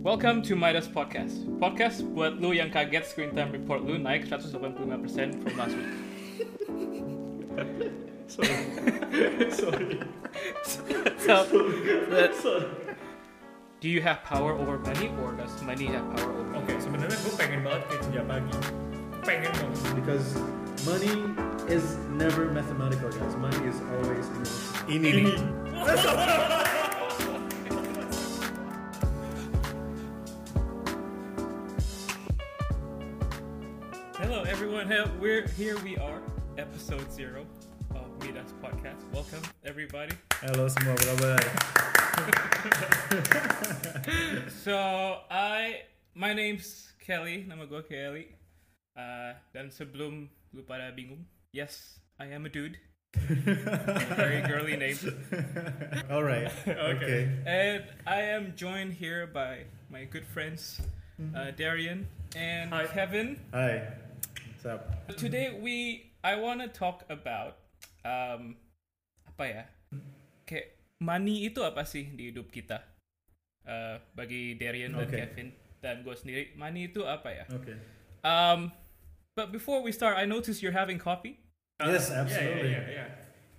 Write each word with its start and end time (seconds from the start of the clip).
Welcome 0.00 0.40
to 0.48 0.56
Midas 0.56 0.88
Podcast. 0.88 1.44
Podcast 1.60 2.00
buat 2.16 2.40
lu 2.40 2.56
yang 2.56 2.72
kaget 2.72 3.04
screen 3.04 3.36
time 3.36 3.52
report 3.52 3.84
lu 3.84 4.00
naik 4.00 4.24
185% 4.24 4.56
from 5.44 5.52
last 5.60 5.76
week. 5.76 5.92
Sorry. 8.32 8.48
Sorry. 9.52 10.00
So, 11.20 11.44
that- 12.16 12.32
do 13.80 13.88
you 13.88 14.00
have 14.00 14.24
power 14.24 14.52
over 14.56 14.78
money 14.80 15.12
or 15.20 15.36
does 15.36 15.52
money 15.60 15.92
have 15.92 16.04
power 16.16 16.32
over 16.32 16.48
you? 16.48 16.56
Oke, 16.64 16.72
sebenarnya 16.80 17.16
gue 17.20 17.32
pengen 17.36 17.60
banget 17.60 17.82
kayak 17.88 18.00
kerja 18.08 18.22
pagi. 18.24 18.56
Pengen 19.20 19.52
banget. 19.52 19.76
because 20.00 20.26
money 20.88 21.12
is 21.68 22.00
never 22.16 22.48
mathematical 22.48 23.12
guys 23.12 23.36
money 23.36 23.68
is 23.68 23.76
always 24.00 24.24
emotional 24.32 24.88
Ini 24.88 25.08
nih. 25.28 26.59
Hello 34.90 35.06
we're 35.20 35.46
here 35.54 35.78
we 35.86 35.94
are, 35.98 36.18
episode 36.58 37.12
zero 37.14 37.46
of 37.94 38.10
Midas 38.26 38.50
Podcast. 38.58 39.06
Welcome 39.14 39.46
everybody. 39.62 40.18
Hello, 40.42 40.66
semua, 40.66 40.98
apa 40.98 41.14
kabar? 41.14 41.38
So 44.50 44.74
I, 45.30 45.86
my 46.18 46.34
name's 46.34 46.90
Kelly, 46.98 47.46
nama 47.46 47.70
gue 47.70 47.86
Kelly. 47.86 48.34
Uh, 48.98 49.38
dan 49.54 49.70
sebelum 49.70 50.26
lu 50.50 50.66
pada 50.66 50.90
bingung, 50.90 51.22
yes, 51.54 52.02
I 52.18 52.34
am 52.34 52.42
a 52.42 52.50
dude. 52.50 52.74
A 53.14 54.18
very 54.18 54.42
girly 54.42 54.74
name. 54.74 54.98
Alright. 56.10 56.50
Okay. 56.98 57.30
And 57.46 57.86
I 58.10 58.26
am 58.34 58.58
joined 58.58 58.98
here 58.98 59.30
by 59.30 59.70
my 59.86 60.02
good 60.02 60.26
friends, 60.26 60.82
uh, 61.30 61.54
Darian 61.54 62.10
and 62.34 62.74
Hi. 62.74 62.90
Kevin. 62.90 63.38
Hai. 63.54 64.09
Up? 64.66 65.08
Today 65.16 65.56
we, 65.56 66.10
I 66.22 66.36
want 66.36 66.60
to 66.60 66.68
talk 66.68 67.04
about, 67.08 67.56
um, 68.04 68.56
apa 69.24 69.44
ya? 69.48 69.62
Kayak 70.44 70.76
money 71.00 71.48
itu 71.48 71.64
apa 71.64 71.86
sih 71.88 72.12
di 72.12 72.28
hidup 72.28 72.52
kita? 72.52 72.84
Uh, 73.64 73.96
bagi 74.12 74.56
Darian 74.60 74.92
dan 74.92 75.06
Oke. 75.08 75.16
Kevin 75.16 75.48
dan 75.80 76.04
gue 76.04 76.12
sendiri, 76.12 76.52
money 76.60 76.92
itu 76.92 77.04
apa 77.08 77.28
ya? 77.32 77.44
Oke. 77.48 77.72
Um, 78.20 78.68
but 79.32 79.48
before 79.48 79.80
we 79.80 79.92
start, 79.92 80.20
I 80.20 80.28
noticed 80.28 80.60
you're 80.60 80.76
having 80.76 81.00
coffee. 81.00 81.40
Yes, 81.80 82.12
Yeah, 82.12 82.20
absolutely. 82.20 82.70
yeah, 82.76 82.84
yeah, 82.84 82.96
yeah. 83.04 83.08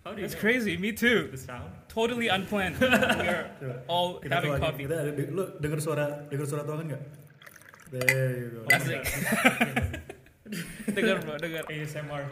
How 0.05 0.13
do 0.13 0.21
you 0.21 0.25
That's 0.29 0.37
know? 0.37 0.41
crazy. 0.45 0.77
Me 0.77 0.93
too. 0.93 1.29
The 1.33 1.37
sound? 1.37 1.69
Totally 1.89 2.29
unplanned. 2.29 2.77
we 2.81 2.85
are 2.89 3.49
Coba. 3.61 3.85
all 3.89 4.21
Kita 4.21 4.33
having 4.37 4.53
tuangin. 4.53 4.61
coffee. 4.61 4.83
Kita 4.85 4.95
ada, 5.01 5.11
lu 5.29 5.43
denger 5.61 5.79
suara 5.81 6.05
denger 6.29 6.45
suara 6.45 6.61
tuangan 6.65 6.85
nggak? 6.93 7.03
There 7.91 8.29
you 8.37 8.47
go. 8.53 8.59
Asik. 8.69 9.01
dengar 10.97 11.21
bro, 11.21 11.37
dengar. 11.37 11.63
ASMR. 11.69 12.25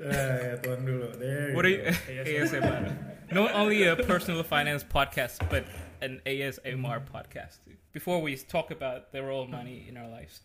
Eh, 0.00 0.10
ya, 0.10 0.54
tuang 0.58 0.82
dulu. 0.84 1.06
There 1.18 1.50
you 1.50 1.54
What 1.56 1.64
are 1.64 1.70
you? 1.70 1.82
ASMR. 2.10 2.82
Not 3.32 3.54
only 3.54 3.86
a 3.86 3.96
personal 3.96 4.42
finance 4.42 4.82
podcast, 4.84 5.38
but 5.48 5.64
an 6.02 6.20
ASMR 6.26 7.00
podcast. 7.08 7.58
Before 7.94 8.20
we 8.20 8.36
talk 8.36 8.70
about 8.70 9.12
the 9.14 9.22
role 9.22 9.46
of 9.46 9.50
money 9.50 9.86
in 9.88 9.96
our 9.96 10.08
lives, 10.10 10.42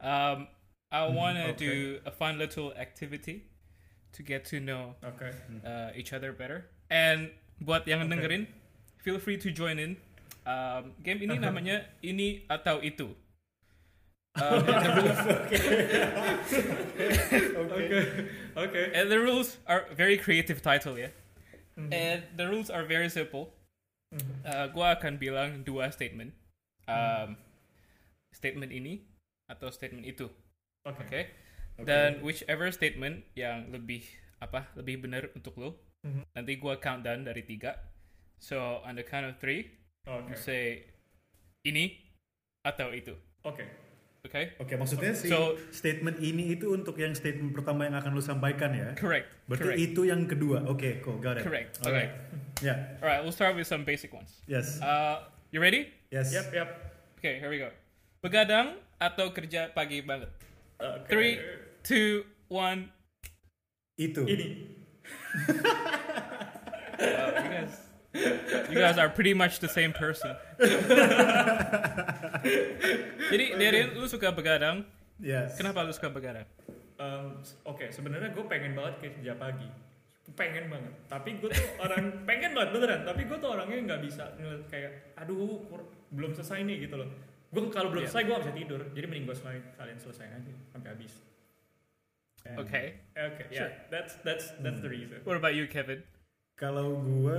um, 0.00 0.46
I 0.90 1.06
want 1.10 1.36
to 1.38 1.52
Okay. 1.52 1.66
do 1.66 1.74
a 2.06 2.10
fun 2.14 2.38
little 2.38 2.72
activity 2.78 3.48
to 4.12 4.22
get 4.22 4.44
to 4.52 4.60
know 4.60 4.94
Oke. 5.02 5.34
uh, 5.66 5.90
each 5.96 6.12
other 6.12 6.32
better. 6.32 6.68
And 6.90 7.30
buat 7.60 7.86
yang 7.90 8.06
Okay. 8.06 8.16
dengerin, 8.16 8.42
feel 9.02 9.18
free 9.18 9.36
to 9.40 9.50
join 9.50 9.78
in. 9.82 9.96
Um, 10.46 10.94
game 11.02 11.22
ini 11.22 11.38
namanya 11.38 11.86
ini 12.02 12.46
atau 12.50 12.82
itu. 12.82 13.14
Um, 14.42 14.64
rules, 14.64 15.18
Oke. 17.52 17.98
Oke. 18.64 18.80
and 18.96 19.12
the 19.12 19.20
rules 19.20 19.60
are 19.68 19.84
very 19.92 20.16
creative 20.16 20.64
title 20.64 20.96
ya. 20.96 21.12
And 21.76 22.24
the 22.36 22.48
rules 22.48 22.72
are 22.72 22.84
very 22.84 23.12
simple. 23.12 23.52
Uh, 24.44 24.68
gua 24.72 24.96
akan 24.96 25.20
bilang 25.20 25.64
dua 25.64 25.92
statement. 25.92 26.32
Um, 26.88 27.36
statement 28.32 28.72
ini 28.72 29.04
atau 29.52 29.68
statement 29.68 30.08
itu. 30.08 30.28
Oke. 30.88 31.04
Oke. 31.04 31.22
Dan 31.84 32.20
whichever 32.24 32.68
statement 32.72 33.24
yang 33.36 33.68
lebih 33.68 34.04
apa 34.40 34.68
lebih 34.76 35.04
benar 35.04 35.28
untuk 35.36 35.56
lo, 35.60 35.76
Mhm. 36.04 36.24
nanti 36.36 36.56
gua 36.56 36.80
countdown 36.80 37.24
dari 37.28 37.44
tiga. 37.44 37.76
So 38.40 38.80
on 38.80 38.96
the 38.96 39.04
count 39.04 39.28
of 39.28 39.36
three, 39.40 39.76
Oke. 40.08 40.32
you 40.32 40.36
say 40.40 40.88
ini 41.64 42.00
atau 42.64 42.96
itu. 42.96 43.12
Oke. 43.44 43.60
Okay? 43.60 43.68
Oke, 44.22 44.78
maksudnya 44.78 45.10
si 45.18 45.26
So- 45.26 45.58
statement 45.74 46.22
ini 46.22 46.54
itu 46.54 46.70
untuk 46.70 46.94
yang 46.94 47.10
statement 47.10 47.50
pertama 47.50 47.90
yang 47.90 47.98
akan 47.98 48.14
lu 48.14 48.22
sampaikan 48.22 48.70
ya. 48.70 48.94
Correct. 48.94 49.26
Berarti 49.50 49.74
correct. 49.74 49.82
itu 49.82 50.00
yang 50.06 50.30
kedua. 50.30 50.62
Oke, 50.70 51.02
cool, 51.02 51.18
got 51.18 51.34
it. 51.34 51.42
Correct. 51.42 51.82
Alright. 51.82 52.14
Ya, 52.62 52.94
All 53.02 53.10
right. 53.10 53.18
We'll 53.18 53.34
start 53.34 53.58
with 53.58 53.66
some 53.66 53.82
basic 53.82 54.14
ones. 54.14 54.30
yes, 54.46 54.78
Uh, 54.78 55.26
you 55.50 55.58
ready? 55.58 55.90
yes. 56.14 56.30
Yap, 56.30 56.54
yap. 56.54 56.70
Okay. 57.18 57.42
Here 57.42 57.50
we 57.50 57.58
go. 57.58 57.74
Begadang 58.22 58.78
atau 59.02 59.34
kerja 59.34 59.74
pagi 59.74 59.98
banget? 60.06 60.30
Oke. 60.78 61.10
Three, 61.10 61.34
two, 61.82 62.22
one. 62.46 62.94
Itu. 63.98 64.22
Ini. 64.22 64.70
Wow, 67.02 67.26
you 67.34 67.50
guys, 67.50 67.74
you 68.12 68.76
guys 68.76 68.98
are 68.98 69.08
pretty 69.08 69.32
much 69.32 69.58
the 69.58 69.68
same 69.68 69.92
person. 69.92 70.36
Jadi, 73.32 73.44
Darian, 73.56 73.88
lu 73.96 74.06
suka 74.08 74.28
begadang? 74.32 74.84
Yes. 75.22 75.56
Kenapa 75.56 75.86
lu 75.86 75.92
suka 75.94 76.10
begadang? 76.12 76.44
Um, 77.00 77.40
Oke, 77.64 77.88
sebenarnya 77.90 78.30
gue 78.30 78.44
pengen 78.46 78.76
banget 78.76 78.94
kayak 79.00 79.12
kerja 79.20 79.34
pagi. 79.38 79.68
Pengen 80.32 80.72
banget. 80.72 80.92
Tapi 81.08 81.36
gue 81.40 81.50
tuh 81.50 81.66
orang 81.76 82.04
pengen 82.28 82.52
banget 82.56 82.70
beneran. 82.72 83.00
Tapi 83.04 83.22
gue 83.26 83.36
tuh 83.36 83.50
orangnya 83.52 83.78
nggak 83.84 84.00
bisa 84.00 84.32
ngeliat 84.38 84.64
kayak, 84.70 84.92
aduh, 85.18 85.60
belum 86.08 86.32
selesai 86.32 86.62
nih 86.64 86.88
gitu 86.88 86.96
loh. 87.00 87.08
Gue 87.52 87.68
kalau 87.68 87.92
belum 87.92 88.04
Iya. 88.06 88.10
selesai 88.12 88.24
gue 88.24 88.32
gak 88.32 88.44
bisa 88.48 88.54
tidur. 88.56 88.80
Jadi 88.96 89.04
mending 89.08 89.26
gue 89.28 89.36
selesai 89.36 89.60
kalian 89.76 89.98
selesai 90.00 90.26
aja 90.30 90.52
sampai 90.72 90.88
habis. 90.88 91.12
And 92.42 92.58
Okay. 92.64 92.86
Oke, 93.14 93.44
ya, 93.54 93.70
that's 93.92 94.18
that's 94.26 94.50
that's 94.64 94.80
the 94.82 94.88
reason. 94.90 95.20
What 95.22 95.36
about 95.38 95.54
you, 95.54 95.68
Kevin? 95.70 96.02
Kalau 96.56 96.96
gue 96.98 97.38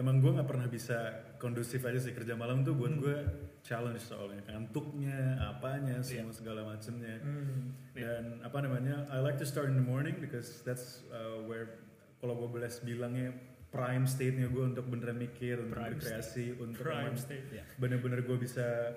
emang 0.00 0.24
gue 0.24 0.32
nggak 0.32 0.48
pernah 0.48 0.64
bisa 0.64 1.28
kondusif 1.36 1.84
aja 1.84 2.00
sih 2.00 2.16
kerja 2.16 2.32
malam 2.32 2.64
tuh 2.64 2.72
buat 2.72 2.96
gue 2.96 3.16
challenge 3.60 4.00
soalnya 4.00 4.40
kantuknya, 4.48 5.36
apanya, 5.52 6.00
semua 6.00 6.32
segala 6.32 6.64
macemnya. 6.64 7.20
Hmm. 7.20 7.76
Dan 7.92 8.40
apa 8.40 8.64
namanya? 8.64 9.04
I 9.12 9.20
like 9.20 9.36
to 9.36 9.44
start 9.44 9.68
in 9.68 9.76
the 9.76 9.84
morning 9.84 10.16
because 10.16 10.64
that's 10.64 11.04
uh, 11.12 11.44
where 11.44 11.84
kalau 12.24 12.40
gue 12.40 12.48
boleh 12.48 12.72
bilangnya 12.80 13.36
prime 13.68 14.08
state-nya 14.08 14.48
gue 14.48 14.64
untuk 14.64 14.88
beneran 14.88 15.20
mikir, 15.20 15.60
untuk 15.60 15.78
Prime 15.78 15.94
berkreasi, 16.00 16.56
untuk 16.58 16.82
Prime 16.82 17.16
state. 17.20 17.44
bener-bener 17.78 18.24
gue 18.24 18.36
bisa 18.40 18.96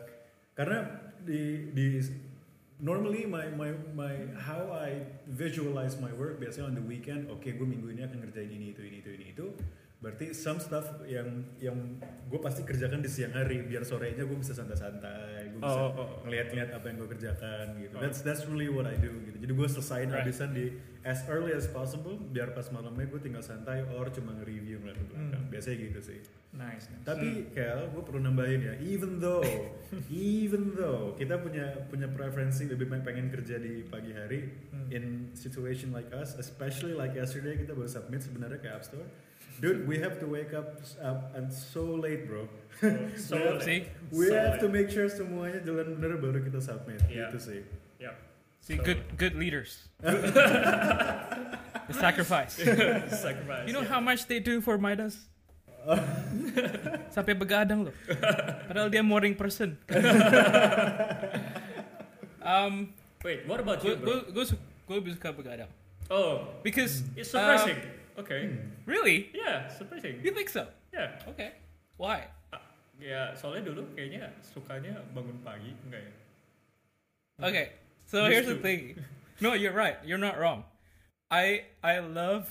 karena 0.58 0.86
di 1.22 1.70
di 1.76 2.02
normally 2.82 3.26
my 3.30 3.54
my 3.54 3.72
my 3.94 4.16
how 4.38 4.74
I 4.74 5.06
visualize 5.30 5.98
my 6.02 6.12
work 6.14 6.42
biasanya 6.42 6.74
on 6.74 6.76
the 6.78 6.86
weekend 6.86 7.30
oke 7.30 7.46
gue 7.46 7.68
minggu 7.68 7.90
ini 7.94 8.02
akan 8.06 8.18
ngerjain 8.26 8.50
ini 8.50 8.74
itu 8.74 8.82
ini 8.82 8.98
itu 9.02 9.12
ini 9.14 9.26
itu 9.34 9.46
berarti 10.04 10.36
some 10.36 10.60
stuff 10.60 10.84
yang 11.08 11.48
yang 11.58 11.96
gue 12.28 12.36
pasti 12.38 12.62
kerjakan 12.62 13.00
di 13.00 13.08
siang 13.08 13.32
hari 13.32 13.64
biar 13.64 13.82
sorenya 13.82 14.22
gue 14.22 14.36
bisa 14.36 14.52
santai-santai 14.52 15.48
gue 15.50 15.60
bisa 15.60 15.72
Oh, 15.72 15.90
oh, 15.90 15.96
oh. 15.96 16.08
ngeliat-ngeliat 16.28 16.76
apa 16.76 16.86
yang 16.86 16.98
gue 17.00 17.10
kerjakan 17.10 17.66
gitu 17.80 17.96
Oh. 17.96 18.04
that's 18.04 18.20
that's 18.20 18.44
really 18.44 18.68
what 18.68 18.84
I 18.84 18.94
do 18.94 19.16
gitu 19.24 19.40
jadi 19.40 19.50
gue 19.50 19.68
selesain 19.70 20.06
Right. 20.06 20.22
habisan 20.22 20.52
di 20.52 20.76
as 21.02 21.24
early 21.26 21.52
as 21.52 21.66
possible 21.66 22.20
biar 22.20 22.52
pas 22.52 22.68
malamnya 22.70 23.08
gue 23.08 23.22
tinggal 23.22 23.40
santai 23.42 23.88
or 23.90 24.08
cuma 24.10 24.36
nge-review 24.36 24.78
ngeliat 24.78 24.98
ke 24.98 25.06
belakang 25.08 25.40
Hmm. 25.40 25.48
biasanya 25.48 25.78
gitu 25.82 26.00
sih 26.04 26.20
Nice. 26.52 26.86
nice. 26.86 27.02
tapi 27.02 27.50
Kel, 27.50 27.90
gue 27.90 28.04
perlu 28.04 28.22
nambahin 28.22 28.62
ya, 28.62 28.74
even 28.80 29.18
though, 29.18 29.42
even 30.12 30.74
though 30.74 31.14
kita 31.14 31.38
punya 31.38 31.66
punya 31.88 32.06
preferensi 32.08 32.70
lebih 32.70 32.92
pengen 33.02 33.30
kerja 33.30 33.58
di 33.58 33.82
pagi 33.84 34.12
hari, 34.12 34.54
Hmm. 34.70 34.90
in 34.90 35.04
situation 35.34 35.90
like 35.90 36.10
us, 36.12 36.36
especially 36.36 36.94
like 36.94 37.14
yesterday 37.14 37.56
kita 37.56 37.72
baru 37.72 37.88
submit 37.88 38.22
sebenarnya 38.22 38.60
ke 38.60 38.68
App 38.68 38.84
Store, 38.84 39.06
dude, 39.62 39.86
we 39.86 40.00
have 40.00 40.18
to 40.20 40.26
wake 40.26 40.54
up 40.54 40.82
up 41.02 41.34
and 41.36 41.52
so 41.52 41.84
late, 41.84 42.26
bro. 42.26 42.48
So, 43.16 43.38
We 43.38 43.42
have- 43.44 43.62
See? 43.62 43.80
We 44.12 44.26
So 44.28 44.36
have 44.36 44.58
to 44.60 44.68
make 44.68 44.90
sure 44.90 45.06
semuanya 45.08 45.62
jalan 45.62 45.98
bener 45.98 46.18
baru 46.18 46.42
kita 46.42 46.58
submit, 46.60 47.00
Yeah. 47.08 47.30
gitu 47.30 47.38
sih. 47.40 47.60
Yep. 48.02 48.16
See, 48.64 48.78
So- 48.80 48.84
good 48.84 49.02
good 49.16 49.36
leaders. 49.38 49.88
the 50.04 51.96
sacrifice. 51.96 52.58
Sacrifice. 53.26 53.66
You 53.68 53.74
know 53.76 53.84
yeah. 53.86 53.92
how 53.94 54.02
much 54.02 54.26
they 54.26 54.40
do 54.40 54.60
for 54.60 54.80
Midas? 54.80 55.20
Sampai 57.12 57.36
begadang 57.36 57.92
loh. 57.92 57.96
Padahal 58.72 58.88
dia 58.88 59.04
morning 59.04 59.36
person. 59.36 59.76
um, 62.42 62.96
Wait, 63.24 63.44
what 63.48 63.60
about 63.60 63.84
you, 63.84 63.96
bro? 63.96 64.24
gue 64.32 64.44
gue 64.88 64.96
lebih 65.00 65.16
suka 65.16 65.32
begadang. 65.32 65.68
Oh, 66.12 66.48
Because 66.64 67.04
it's 67.16 67.32
surprising. 67.32 67.80
um, 67.80 68.03
okay. 68.18 68.50
really, 68.86 69.30
Yeah, 69.34 69.68
surprising. 69.70 70.22
you 70.24 70.32
think 70.32 70.50
so? 70.50 70.68
Yeah. 70.94 71.18
Okay. 71.30 71.52
Why? 71.98 72.28
Ya 73.02 73.34
soalnya 73.36 73.68
dulu 73.74 73.90
kayaknya 73.98 74.30
sukanya 74.46 75.02
bangun 75.12 75.36
pagi 75.44 75.74
enggak 75.90 76.02
ya? 76.08 76.14
Okay, 77.50 77.66
so 78.06 78.26
here's 78.30 78.46
the 78.48 78.56
thing. 78.62 78.96
No, 79.42 79.58
you're 79.58 79.74
right. 79.76 79.98
You're 80.06 80.22
not 80.22 80.38
wrong. 80.38 80.64
I 81.34 81.66
I 81.82 82.00
love 82.00 82.48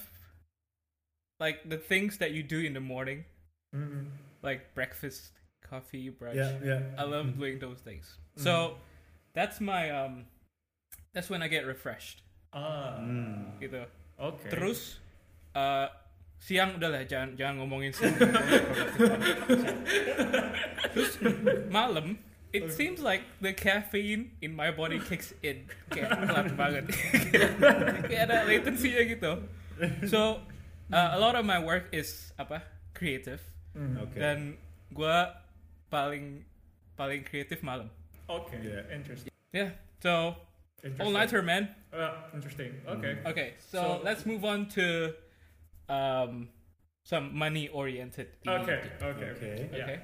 like 1.40 1.62
the 1.64 1.78
things 1.78 2.18
that 2.18 2.32
you 2.34 2.42
do 2.42 2.58
in 2.60 2.74
the 2.74 2.82
morning, 2.82 3.24
Hmm. 3.72 4.10
like 4.42 4.74
breakfast, 4.74 5.32
coffee, 5.62 6.10
brunch. 6.10 6.36
Ya, 6.36 6.58
ya. 6.60 6.78
I 6.98 7.06
love 7.06 7.38
doing 7.38 7.62
those 7.62 7.80
things. 7.80 8.18
So 8.36 8.76
that's 9.32 9.62
my 9.62 9.88
um 9.94 10.26
that's 11.14 11.30
when 11.30 11.40
I 11.40 11.48
get 11.48 11.64
refreshed 11.64 12.20
Ah, 12.52 12.98
Hmm. 13.00 13.56
gitu. 13.62 13.86
oke. 14.20 14.42
Terus 14.50 14.98
uh, 15.54 15.86
siang 16.38 16.74
udahlah 16.74 17.06
jangan 17.06 17.36
jangan 17.36 17.54
ngomongin 17.62 17.92
siang. 17.92 18.14
Terus 20.92 21.12
malam 21.70 22.18
it 22.52 22.68
seems 22.72 23.00
like 23.00 23.22
the 23.40 23.52
caffeine 23.52 24.30
in 24.44 24.52
my 24.52 24.68
body 24.70 25.00
kicks 25.00 25.32
in 25.40 25.64
kayak 25.88 26.12
telat 26.28 26.52
banget 26.52 26.84
kayak 28.12 28.28
ada 28.28 28.44
latency 28.44 28.92
gitu 28.92 29.40
so 30.04 30.36
uh, 30.92 31.16
a 31.16 31.18
lot 31.18 31.32
of 31.32 31.48
my 31.48 31.56
work 31.56 31.88
is 31.92 32.32
apa 32.36 32.60
creative 32.92 33.40
Hmm. 33.72 33.96
Oke. 34.04 34.20
dan 34.20 34.60
gua 34.92 35.32
paling 35.88 36.44
paling 36.92 37.24
kreatif 37.24 37.64
malam 37.64 37.88
Oke, 38.28 38.52
Yeah. 38.60 38.84
interesting. 38.92 39.32
yeah 39.48 39.72
so 40.04 40.36
all 41.00 41.08
nighter 41.08 41.40
man 41.40 41.72
Ah, 41.88 42.28
interesting. 42.36 42.72
Oke. 42.84 43.20
Okay, 43.24 43.56
so, 43.60 43.80
So- 43.80 44.00
let's 44.04 44.28
move 44.28 44.44
on 44.44 44.68
to 44.76 45.16
um, 45.88 46.48
some 47.04 47.34
money 47.34 47.68
oriented. 47.68 48.28
Oke, 48.46 48.70
oke. 49.02 49.24
Oke. 49.36 49.50
Ya. 49.72 49.84
Okay. 49.84 49.98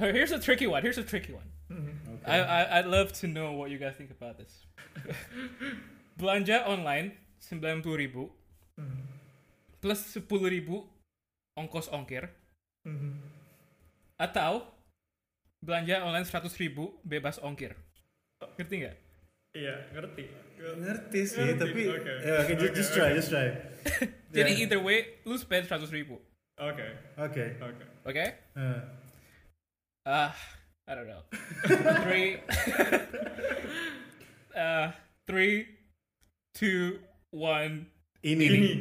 Oh, 0.00 0.10
here's 0.10 0.32
a 0.32 0.38
tricky 0.38 0.66
one. 0.66 0.82
Here's 0.82 0.98
a 0.98 1.06
tricky 1.06 1.32
one. 1.32 1.46
Mhm. 1.70 1.94
Oke. 2.18 2.22
I, 2.26 2.36
I 2.42 2.60
I'd 2.78 2.86
love 2.90 3.12
to 3.22 3.26
know 3.26 3.52
what 3.54 3.70
you 3.70 3.78
guys 3.78 3.94
think 3.96 4.10
about 4.10 4.38
this. 4.38 4.66
Belanja 6.18 6.62
online 6.66 7.12
90.000 7.42 7.82
ribu 7.96 8.30
Mhm. 8.78 9.02
plus 9.82 10.02
10.000 10.14 10.50
ribu 10.50 10.82
ongkos 11.58 11.86
ongkir 11.90 12.26
Mhm. 12.86 13.18
atau 14.18 14.66
belanja 15.62 16.02
online 16.02 16.26
100.000 16.26 16.58
ribu 16.58 16.98
bebas 17.06 17.38
ongkir. 17.38 17.74
Ngerti 18.58 18.74
nggak? 18.82 18.96
Iya, 19.54 19.86
ngerti. 19.94 20.24
Ngerti 20.58 21.20
sih, 21.28 21.38
Ngerti, 21.46 21.60
tapi 21.62 21.82
oke. 21.86 22.12
ya 22.26 22.34
oke 22.42 22.52
just, 22.56 22.64
Oke, 22.64 22.74
just 22.74 22.90
try, 22.90 23.06
oke. 23.06 23.14
just 23.14 23.30
try. 23.30 23.46
Jadi 24.34 24.50
Ya. 24.50 24.60
either 24.66 24.80
way, 24.82 25.22
lu 25.22 25.38
spend 25.38 25.70
100.000 25.70 25.94
ribu. 25.94 26.18
Oke, 26.58 26.86
Oke. 27.14 27.44
oke. 27.62 27.84
Okay? 28.04 28.28
Eh, 28.58 28.80
Uh, 30.04 30.28
I 30.84 30.92
don't 30.92 31.08
know. 31.08 31.24
three, 32.04 32.36
uh, 34.52 34.92
three, 35.30 35.64
two, 36.52 37.00
one. 37.32 37.88
ini. 38.20 38.44
Ini. 38.52 38.72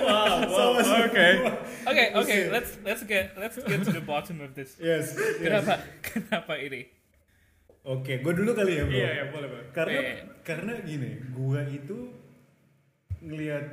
wow, 0.00 0.40
wow, 0.46 0.70
oke. 0.80 1.12
Okay, 1.12 1.32
okay. 1.92 2.40
Let's 2.52 2.70
let's 2.84 3.02
get 3.04 3.32
let's 3.38 3.56
get 3.56 3.80
to 3.84 3.92
the 3.92 4.04
bottom 4.04 4.44
of 4.44 4.52
this. 4.52 4.76
Yes. 4.76 5.16
yes. 5.16 5.40
Kenapa 5.40 5.74
kenapa 6.04 6.54
ini? 6.60 6.88
Oke, 7.88 8.20
gue 8.20 8.32
dulu 8.36 8.52
kali 8.52 8.76
ya, 8.76 8.84
Bro. 8.84 8.92
Iya, 9.00 9.08
iya, 9.16 9.24
boleh, 9.32 9.48
boleh. 9.48 9.66
Karena 9.72 9.96
Iya, 9.96 10.02
iya. 10.12 10.24
karena 10.44 10.72
gini, 10.84 11.10
gua 11.32 11.64
itu 11.64 12.12
ngelihat 13.24 13.64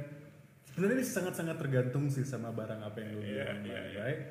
sebenarnya 0.71 0.95
ini 1.00 1.06
sangat-sangat 1.06 1.56
tergantung 1.59 2.07
sih 2.07 2.23
sama 2.23 2.51
barang 2.56 2.79
apa 2.79 2.95
yang 3.03 3.12
lu 3.15 3.19
beli 3.19 3.35
Iya, 3.35 3.45
online, 3.51 3.67
iya, 3.67 3.81
iya. 3.91 4.00
right? 4.07 4.21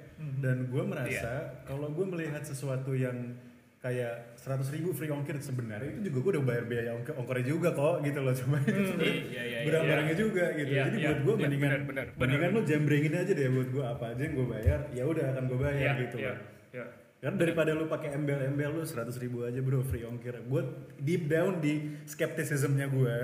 Dan 0.40 0.56
gue 0.72 0.82
merasa 0.84 1.32
kalau 1.69 1.92
gue 1.92 2.06
melihat 2.06 2.40
sesuatu 2.40 2.96
yang 2.96 3.37
kayak 3.84 4.32
100 4.40 4.64
ribu 4.72 4.96
free 4.96 5.12
ongkir 5.12 5.36
sebenarnya 5.36 5.92
itu 5.92 6.08
juga 6.08 6.19
gue 6.19 6.31
udah 6.34 6.44
bayar 6.48 6.64
biaya 6.64 6.90
ongkir 6.96 7.12
ongkornya 7.14 7.44
juga 7.44 7.69
kok 7.70 8.00
gitu 8.00 8.19
loh 8.25 8.32
cuma 8.40 8.56
itu 8.58 8.81
sebenarnya 8.81 9.12
Iya, 9.12 9.20
iya, 9.20 9.42
iya. 9.44 9.58
barang-barangnya 9.69 10.16
juga 10.16 10.44
gitu 10.50 10.70
Iya, 10.72 10.82
jadi 10.88 10.96
iya, 10.96 11.04
buat 11.04 11.20
gue 11.20 11.34
iya, 11.34 11.42
mendingan 11.44 11.69
benar, 11.69 11.82
benar, 11.84 12.06
mendingan 12.16 12.48
benar. 12.48 12.62
lo 12.64 12.66
jambrengin 12.66 13.12
aja 13.14 13.32
deh 13.34 13.48
buat 13.52 13.69
gue 13.69 13.84
apa 13.84 14.04
aja 14.08 14.22
yang 14.25 14.34
gue 14.34 14.46
bayar 14.48 14.78
ya 14.88 15.02
udah 15.04 15.25
akan 15.31 15.44
gue 15.44 15.58
bayar 15.60 15.76
Iya, 15.94 16.02
gitu 16.02 16.16
iya, 16.16 16.32
loh 16.32 16.38
iya. 16.72 16.86
Kan 17.20 17.40
daripada 17.40 17.72
lu 17.72 17.84
pakai 17.86 18.12
embel-embel 18.12 18.69
lu 18.70 18.84
100 18.84 19.08
ribu 19.16 19.48
aja 19.48 19.56
bro 19.58 19.81
free 19.81 20.04
ongkir. 20.04 20.44
Gue 20.44 20.60
deep 21.00 21.25
down 21.25 21.56
di 21.56 21.96
skepticismnya 22.04 22.84
gue, 22.87 23.16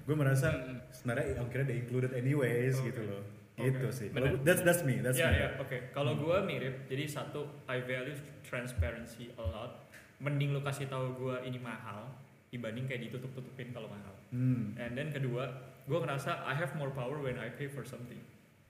gue 0.00 0.16
merasa 0.16 0.48
sebenarnya 0.88 1.44
ongkirnya 1.44 1.68
udah 1.68 1.76
included 1.76 2.10
anyways 2.14 2.80
Oke. 2.80 2.88
gitu 2.88 3.04
loh. 3.04 3.20
Gitu 3.52 3.84
sih. 3.92 4.08
Benar. 4.08 4.32
Kalau- 4.32 4.40
That's 4.42 4.64
that's 4.64 4.82
me. 4.82 4.96
That's 4.98 5.14
Ya, 5.14 5.28
me. 5.28 5.36
ya, 5.36 5.48
oke. 5.60 5.76
Kalau 5.92 6.16
gue 6.16 6.36
mirip, 6.40 6.88
jadi 6.88 7.04
satu, 7.04 7.44
I 7.68 7.84
value 7.84 8.16
transparency 8.42 9.28
a 9.36 9.44
lot. 9.44 9.83
Mending 10.22 10.54
lu 10.54 10.60
kasih 10.62 10.86
tahu 10.86 11.14
gue 11.18 11.36
ini 11.46 11.58
mahal 11.58 12.06
dibanding 12.50 12.86
kayak 12.86 13.10
ditutup-tutupin 13.10 13.74
kalau 13.74 13.90
mahal. 13.90 14.14
Hmm. 14.30 14.74
And 14.78 14.94
then 14.94 15.10
kedua, 15.10 15.50
gue 15.84 15.98
ngerasa 15.98 16.46
I 16.46 16.54
have 16.54 16.74
more 16.78 16.94
power 16.94 17.18
when 17.18 17.34
I 17.34 17.50
pay 17.50 17.66
for 17.66 17.82
something. 17.82 18.22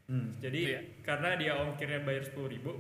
Hmm. 0.09 0.33
Jadi 0.41 0.73
Iya. 0.73 0.81
karena 1.05 1.37
dia 1.37 1.53
ongkirnya 1.57 2.01
bayar 2.05 2.25
sepuluh 2.25 2.49
ribu, 2.49 2.73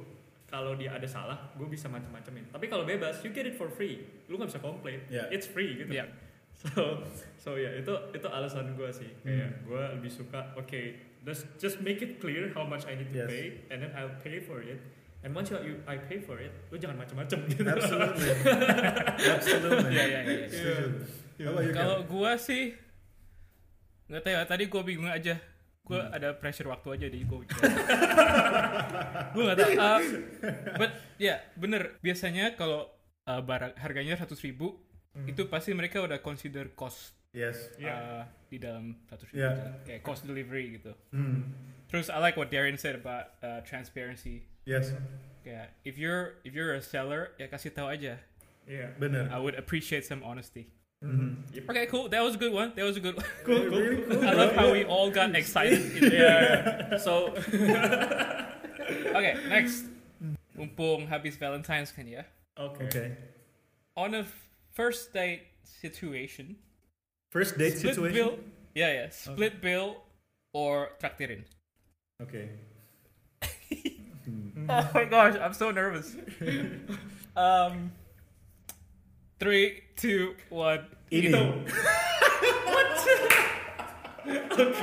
kalau 0.48 0.76
dia 0.76 0.92
ada 0.92 1.04
salah, 1.08 1.36
gue 1.56 1.68
bisa 1.68 1.88
macam-macamin. 1.88 2.48
Tapi 2.52 2.68
kalau 2.68 2.84
bebas, 2.88 3.20
you 3.24 3.32
get 3.32 3.44
it 3.44 3.56
for 3.56 3.68
free. 3.68 4.00
Lu 4.28 4.36
nggak 4.36 4.52
bisa 4.52 4.60
komplain. 4.64 5.00
Iya. 5.12 5.28
It's 5.28 5.48
free 5.48 5.76
gitu. 5.76 5.92
Iya. 5.92 6.08
So, 6.54 7.02
so 7.34 7.50
ya 7.58 7.74
itu 7.74 7.90
itu 8.14 8.28
alasan 8.30 8.78
gue 8.78 8.88
sih. 8.94 9.10
Kayak 9.26 9.66
gue 9.66 9.82
lebih 9.98 10.08
suka, 10.08 10.54
oke, 10.54 10.80
let's 11.26 11.42
just 11.58 11.82
make 11.82 11.98
it 12.00 12.22
clear 12.22 12.48
how 12.54 12.62
much 12.62 12.86
I 12.86 12.94
need 12.94 13.10
to 13.10 13.26
Yes. 13.26 13.28
pay, 13.28 13.44
and 13.74 13.82
then 13.82 13.90
I'll 13.92 14.14
pay 14.22 14.38
for 14.40 14.62
it. 14.62 14.78
And 15.24 15.32
once 15.32 15.48
you, 15.48 15.56
you 15.58 15.74
I 15.88 15.96
pay 15.96 16.20
for 16.20 16.36
it, 16.36 16.52
lu 16.68 16.76
jangan 16.76 17.00
macam-macam 17.00 17.38
gitu. 17.48 17.64
Absolutely. 17.64 18.28
Absolutely. 19.24 19.90
Iya, 19.90 20.04
iya, 20.04 20.20
iya. 20.20 20.46
Iya. 21.40 21.72
Kalau 21.72 22.04
gua 22.04 22.36
sih 22.36 22.76
nggak 24.06 24.20
tahu 24.20 24.32
ya. 24.32 24.44
Tadi 24.44 24.64
gua 24.68 24.82
bingung 24.84 25.08
aja. 25.08 25.40
Gua 25.80 26.00
Hmm. 26.08 26.16
ada 26.16 26.28
pressure 26.32 26.68
waktu 26.68 26.88
aja 26.92 27.06
di 27.08 27.24
gua. 27.24 27.40
gua 29.32 29.42
nggak 29.48 29.58
tahu. 29.58 29.72
Uh, 29.74 30.00
but 30.76 30.90
ya 31.16 31.40
bener. 31.56 31.96
Biasanya 32.00 32.52
kalau 32.54 32.88
uh, 33.24 33.40
barang 33.40 33.80
harganya 33.80 34.16
100.000 34.16 34.36
ribu 34.44 34.76
Hmm. 35.14 35.30
itu 35.30 35.46
pasti 35.46 35.70
mereka 35.70 36.02
udah 36.02 36.18
consider 36.18 36.74
cost 36.74 37.14
Yes. 37.30 37.70
Uh, 37.78 38.26
di 38.50 38.58
dalam 38.58 38.98
100 39.06 39.30
ribu 39.30 39.38
Iya. 39.38 39.50
gitu. 39.54 39.70
kayak 39.86 40.00
cost 40.02 40.26
delivery 40.26 40.74
gitu. 40.74 40.90
Hmm. 41.14 41.54
Terus 41.86 42.10
I 42.10 42.18
like 42.18 42.34
what 42.34 42.50
Darren 42.50 42.74
said 42.74 42.98
about 42.98 43.30
uh, 43.38 43.62
transparency. 43.62 44.42
Yes. 44.64 44.92
Kayak 45.44 45.76
if 45.84 46.00
you're 46.00 46.40
if 46.44 46.56
you're 46.56 46.72
a 46.74 46.82
seller 46.82 47.32
ya 47.36 47.46
kasih 47.52 47.72
tahu 47.72 47.88
aja. 47.92 48.16
Iya. 48.64 48.96
Benar. 48.96 49.28
I 49.28 49.38
would 49.38 49.54
appreciate 49.60 50.08
some 50.08 50.24
honesty. 50.24 50.72
Mhm. 51.04 51.44
Yep. 51.52 51.68
Okay, 51.68 51.84
cool. 51.92 52.08
That 52.08 52.24
was 52.24 52.32
a 52.34 52.40
good 52.40 52.52
one. 52.56 52.72
That 52.80 52.88
was 52.88 52.96
a 52.96 53.02
good 53.04 53.20
one. 53.20 53.28
Cool, 53.44 53.68
cool, 53.68 54.08
cool. 54.08 54.24
I 54.30 54.32
love 54.32 54.56
how 54.56 54.72
we 54.72 54.88
all 54.88 55.12
got 55.12 55.36
excited. 55.36 55.84
in 56.00 56.08
the- 56.08 56.16
Yeah. 56.16 56.96
So, 56.96 57.36
Okay, 59.14 59.34
next. 59.48 59.84
Mumpung 60.56 61.10
habis 61.10 61.34
Valentine's 61.36 61.90
kan 61.92 62.06
ya. 62.06 62.22
oke. 62.56 62.86
Oke. 62.86 63.04
On 63.98 64.14
a 64.14 64.22
first 64.72 65.10
date 65.12 65.42
situation, 65.66 66.56
First 67.34 67.58
date 67.58 67.74
split 67.76 67.98
situation. 67.98 68.14
bill, 68.14 68.32
yeah, 68.72 68.90
yeah, 68.94 69.08
split 69.10 69.58
bill 69.60 69.98
or 70.54 70.94
traktirin. 71.02 71.42
Oke. 72.22 72.46
Oh 74.70 74.90
my 74.94 75.04
gosh, 75.04 75.36
I'm 75.40 75.52
so 75.54 75.70
nervous. 75.70 76.16
um, 77.36 77.92
three, 79.38 79.82
two, 79.96 80.34
one. 80.48 80.86
Ini. 81.12 81.34
Oke. 84.26 84.82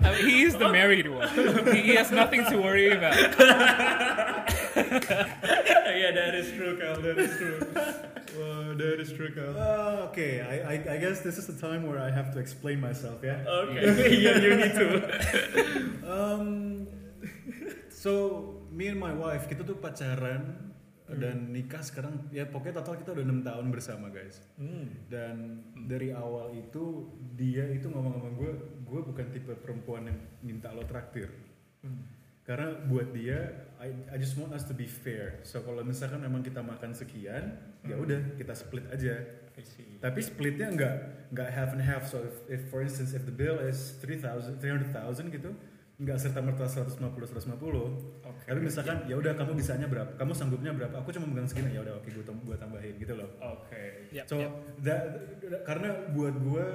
I 0.00 0.14
mean, 0.14 0.28
he's 0.28 0.56
the 0.56 0.70
married 0.70 1.08
one. 1.08 1.28
He, 1.74 1.82
he 1.82 1.94
has 1.94 2.10
nothing 2.10 2.44
to 2.46 2.56
worry 2.56 2.90
about. 2.90 3.16
Yeah, 6.02 6.10
that 6.12 6.34
is 6.34 6.50
true, 6.52 6.78
Kal. 6.78 7.00
That 7.00 7.18
is 7.18 7.36
true. 7.36 7.60
Wow, 8.38 8.74
that 8.74 9.00
is 9.00 9.12
true, 9.12 9.30
Kal. 9.34 9.54
Uh, 9.56 10.08
okay, 10.08 10.40
I, 10.40 10.72
I 10.72 10.94
I 10.94 10.96
guess 10.98 11.20
this 11.20 11.36
is 11.38 11.46
the 11.46 11.54
time 11.54 11.86
where 11.86 12.00
I 12.00 12.10
have 12.10 12.32
to 12.32 12.40
explain 12.40 12.80
myself, 12.80 13.20
yeah. 13.22 13.44
Okay. 13.46 14.16
yeah, 14.18 14.38
you 14.38 14.56
need 14.56 14.74
to. 14.74 14.88
Um, 16.10 16.86
so 17.90 18.61
me 18.72 18.88
and 18.88 18.98
my 18.98 19.12
wife 19.12 19.44
kita 19.46 19.62
tuh 19.62 19.76
pacaran 19.76 20.72
dan 21.12 21.52
nikah 21.52 21.84
sekarang 21.84 22.24
ya 22.32 22.48
pokoknya 22.48 22.80
total 22.80 22.96
kita 22.96 23.10
udah 23.12 23.24
enam 23.24 23.40
tahun 23.44 23.66
bersama 23.68 24.08
guys. 24.08 24.40
Dan 25.12 25.60
dari 25.84 26.08
awal 26.14 26.56
itu 26.56 27.12
dia 27.36 27.68
itu 27.68 27.92
ngomong 27.92 28.16
sama 28.16 28.30
gue, 28.32 28.52
gue 28.80 29.00
bukan 29.04 29.26
tipe 29.28 29.52
perempuan 29.60 30.08
yang 30.08 30.18
minta 30.40 30.72
lo 30.72 30.88
traktir. 30.88 31.28
Karena 32.42 32.74
buat 32.90 33.14
dia, 33.14 33.70
I, 33.78 33.94
I 34.10 34.16
just 34.18 34.34
want 34.34 34.50
us 34.50 34.66
to 34.66 34.74
be 34.74 34.90
fair. 34.90 35.38
So 35.46 35.62
kalau 35.62 35.86
misalkan 35.86 36.26
emang 36.26 36.42
kita 36.42 36.58
makan 36.58 36.90
sekian, 36.90 37.54
ya 37.86 37.94
udah 37.94 38.34
kita 38.34 38.56
split 38.56 38.88
aja. 38.90 39.14
Tapi 40.02 40.20
splitnya 40.24 40.72
nggak 40.72 40.96
nggak 41.30 41.48
half 41.52 41.70
and 41.76 41.84
half. 41.84 42.08
So 42.08 42.24
if, 42.24 42.36
if 42.48 42.62
for 42.72 42.82
instance 42.82 43.14
if 43.14 43.22
the 43.28 43.34
bill 43.34 43.62
is 43.62 43.94
3,000 44.00 44.58
300,000 44.58 45.28
gitu, 45.28 45.54
nggak 46.02 46.18
serta 46.18 46.38
merta 46.38 46.66
150 46.66 46.98
150 46.98 47.54
Oke. 47.54 48.42
tapi 48.42 48.58
misalkan 48.58 49.06
ya 49.06 49.14
udah 49.14 49.32
kamu 49.32 49.54
bisanya 49.54 49.86
berapa 49.86 50.10
kamu 50.12 50.32
sanggupnya 50.32 50.72
berapa 50.72 50.94
aku 50.96 51.10
cuma 51.10 51.26
megang 51.26 51.46
segini 51.46 51.72
ya 51.72 51.80
udah 51.80 51.94
oke 51.94 52.08
gue 52.08 52.24
gua 52.26 52.56
tambahin 52.56 52.94
gitu 52.96 53.14
loh 53.14 53.30
Oke. 53.38 54.10
Yep, 54.10 54.24
so 54.24 54.34
yep. 54.36 54.50
that- 54.80 55.06
karena 55.62 55.88
buat 56.10 56.34
gue 56.34 56.66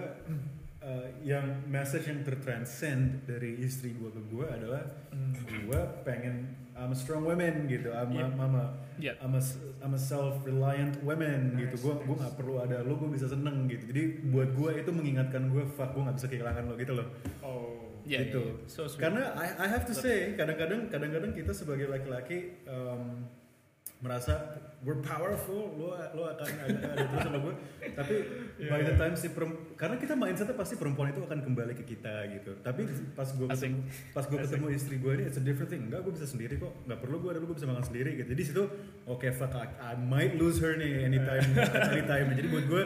uh, 0.79 1.07
yang 1.21 1.43
message 1.65 2.05
yang 2.05 2.23
tertranscend 2.23 3.25
dari 3.25 3.59
istri 3.59 3.91
gue 3.93 4.07
ke 4.07 4.21
gue 4.25 4.45
adalah 4.45 4.83
Hmm. 5.07 5.33
gue 5.33 5.79
pengen 6.03 6.45
I'm 6.77 6.93
a 6.93 6.95
strong 6.95 7.25
woman 7.25 7.65
gitu 7.65 7.89
I'm 7.89 8.13
a, 8.13 8.21
Yep. 8.21 8.29
I'm 8.37 8.53
a, 8.53 8.65
Yep. 8.97 9.15
I'm 9.17 9.33
a, 9.33 9.41
I'm 9.81 9.93
a 9.93 9.99
self 9.99 10.45
reliant 10.45 11.01
woman 11.01 11.51
Nice, 11.51 11.73
gitu 11.73 11.75
gue 11.83 11.93
gue 11.97 12.07
nice. 12.07 12.21
nggak 12.21 12.33
perlu 12.37 12.53
ada 12.59 12.77
lo 12.79 12.95
gue 12.95 13.09
bisa 13.09 13.25
seneng 13.25 13.65
gitu 13.65 13.89
jadi 13.89 14.03
buat 14.25 14.53
gue 14.53 14.71
itu 14.77 14.89
mengingatkan 14.89 15.49
gue 15.49 15.65
fuck 15.69 15.91
gue 15.91 16.05
nggak 16.05 16.15
bisa 16.15 16.27
kehilangan 16.29 16.63
lo 16.63 16.75
gitu 16.75 16.93
loh 16.93 17.07
Oh. 17.41 17.86
Yeah, 18.07 18.23
gitu 18.23 18.39
yeah, 18.39 18.55
yeah. 18.55 18.71
So 18.71 18.87
sweet. 18.87 19.03
karena 19.03 19.35
I, 19.35 19.47
I 19.63 19.67
have 19.67 19.83
to 19.83 19.93
say 19.93 20.31
kadang-kadang 20.39 20.87
kadang-kadang 20.87 21.35
kita 21.35 21.51
sebagai 21.51 21.91
laki-laki 21.91 22.63
um, 22.71 23.27
merasa 23.97 24.61
we're 24.85 25.01
powerful 25.01 25.73
lo 25.73 25.97
lo 26.13 26.29
akan 26.29 26.45
ada, 26.69 26.79
ada 26.93 27.03
terus 27.09 27.21
sama 27.25 27.37
gue 27.41 27.53
tapi 27.97 28.15
by 28.69 28.81
the 28.85 28.93
time 28.93 29.17
si 29.17 29.33
perem- 29.33 29.73
karena 29.73 29.97
kita 29.97 30.13
mindsetnya 30.13 30.53
pasti 30.53 30.77
perempuan 30.77 31.09
itu 31.09 31.21
akan 31.25 31.39
kembali 31.41 31.73
ke 31.77 31.85
kita 31.97 32.29
gitu. 32.33 32.57
Tapi 32.61 32.85
pas 33.17 33.25
gue 33.25 33.47
ketemu 33.49 33.81
pas 34.13 34.25
gue 34.25 34.37
ketemu 34.37 34.65
istri 34.73 34.95
gue 35.01 35.11
ini 35.17 35.23
it's 35.25 35.37
a 35.37 35.43
different 35.43 35.69
thing. 35.73 35.89
Enggak 35.89 36.05
gue 36.05 36.13
bisa 36.13 36.29
sendiri 36.29 36.61
kok. 36.61 36.73
Nggak 36.85 36.99
perlu 37.01 37.21
gue 37.25 37.29
ada 37.33 37.39
gue 37.41 37.57
bisa 37.57 37.65
makan 37.65 37.85
sendiri 37.85 38.21
gitu. 38.21 38.37
Jadi 38.37 38.41
situ 38.45 38.63
oke 39.09 39.27
fuck 39.33 39.53
I, 39.57 39.69
I 39.81 39.93
might 39.97 40.37
lose 40.37 40.61
her 40.61 40.77
nih 40.77 41.09
anytime 41.09 41.45
anytime. 41.89 42.27
Jadi 42.37 42.47
buat 42.53 42.65
gue 42.69 42.81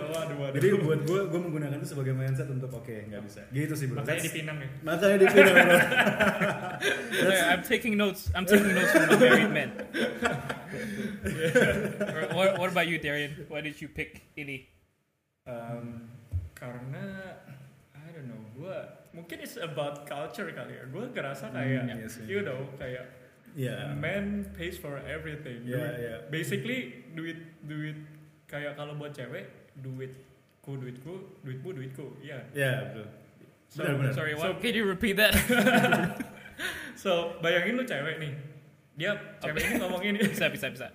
jadi 0.55 0.67
buat 0.79 0.99
gue 1.03 1.19
gue 1.27 1.39
menggunakan 1.43 1.75
itu 1.75 1.87
sebagai 1.91 2.15
mindset 2.15 2.47
untuk 2.47 2.71
oke 2.71 2.95
nggak 3.11 3.21
bisa. 3.27 3.41
Gitu 3.51 3.73
sih 3.75 3.91
bro. 3.91 3.99
Makanya 4.03 4.23
dipinang 4.23 4.57
ya. 4.63 4.69
makanya 4.83 5.17
dipinang 5.27 5.55
bro. 5.55 5.75
Yeah, 7.31 7.53
I'm 7.53 7.63
taking 7.63 7.95
notes. 7.99 8.31
I'm 8.33 8.45
taking 8.47 8.73
notes 8.73 8.91
from 8.91 9.07
the 9.11 9.17
married 9.19 9.51
men. 9.51 9.71
What, 12.37 12.59
what 12.59 12.69
about 12.71 12.87
you, 12.87 12.97
Darian? 12.97 13.45
Why 13.47 13.61
did 13.61 13.79
you 13.81 13.87
pick 13.87 14.23
ini? 14.37 14.67
Um, 15.45 16.07
karena 16.53 17.35
I 17.95 18.07
don't 18.13 18.27
know, 18.29 18.41
gue 18.55 18.77
mungkin 19.13 19.41
it's 19.41 19.57
about 19.57 20.05
culture 20.05 20.47
kali 20.51 20.77
ya. 20.77 20.85
Gue 20.87 21.09
ngerasa 21.11 21.49
kayak, 21.49 21.81
Hmm, 21.83 21.97
iya 21.97 22.07
sih. 22.07 22.23
you 22.25 22.41
know, 22.41 22.67
kayak 22.77 23.05
Iya. 23.51 23.91
a 23.91 23.95
man 23.99 24.47
pays 24.55 24.79
for 24.79 24.95
everything. 25.03 25.67
Iya, 25.67 25.75
Duit- 25.75 25.97
iya. 25.99 26.15
Basically 26.31 26.79
duit 27.11 27.39
duit 27.67 27.99
kayak 28.47 28.79
kalau 28.79 28.95
buat 28.95 29.11
cewek 29.11 29.75
duitku 29.75 30.71
duitku 30.79 31.13
duitmu 31.43 31.69
duitku, 31.75 32.07
iya. 32.23 32.47
Ya 32.55 32.87
betul. 32.87 33.07
So, 33.71 33.83
Benar, 33.83 33.93
benar. 33.99 34.13
Sorry, 34.15 34.33
So- 34.39 34.55
what? 34.55 34.63
Can 34.63 34.71
you 34.75 34.87
repeat 34.87 35.19
that? 35.19 35.35
So 36.93 37.33
bayangin 37.41 37.75
lu 37.75 37.83
cewek 37.83 38.21
nih, 38.21 38.31
dia 39.01 39.17
cewek 39.41 39.61
ini 39.65 39.75
ngomongin 39.81 40.13
bisa, 40.21 40.45
bisa, 40.53 40.69
bisa. 40.69 40.85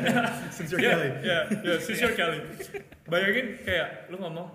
Since 0.56 0.76
you're 0.76 0.84
Ya, 0.84 0.92
Kelly. 0.92 1.08
ya, 1.24 1.38
ya, 1.64 1.74
sisir 1.80 2.12
kali. 2.12 2.44
Bayangin 3.08 3.56
kayak 3.64 4.12
lu 4.12 4.20
ngomong 4.20 4.52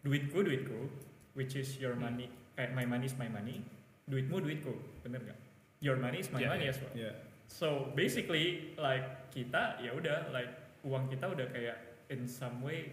duitku 0.00 0.40
duitku, 0.40 0.88
which 1.36 1.52
is 1.52 1.76
your 1.76 1.92
money, 1.92 2.32
kayak 2.56 2.72
my 2.72 2.88
money 2.88 3.04
is 3.04 3.12
my 3.20 3.28
money, 3.28 3.60
duitmu 4.08 4.40
duitku, 4.40 4.72
bener 5.04 5.20
gak? 5.20 5.36
Your 5.84 6.00
money 6.00 6.24
is 6.24 6.32
my 6.32 6.40
Yeah, 6.40 6.56
money 6.56 6.64
yeah. 6.64 6.72
as 6.72 6.78
well. 6.80 6.94
Ya. 6.96 7.12
So 7.46 7.92
basically 7.92 8.72
like 8.80 9.04
kita 9.30 9.76
ya 9.84 9.92
udah 9.92 10.32
like 10.32 10.48
uang 10.80 11.12
kita 11.12 11.28
udah 11.28 11.46
kayak 11.52 11.76
in 12.08 12.24
some 12.24 12.64
way 12.64 12.88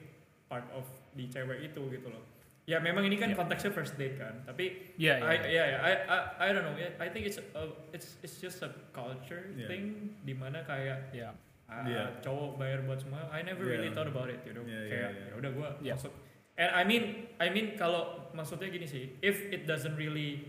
part 0.51 0.67
of 0.75 0.83
di 1.15 1.31
cewek 1.31 1.71
itu 1.71 1.81
gitu 1.87 2.11
loh. 2.11 2.21
Ya 2.63 2.79
memang 2.79 3.03
ini 3.03 3.19
kan 3.19 3.27
Yeah. 3.27 3.35
konteksnya 3.35 3.75
first 3.75 3.99
date 3.99 4.15
kan, 4.15 4.39
tapi 4.47 4.95
Yeah, 4.95 5.19
I, 5.19 5.35
yeah. 5.35 5.51
yeah, 5.51 5.65
yeah, 5.67 5.79
I, 5.83 5.91
I, 6.07 6.17
I 6.39 6.47
don't 6.55 6.63
know. 6.63 6.79
yeah, 6.79 6.95
I 6.95 7.11
think 7.11 7.27
it's 7.27 7.35
a, 7.35 7.43
it's 7.91 8.15
it's 8.23 8.39
just 8.39 8.63
a 8.63 8.71
culture 8.95 9.51
Yeah. 9.51 9.67
thing 9.67 10.15
di 10.23 10.31
mana 10.31 10.63
kayak 10.63 11.11
Yeah. 11.11 11.35
ah, 11.67 11.83
Yeah. 11.83 12.15
cowok 12.23 12.55
bayar 12.55 12.87
buat 12.87 13.03
semua. 13.03 13.27
I 13.35 13.43
never 13.43 13.67
really 13.67 13.91
Yeah. 13.91 13.95
thought 13.99 14.07
about 14.07 14.31
it, 14.31 14.39
you 14.47 14.55
know. 14.55 14.63
Yeah, 14.63 14.79
yeah, 14.79 14.91
kayak 14.95 15.11
yeah. 15.11 15.27
ya 15.27 15.33
udah 15.43 15.51
gua 15.51 15.69
Yeah. 15.83 15.99
maksud. 15.99 16.11
And 16.55 16.69
I 16.71 16.87
mean, 16.87 17.27
I 17.35 17.51
mean 17.51 17.75
kalau 17.75 18.31
maksudnya 18.31 18.71
gini 18.71 18.87
sih, 18.87 19.11
if 19.19 19.43
it 19.51 19.67
doesn't 19.67 19.99
really 19.99 20.47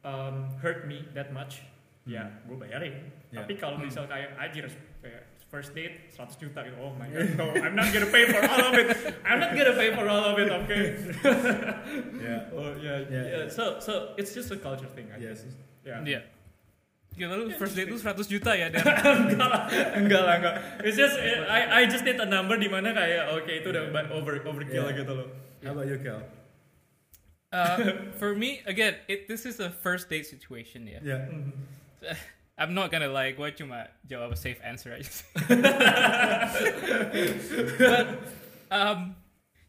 um, 0.00 0.48
hurt 0.64 0.88
me 0.88 1.04
that 1.12 1.28
much, 1.28 1.60
ya 2.08 2.40
gue 2.48 2.56
bayarin. 2.56 3.12
Yeah. 3.28 3.44
Tapi 3.44 3.60
kalau 3.60 3.76
Hmm. 3.76 3.84
misal 3.84 4.08
kayak 4.08 4.32
anjir 4.40 4.64
kayak 5.04 5.28
first 5.50 5.74
date 5.74 6.14
100 6.14 6.38
juta 6.38 6.62
gitu, 6.62 6.78
oh 6.78 6.94
my 6.94 7.10
god, 7.10 7.34
no, 7.34 7.50
I'm 7.58 7.74
not 7.74 7.90
gonna 7.90 8.06
pay 8.06 8.30
for 8.30 8.38
all 8.38 8.70
of 8.70 8.74
it. 8.78 8.94
I'm 9.26 9.42
not 9.42 9.50
gonna 9.52 9.74
pay 9.74 9.90
for 9.90 10.06
all 10.06 10.24
of 10.30 10.38
it, 10.38 10.46
okay? 10.46 10.82
Ya. 12.22 12.36
Oh 12.54 12.70
yeah, 12.78 13.02
Yeah, 13.10 13.24
yeah. 13.26 13.42
So 13.50 13.82
so 13.82 14.14
it's 14.14 14.30
just 14.30 14.54
a 14.54 14.58
culture 14.58 14.86
thing, 14.86 15.10
I 15.10 15.18
Yes. 15.18 15.42
guess. 15.42 15.54
Yeah. 15.82 16.06
Yeah. 16.06 16.22
Gila 17.18 17.34
lu 17.34 17.50
first 17.58 17.74
date 17.74 17.90
lu 17.90 17.98
100 17.98 18.30
juta 18.30 18.54
ya, 18.54 18.70
Dan? 18.70 18.86
enggak 19.34 19.48
lah, 19.50 19.62
enggak 19.98 20.22
lah, 20.22 20.34
enggak. 20.38 20.54
It's 20.86 20.94
just 20.94 21.18
I 21.18 21.82
I 21.82 21.90
just 21.90 22.06
need 22.06 22.22
a 22.22 22.28
number 22.30 22.54
di 22.54 22.70
mana 22.70 22.94
kayak 22.94 23.34
oke 23.34 23.50
itu 23.50 23.66
udah 23.74 23.90
over 24.14 24.38
overkill 24.46 24.86
Yeah. 24.86 24.98
gitu 25.02 25.12
loh. 25.18 25.28
How 25.66 25.74
about 25.74 25.90
you, 25.90 25.98
Kel? 25.98 26.22
Uh, 27.50 28.06
for 28.22 28.30
me, 28.38 28.62
again, 28.62 28.94
it 29.10 29.26
this 29.26 29.42
is 29.42 29.58
a 29.58 29.74
first 29.74 30.06
date 30.06 30.22
situation, 30.22 30.86
yeah. 30.86 31.02
Ya. 31.02 31.18
I'm 32.60 32.74
not 32.76 32.92
gonna 32.92 33.08
lie, 33.08 33.32
gue 33.32 33.50
cuma 33.56 33.88
jawab 34.06 34.32
a 34.32 34.36
safe 34.36 34.60
answer 34.62 34.92
aja. 34.92 35.08
but 37.80 38.06
um, 38.70 39.16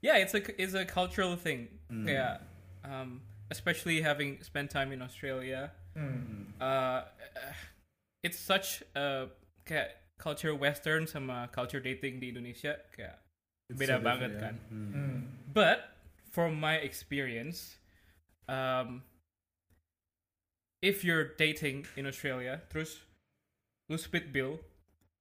yeah, 0.02 0.18
it's 0.18 0.34
a 0.34 0.42
it's 0.62 0.74
a 0.74 0.84
cultural 0.84 1.36
thing. 1.36 1.68
Hmm. 1.90 2.08
Yeah, 2.08 2.38
um, 2.84 3.22
especially 3.50 4.02
having 4.02 4.44
spent 4.44 4.70
time 4.72 4.92
in 4.92 5.02
Australia. 5.02 5.72
Hmm. 5.96 6.52
Uh, 6.60 7.04
it's 8.24 8.38
such 8.38 8.84
a 8.96 9.28
kayak 9.66 9.96
culture 10.20 10.54
Western 10.54 11.08
sama 11.08 11.50
culture 11.52 11.80
dating 11.80 12.20
di 12.20 12.30
Indonesia 12.30 12.76
kayak 12.96 13.18
It's 13.72 13.80
beda 13.80 13.98
so 13.98 14.04
banget 14.04 14.30
different, 14.36 14.44
kan. 14.44 14.56
ya. 14.60 14.68
Hmm. 14.68 14.92
Hmm. 14.92 15.20
But 15.54 15.80
from 16.28 16.60
my 16.60 16.76
experience, 16.76 17.80
um, 18.52 19.04
if 20.82 21.04
you're 21.06 21.24
dating 21.38 21.86
in 21.96 22.06
Australia, 22.06 22.62
terus 22.70 23.02
lu 23.90 23.98
split 23.98 24.34
bill, 24.34 24.60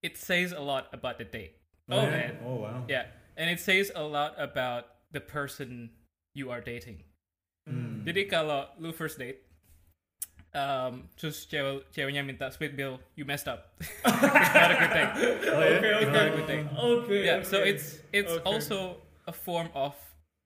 it 0.02 0.17
says 0.17 0.52
a 0.52 0.61
lot 0.61 0.88
about 0.93 1.19
the 1.19 1.25
date. 1.25 1.57
Oh, 1.90 2.02
yeah? 2.02 2.11
man. 2.11 2.33
Oh 2.47 2.55
wow. 2.64 2.85
Yeah, 2.88 3.07
and 3.37 3.50
it 3.50 3.61
says 3.61 3.93
a 3.95 4.02
lot 4.02 4.35
about 4.38 4.87
the 5.12 5.21
person 5.21 5.90
you 6.35 6.50
are 6.50 6.61
dating. 6.61 7.02
Hmm. 7.69 8.07
Jadi 8.07 8.31
kalau 8.31 8.71
lu 8.81 8.95
first 8.95 9.19
date, 9.19 9.43
um, 10.55 11.11
terus 11.19 11.45
cewek 11.47 11.85
ceweknya 11.93 12.25
minta 12.25 12.49
split 12.50 12.76
bill, 12.79 13.00
you 13.17 13.25
messed 13.26 13.49
up. 13.49 13.75
it's 13.83 14.55
not 14.55 14.71
a 14.71 14.76
good 14.79 14.93
thing. 14.95 15.09
Oh, 15.50 15.61
yeah? 15.61 15.76
Okay, 15.76 15.93
It's 16.00 16.07
okay. 16.09 16.12
not 16.14 16.26
a 16.26 16.33
good 16.37 16.47
thing. 16.49 16.64
Okay. 16.73 17.21
Yeah, 17.26 17.43
so 17.43 17.61
it's 17.61 18.00
it's 18.14 18.33
Okay. 18.33 18.47
also 18.47 18.97
a 19.26 19.35
form 19.35 19.69
of 19.75 19.93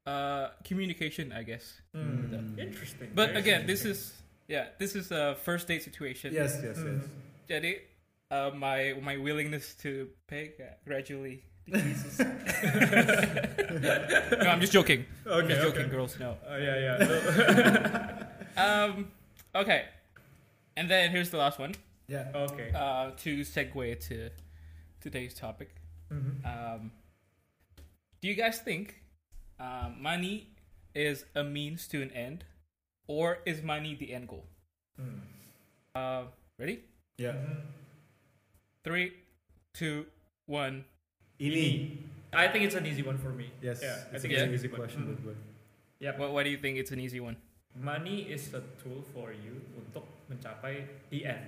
uh, 0.08 0.48
communication, 0.64 1.30
I 1.30 1.44
guess. 1.44 1.80
Hmm. 1.94 2.56
interesting. 2.58 3.12
But 3.14 3.36
very 3.36 3.40
again, 3.40 3.60
this 3.68 3.84
is 3.84 4.23
yeah, 4.48 4.66
this 4.78 4.94
is 4.94 5.10
a 5.12 5.36
first 5.42 5.68
date 5.68 5.82
situation. 5.82 6.32
Yes, 6.32 6.60
yes, 6.62 6.76
yes. 6.76 6.78
Hmm. 6.78 7.00
Jadi 7.48 7.78
uh, 8.30 8.50
my 8.54 8.94
my 9.02 9.16
willingness 9.16 9.74
to 9.82 10.08
pay 10.26 10.52
uh, 10.60 10.64
gradually 10.86 11.42
decreases. 11.66 12.18
no, 14.40 14.50
I'm 14.50 14.60
just 14.60 14.72
joking. 14.72 15.04
I'm 15.26 15.32
Okay, 15.44 15.48
just 15.48 15.62
joking, 15.62 15.80
okay. 15.86 15.90
girls. 15.90 16.18
No. 16.18 16.36
Oh 16.48 16.56
yeah, 16.56 16.78
yeah. 16.78 18.26
Um. 18.56 19.10
Okay. 19.54 19.84
And 20.76 20.88
then 20.90 21.10
here's 21.10 21.30
the 21.30 21.38
last 21.38 21.58
one. 21.58 21.74
Yeah. 22.08 22.28
okay. 22.34 22.70
Uh, 22.74 23.10
to 23.24 23.40
segue 23.40 23.98
to 24.08 24.30
today's 25.00 25.34
topic. 25.34 25.74
Mhm. 26.12 26.44
Um, 26.44 26.92
do 28.20 28.28
you 28.28 28.34
guys 28.34 28.58
think 28.60 29.00
um, 29.58 29.96
money 30.00 30.48
is 30.94 31.24
a 31.34 31.42
means 31.42 31.88
to 31.88 32.02
an 32.02 32.10
end, 32.12 32.44
or 33.06 33.38
is 33.44 33.62
money 33.62 33.94
the 33.94 34.12
end 34.12 34.28
goal? 34.28 34.44
Hmm. 34.96 35.20
Uh, 35.94 36.24
ready? 36.58 36.84
Ya. 37.18 37.32
Mhm. 37.32 37.58
Three, 38.82 39.12
two, 39.72 40.06
one. 40.46 40.84
Ini. 41.40 41.98
I 42.34 42.50
think 42.50 42.66
it's 42.66 42.74
an 42.74 42.86
easy 42.86 43.02
one 43.02 43.16
for 43.18 43.30
me. 43.30 43.50
Yes. 43.62 43.80
Yeah, 43.82 44.10
I 44.10 44.18
it's 44.18 44.22
think 44.22 44.34
it's 44.34 44.42
an 44.42 44.50
easy 44.54 44.66
easy 44.66 44.70
one. 44.70 44.80
question 44.82 45.00
Mhm. 45.02 45.08
buat 45.14 45.18
gue. 45.22 45.36
Why 46.34 46.42
do 46.42 46.50
you 46.50 46.58
think 46.58 46.76
it's 46.78 46.90
an 46.90 46.98
easy 47.00 47.22
one? 47.22 47.38
Money 47.74 48.30
is 48.30 48.54
a 48.54 48.62
tool 48.78 49.02
for 49.14 49.34
you 49.34 49.62
untuk 49.74 50.06
mencapai 50.30 50.86
the 51.10 51.26
end. 51.26 51.42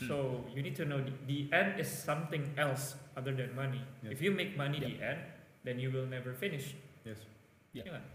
Hmm. 0.00 0.06
So 0.08 0.16
you 0.50 0.62
need 0.64 0.74
to 0.78 0.86
know 0.88 0.98
the, 0.98 1.12
the 1.28 1.40
end 1.52 1.78
is 1.78 1.86
something 1.86 2.54
else 2.58 2.96
other 3.14 3.30
than 3.34 3.54
money. 3.54 3.82
Yeah. 4.02 4.14
If 4.14 4.22
you 4.22 4.32
make 4.34 4.56
money 4.56 4.80
Yeah. 4.82 4.88
the 4.88 4.94
end, 4.98 5.20
then 5.62 5.76
you 5.78 5.90
will 5.94 6.08
never 6.08 6.32
finish. 6.34 6.74
Yes. 7.06 7.22
Yeah. 7.76 7.86
Iya 7.86 7.90
nggak? 7.98 8.06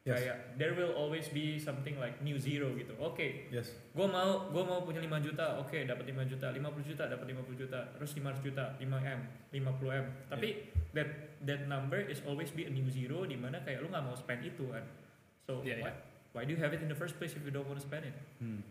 Yes. 0.00 0.16
Kayak 0.16 0.36
there 0.56 0.72
will 0.72 0.96
always 0.96 1.28
be 1.28 1.60
something 1.60 1.92
like 2.00 2.16
new 2.24 2.40
zero 2.40 2.72
gitu. 2.72 2.96
Oke, 2.96 3.52
Yes. 3.52 3.68
gue 3.92 4.06
mau 4.08 4.48
gue 4.48 4.64
mau 4.64 4.80
punya 4.80 4.96
5 4.96 5.20
juta. 5.20 5.60
Oke, 5.60 5.84
dapat 5.84 6.08
5 6.08 6.24
juta, 6.24 6.48
50 6.48 6.80
juta, 6.88 7.04
dapat 7.04 7.28
50 7.28 7.52
juta, 7.52 7.78
terus 7.92 8.10
500 8.16 8.40
juta, 8.40 8.64
5 8.80 8.88
m, 9.04 9.20
50 9.52 9.92
m. 9.92 10.04
Tapi 10.32 10.48
that 10.96 11.08
that 11.44 11.68
number 11.68 12.00
is 12.00 12.24
always 12.24 12.48
be 12.48 12.64
a 12.64 12.72
new 12.72 12.88
zero 12.88 13.28
di 13.28 13.36
mana 13.36 13.60
kayak 13.60 13.84
lu 13.84 13.92
nggak 13.92 14.00
mau 14.08 14.16
spend 14.16 14.40
itu 14.40 14.72
kan. 14.72 14.88
So 15.44 15.60
Yeah, 15.60 15.84
why, 15.84 15.92
why 16.32 16.42
do 16.48 16.56
you 16.56 16.60
have 16.64 16.72
it 16.72 16.80
in 16.80 16.88
the 16.88 16.96
first 16.96 17.20
place 17.20 17.36
if 17.36 17.44
you 17.44 17.52
don't 17.52 17.68
want 17.68 17.76
to 17.76 17.84
spend 17.84 18.08
it? 18.08 18.16
Hmm. 18.40 18.64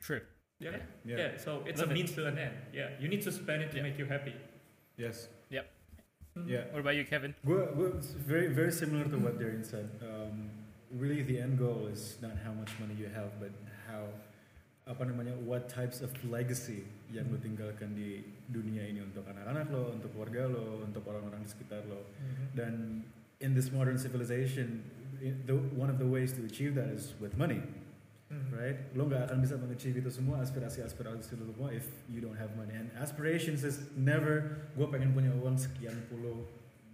True. 0.00 0.24
Yeah. 0.56 0.80
Yeah. 1.04 1.20
Yeah. 1.20 1.30
So 1.36 1.68
it's 1.68 1.84
Love 1.84 1.92
a 1.92 1.92
it. 1.92 2.00
means 2.00 2.16
to 2.16 2.24
an 2.32 2.40
end. 2.40 2.56
Yeah. 2.72 2.96
You 2.96 3.12
need 3.12 3.20
to 3.28 3.32
spend 3.32 3.60
it 3.60 3.68
to 3.76 3.76
Yeah. 3.76 3.84
make 3.92 4.00
you 4.00 4.08
happy. 4.08 4.32
Yes. 4.96 5.28
Mhm. 5.52 5.68
Yeah. 6.44 6.68
What 6.70 6.80
about 6.84 6.96
you, 6.96 7.04
Kevin? 7.08 7.32
Gue 7.46 7.64
it's 7.96 8.12
very 8.12 8.52
very 8.52 8.72
similar 8.72 9.08
to 9.08 9.16
what 9.16 9.40
Darren 9.40 9.64
said. 9.64 9.88
Um, 10.04 10.52
really, 10.92 11.22
the 11.22 11.40
end 11.40 11.58
goal 11.58 11.88
is 11.88 12.20
not 12.20 12.36
how 12.44 12.52
much 12.52 12.70
money 12.76 12.94
you 12.98 13.08
have, 13.08 13.32
but 13.40 13.52
how 13.88 14.04
apa 14.86 15.02
namanya 15.02 15.34
what 15.42 15.66
types 15.66 15.98
of 16.04 16.12
legacy 16.30 16.86
yang 17.10 17.26
lo 17.26 17.40
tinggalkan 17.42 17.90
di 17.96 18.22
dunia 18.46 18.86
ini 18.86 19.02
untuk 19.02 19.26
anak-anak 19.26 19.66
lo, 19.74 19.90
untuk 19.90 20.14
keluarga 20.14 20.46
lo, 20.46 20.86
untuk 20.86 21.02
orang-orang 21.10 21.42
di 21.42 21.50
sekitar 21.50 21.82
lo. 21.90 22.06
Mhm. 22.06 22.44
Dan 22.54 22.74
in 23.42 23.50
this 23.56 23.74
modern 23.74 23.98
civilization, 23.98 24.86
the, 25.20 25.56
one 25.74 25.90
of 25.90 25.98
the 25.98 26.06
ways 26.06 26.30
to 26.38 26.44
achieve 26.46 26.78
that 26.78 26.86
is 26.86 27.18
with 27.18 27.34
money, 27.34 27.62
Mhm. 28.26 28.50
right? 28.50 28.78
Lo 28.98 29.06
nggak 29.06 29.30
akan 29.30 29.38
bisa 29.38 29.54
mengachieve 29.54 30.02
itu 30.02 30.10
semua 30.10 30.42
aspirasi-aspirasi 30.42 31.38
lo 31.38 31.46
semua 31.46 31.70
if 31.70 31.86
you 32.10 32.18
don't 32.18 32.34
have 32.34 32.50
money. 32.58 32.74
And 32.74 32.90
aspirations 32.98 33.62
is 33.62 33.86
never 33.94 34.66
gue 34.74 34.86
pengen 34.90 35.14
punya 35.14 35.30
uang 35.38 35.54
sekian 35.54 35.94
puluh 36.10 36.42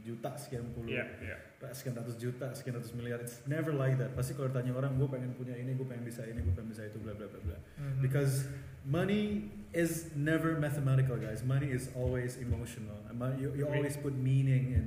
juta, 0.02 0.34
sekian 0.36 0.66
puluh 0.76 0.92
Yeah. 0.92 1.08
Yeah. 1.22 1.38
sekian 1.72 1.94
ratus 1.94 2.18
juta, 2.18 2.50
sekian 2.52 2.74
ratus 2.74 2.90
miliar. 2.92 3.22
It's 3.22 3.38
never 3.46 3.70
like 3.70 3.94
that. 4.02 4.12
Pasti 4.18 4.34
kalau 4.34 4.50
ditanya 4.50 4.74
orang, 4.74 4.98
gue 4.98 5.06
pengen 5.06 5.30
punya 5.38 5.54
ini, 5.54 5.78
gue 5.78 5.86
pengen 5.86 6.02
bisa 6.02 6.26
ini, 6.26 6.42
gue 6.42 6.50
pengen 6.50 6.74
bisa 6.74 6.82
itu, 6.90 6.98
bla 6.98 7.14
bla 7.14 7.30
bla 7.30 7.38
bla. 7.38 7.56
Mhm. 7.78 8.02
Because 8.02 8.50
money 8.82 9.46
is 9.70 10.10
never 10.18 10.58
mathematical, 10.58 11.14
guys. 11.16 11.46
Money 11.46 11.70
is 11.70 11.86
always 11.94 12.34
emotional. 12.36 12.98
Mo- 13.14 13.38
You, 13.38 13.54
you 13.54 13.64
always 13.64 13.94
put 13.94 14.12
meaning 14.12 14.74
in 14.74 14.86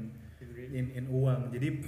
in, 0.75 0.85
in 0.93 1.05
uang. 1.07 1.49
Jadi 1.55 1.79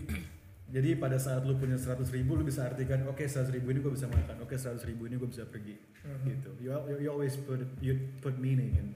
jadi 0.67 0.99
pada 0.99 1.15
saat 1.15 1.43
lu 1.43 1.55
punya 1.55 1.75
100 1.75 2.11
ribu, 2.11 2.35
lu 2.35 2.43
bisa 2.43 2.67
artikan, 2.67 3.07
oke 3.07 3.23
100 3.23 3.47
ribu 3.49 3.71
ini 3.71 3.79
gue 3.79 3.91
bisa 3.91 4.05
makan, 4.05 4.43
oke 4.43 4.51
100 4.51 4.83
ribu 4.83 5.07
ini 5.07 5.15
gue 5.15 5.29
bisa 5.29 5.43
pergi, 5.43 5.75
Mhm. 6.03 6.25
gitu. 6.27 6.49
You, 6.59 6.69
al- 6.71 6.99
you 6.99 7.07
always 7.07 7.35
put 7.35 7.63
you 7.79 7.95
put 8.19 8.35
meaning 8.35 8.75
in 8.75 8.87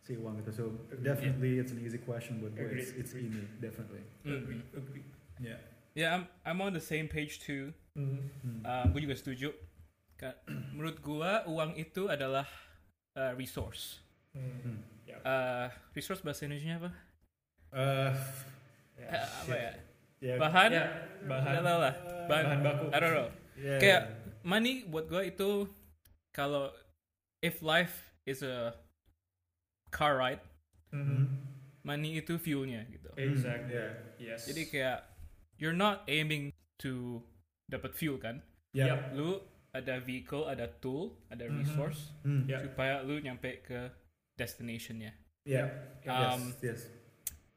si 0.00 0.14
uang 0.14 0.36
itu. 0.38 0.52
So 0.52 0.64
definitely 1.00 1.56
it's 1.56 1.72
an 1.72 1.80
easy 1.80 1.96
question, 1.96 2.44
but 2.44 2.52
boy, 2.52 2.68
it's, 2.76 2.92
it's 2.92 3.12
ini 3.12 3.40
definitely. 3.56 4.04
Agreed. 4.22 4.64
Agreed. 4.72 5.06
Yeah. 5.40 5.60
Yeah, 5.94 6.08
I'm 6.12 6.24
I'm 6.44 6.58
on 6.60 6.74
the 6.74 6.82
same 6.84 7.08
page 7.08 7.40
too. 7.40 7.72
Mhm. 7.96 8.20
Hmm. 8.44 8.60
Uh, 8.60 8.84
gue 8.92 9.00
juga 9.04 9.16
setuju. 9.16 9.48
Menurut 10.72 11.04
gua 11.04 11.44
uang 11.44 11.76
itu 11.76 12.08
adalah 12.08 12.48
uh, 13.16 13.32
resource. 13.36 14.00
Mhm. 14.32 14.60
Hmm. 14.64 14.78
Uh, 15.24 15.68
resource 15.92 16.20
bahasa 16.20 16.44
Indonesia 16.44 16.80
apa? 16.80 16.90
Uh, 17.70 18.12
Ya. 18.94 19.08
Eh, 19.10 19.20
apa 19.20 19.54
ya? 19.54 19.72
yeah. 20.22 20.36
Bahan? 20.38 20.70
Ya, 20.70 20.84
bahan. 21.26 21.52
Tahu 21.60 21.78
lah. 21.80 21.94
Bahan, 22.28 22.44
Bahan 22.44 22.60
baku. 22.62 22.84
I 22.92 22.98
don't 23.00 23.14
know. 23.14 23.30
Yeah. 23.54 23.78
Kayak 23.80 24.02
money 24.42 24.84
buat 24.84 25.06
gua 25.06 25.22
itu 25.24 25.68
kalau 26.32 26.72
if 27.40 27.60
life 27.60 28.12
is 28.24 28.42
a 28.42 28.74
car 29.90 30.18
ride, 30.18 30.42
Mhm. 30.90 31.26
money 31.84 32.18
itu 32.18 32.34
fuelnya 32.38 32.82
gitu. 32.90 33.10
Exactly. 33.14 33.74
Yeah. 33.76 33.92
Yes. 34.18 34.48
Jadi 34.48 34.62
kayak 34.68 34.98
you're 35.60 35.76
not 35.76 36.02
aiming 36.10 36.50
to 36.82 37.22
dapat 37.70 37.94
fuel 37.94 38.18
kan? 38.18 38.42
Yeah. 38.74 38.94
Yep. 38.94 38.98
Lu 39.14 39.30
ada 39.74 39.98
vehicle, 39.98 40.46
ada 40.46 40.66
tool, 40.82 41.18
ada 41.30 41.46
Mhm. 41.46 41.62
resource 41.62 42.14
Hmm. 42.22 42.46
Yeah. 42.46 42.62
supaya 42.62 43.02
lu 43.06 43.18
nyampe 43.18 43.62
ke 43.62 43.90
destinationnya. 44.34 45.14
Yeah. 45.46 45.70
Um, 46.08 46.54
yes. 46.58 46.62
Yes. 46.62 46.80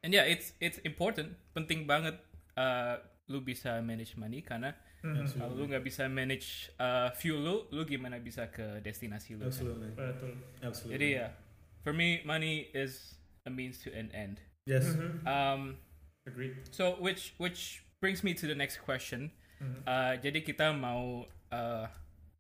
And 0.05 0.13
yeah, 0.13 0.29
it's 0.29 0.53
it's 0.62 0.77
important, 0.86 1.33
penting 1.57 1.89
banget 1.89 2.21
uh, 2.53 3.01
lu 3.27 3.39
bisa 3.39 3.79
manage 3.84 4.15
money 4.15 4.39
karena 4.41 4.72
Mhm. 4.98 5.13
Absolutely. 5.13 5.39
kalau 5.39 5.53
lu 5.53 5.63
nggak 5.69 5.84
bisa 5.86 6.03
manage 6.10 6.48
uh, 6.81 7.13
fuel 7.13 7.38
lu, 7.38 7.55
lu 7.69 7.86
gimana 7.86 8.17
bisa 8.17 8.50
ke 8.50 8.81
destinasi 8.81 9.38
lu? 9.38 9.46
kan? 9.46 9.53
Absolutely. 9.53 9.91
Betul. 9.93 10.31
Absolutely. 10.63 10.93
Jadi 10.98 11.07
ya, 11.22 11.27
for 11.84 11.93
me 11.93 12.24
money 12.25 12.72
is 12.74 13.13
a 13.46 13.51
means 13.51 13.77
to 13.84 13.93
an 13.93 14.10
end. 14.12 14.41
Yes. 14.65 14.89
Mhm. 14.89 15.22
Um, 15.24 15.62
Agreed. 16.25 16.58
so 16.73 16.97
which 16.97 17.38
which 17.38 17.86
brings 18.01 18.25
me 18.25 18.34
to 18.34 18.49
the 18.49 18.58
next 18.58 18.82
question. 18.82 19.32
Mhm. 19.62 19.80
Uh, 19.86 20.13
jadi 20.17 20.39
kita 20.41 20.73
mau 20.73 21.23
uh, 21.54 21.86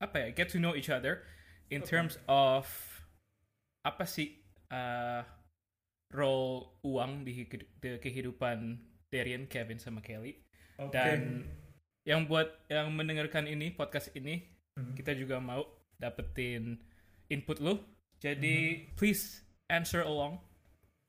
apa 0.01 0.15
ya 0.17 0.27
get 0.33 0.49
to 0.49 0.57
know 0.57 0.73
each 0.73 0.89
other 0.89 1.23
in 1.69 1.83
Okay. 1.85 1.93
terms 1.99 2.17
of 2.25 2.65
apa 3.83 4.03
sih 4.03 4.39
uh, 4.73 5.21
role 6.11 6.79
uang 6.83 7.21
di, 7.23 7.43
di 7.79 7.89
kehidupan 7.99 8.79
Darian, 9.07 9.47
Kevin 9.47 9.79
sama 9.79 9.99
Kelly 10.01 10.35
Dan 10.87 11.43
yang 12.03 12.23
buat 12.23 12.47
yang 12.67 12.87
mendengarkan 12.89 13.45
ini 13.45 13.69
podcast 13.69 14.13
ini 14.13 14.45
Mhm. 14.77 14.93
kita 14.93 15.11
juga 15.11 15.37
mau 15.37 15.65
dapetin 15.97 16.77
input 17.27 17.57
lu 17.57 17.81
jadi 18.17 18.85
please 18.93 19.41
answer 19.67 20.01
along 20.01 20.37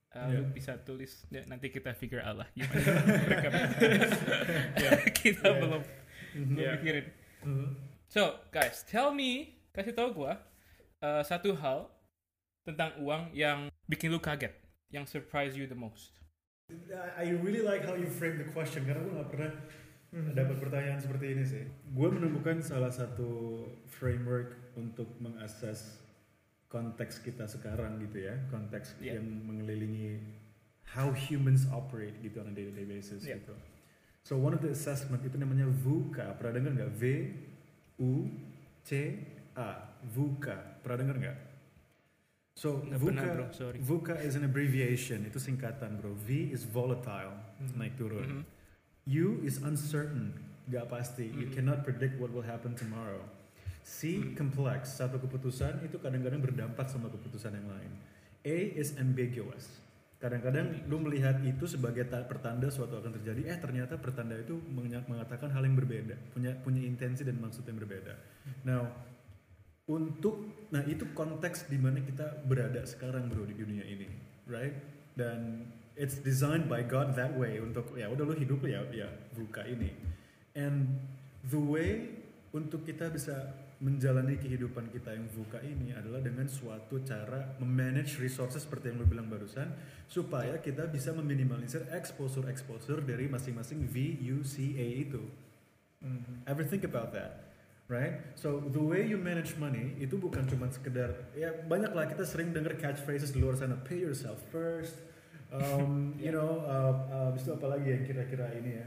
Uh, 0.08 0.24
lu 0.24 0.40
Yeah. 0.40 0.56
bisa 0.56 0.72
tulis 0.80 1.28
ya, 1.28 1.44
nanti 1.44 1.68
kita 1.68 1.92
figure 1.92 2.24
out 2.24 2.40
lah 2.40 2.48
gimana 2.56 2.80
rekam. 3.28 3.52
kita 5.20 5.44
Yeah. 5.44 5.60
belum 5.60 5.82
Mhm. 6.32 6.54
belum 6.56 6.70
mikirin 6.80 7.06
Mhm. 7.44 7.68
so 8.08 8.20
guys 8.48 8.80
tell 8.82 9.12
me 9.12 9.52
kasih 9.70 9.92
tahu 9.92 10.16
gua 10.16 10.40
uh, 10.98 11.20
satu 11.20 11.52
hal 11.52 11.92
tentang 12.64 12.96
uang 12.98 13.28
yang 13.32 13.68
bikin 13.84 14.08
lu 14.08 14.16
kaget 14.16 14.56
yang 14.88 15.04
surprise 15.04 15.52
you 15.52 15.68
the 15.68 15.76
most 15.76 16.16
I 17.18 17.32
really 17.40 17.64
like 17.64 17.84
how 17.84 17.96
you 17.96 18.04
frame 18.04 18.36
the 18.36 18.48
question 18.52 18.84
karena 18.84 19.00
gue 19.00 19.14
gak 19.16 19.30
pernah 19.32 19.52
Mhm. 20.12 20.32
dapat 20.36 20.56
pertanyaan 20.60 21.00
seperti 21.00 21.32
ini 21.32 21.44
sih. 21.44 21.64
Gue 21.96 22.08
menemukan 22.12 22.60
salah 22.60 22.92
satu 22.92 23.64
framework 23.88 24.56
untuk 24.76 25.08
mengakses 25.20 26.00
konteks 26.68 27.24
kita 27.24 27.48
sekarang 27.48 27.96
gitu 28.04 28.28
ya, 28.28 28.36
konteks 28.52 29.00
Yeah. 29.00 29.16
yang 29.16 29.48
mengelilingi 29.48 30.20
how 30.92 31.12
humans 31.12 31.64
operate 31.72 32.16
gitu 32.20 32.40
on 32.44 32.52
a 32.52 32.54
day-to-day 32.56 32.84
basis 32.84 33.24
Yeah. 33.24 33.40
gitu. 33.40 33.56
So 34.24 34.36
one 34.36 34.52
of 34.52 34.60
the 34.60 34.68
assessment 34.72 35.24
itu 35.24 35.40
namanya 35.40 35.68
VUCA. 35.72 36.36
Pernah 36.36 36.52
dengar 36.52 36.72
nggak? 36.76 36.92
V 37.00 37.02
U 37.96 38.28
C 38.84 39.16
A. 39.56 39.88
VUCA. 40.04 40.84
Pernah 40.84 40.96
dengar 41.00 41.16
nggak? 41.16 41.38
So 42.58 42.82
Nggak 42.82 42.98
VUCA, 42.98 43.06
pernah, 43.14 43.24
bro, 43.38 43.46
sorry. 43.54 43.78
VUCA 43.78 44.14
is 44.26 44.34
an 44.34 44.42
abbreviation. 44.42 45.22
Itu 45.30 45.38
singkatan 45.38 46.02
bro. 46.02 46.18
V 46.26 46.50
is 46.50 46.66
volatile, 46.66 47.38
Mhm. 47.62 47.78
naik 47.78 47.94
turun. 47.94 48.42
Mhm. 48.42 48.42
U 49.14 49.38
is 49.46 49.62
uncertain, 49.62 50.34
gak 50.66 50.90
pasti. 50.90 51.30
You 51.30 51.46
Mhm. 51.46 51.54
cannot 51.54 51.86
predict 51.86 52.18
what 52.18 52.34
will 52.34 52.42
happen 52.42 52.74
tomorrow. 52.74 53.22
C 53.86 54.18
Mhm. 54.18 54.34
complex, 54.34 54.98
satu 54.98 55.22
keputusan 55.22 55.86
itu 55.86 56.02
kadang-kadang 56.02 56.42
berdampak 56.42 56.90
sama 56.90 57.06
keputusan 57.14 57.54
yang 57.54 57.70
lain. 57.70 57.92
A 58.42 58.58
is 58.74 58.98
ambiguous. 58.98 59.78
Kadang-kadang 60.18 60.82
lu 60.90 60.98
melihat 60.98 61.38
itu 61.46 61.62
sebagai 61.70 62.10
ta- 62.10 62.26
pertanda 62.26 62.66
suatu 62.74 62.98
akan 62.98 63.22
terjadi, 63.22 63.54
eh 63.54 63.58
ternyata 63.62 63.94
pertanda 64.02 64.34
itu 64.34 64.58
mengatakan 65.06 65.46
hal 65.54 65.62
yang 65.62 65.78
berbeda, 65.78 66.18
punya 66.34 66.58
punya 66.58 66.82
intensi 66.82 67.22
dan 67.22 67.38
maksud 67.38 67.62
yang 67.70 67.78
berbeda. 67.78 68.18
Now, 68.66 68.90
untuk 69.88 70.68
nah 70.68 70.84
itu 70.84 71.08
konteks 71.16 71.72
di 71.72 71.80
mana 71.80 72.04
kita 72.04 72.44
berada 72.44 72.84
sekarang 72.84 73.32
bro 73.32 73.48
di 73.48 73.56
dunia 73.56 73.82
ini, 73.88 74.06
right? 74.44 74.76
Dan 75.16 75.64
it's 75.96 76.20
designed 76.20 76.68
by 76.68 76.84
God 76.84 77.16
that 77.16 77.32
way 77.34 77.58
untuk 77.58 77.96
ya 77.96 78.06
udah 78.12 78.22
lu 78.28 78.36
hidup 78.36 78.62
ya 78.68 78.84
ya 78.92 79.08
buka 79.32 79.64
ini. 79.64 79.90
And 80.52 81.00
the 81.48 81.58
way 81.58 82.20
untuk 82.52 82.84
kita 82.84 83.08
bisa 83.08 83.56
menjalani 83.78 84.34
kehidupan 84.42 84.90
kita 84.90 85.14
yang 85.14 85.30
buka 85.30 85.62
ini 85.62 85.94
adalah 85.94 86.18
dengan 86.18 86.50
suatu 86.50 86.98
cara 87.06 87.54
memanage 87.62 88.18
resources 88.18 88.66
seperti 88.66 88.90
yang 88.90 88.98
lu 88.98 89.06
bilang 89.06 89.30
barusan 89.30 89.70
supaya 90.10 90.58
kita 90.58 90.90
bisa 90.90 91.14
meminimalisir 91.14 91.86
exposure-exposure 91.94 93.06
dari 93.06 93.30
masing-masing 93.30 93.86
V, 93.86 94.18
U, 94.34 94.42
C, 94.42 94.74
A 94.74 94.86
itu. 95.06 95.22
Mhm. 96.02 96.42
Ever 96.50 96.66
think 96.66 96.82
about 96.82 97.14
that? 97.14 97.47
Right? 97.88 98.20
So 98.36 98.60
the 98.68 98.84
way 98.84 99.08
you 99.08 99.16
manage 99.16 99.56
money 99.56 99.96
itu 99.96 100.20
bukan 100.20 100.44
cuma 100.44 100.68
sekedar 100.68 101.32
ya 101.32 101.56
banyak 101.64 101.96
lah 101.96 102.04
kita 102.04 102.20
sering 102.28 102.52
dengar 102.52 102.76
catchphrases 102.76 103.32
di 103.32 103.40
luar 103.40 103.56
sana 103.56 103.80
pay 103.80 103.96
yourself 103.96 104.44
first, 104.52 105.00
um, 105.48 106.12
you 106.20 106.28
know, 106.28 106.60
uh, 106.68 106.92
uh, 107.08 107.30
itu 107.32 107.48
apa 107.48 107.64
lagi 107.64 107.88
yang 107.96 108.04
kira-kira 108.04 108.52
ini 108.60 108.76
ya? 108.76 108.86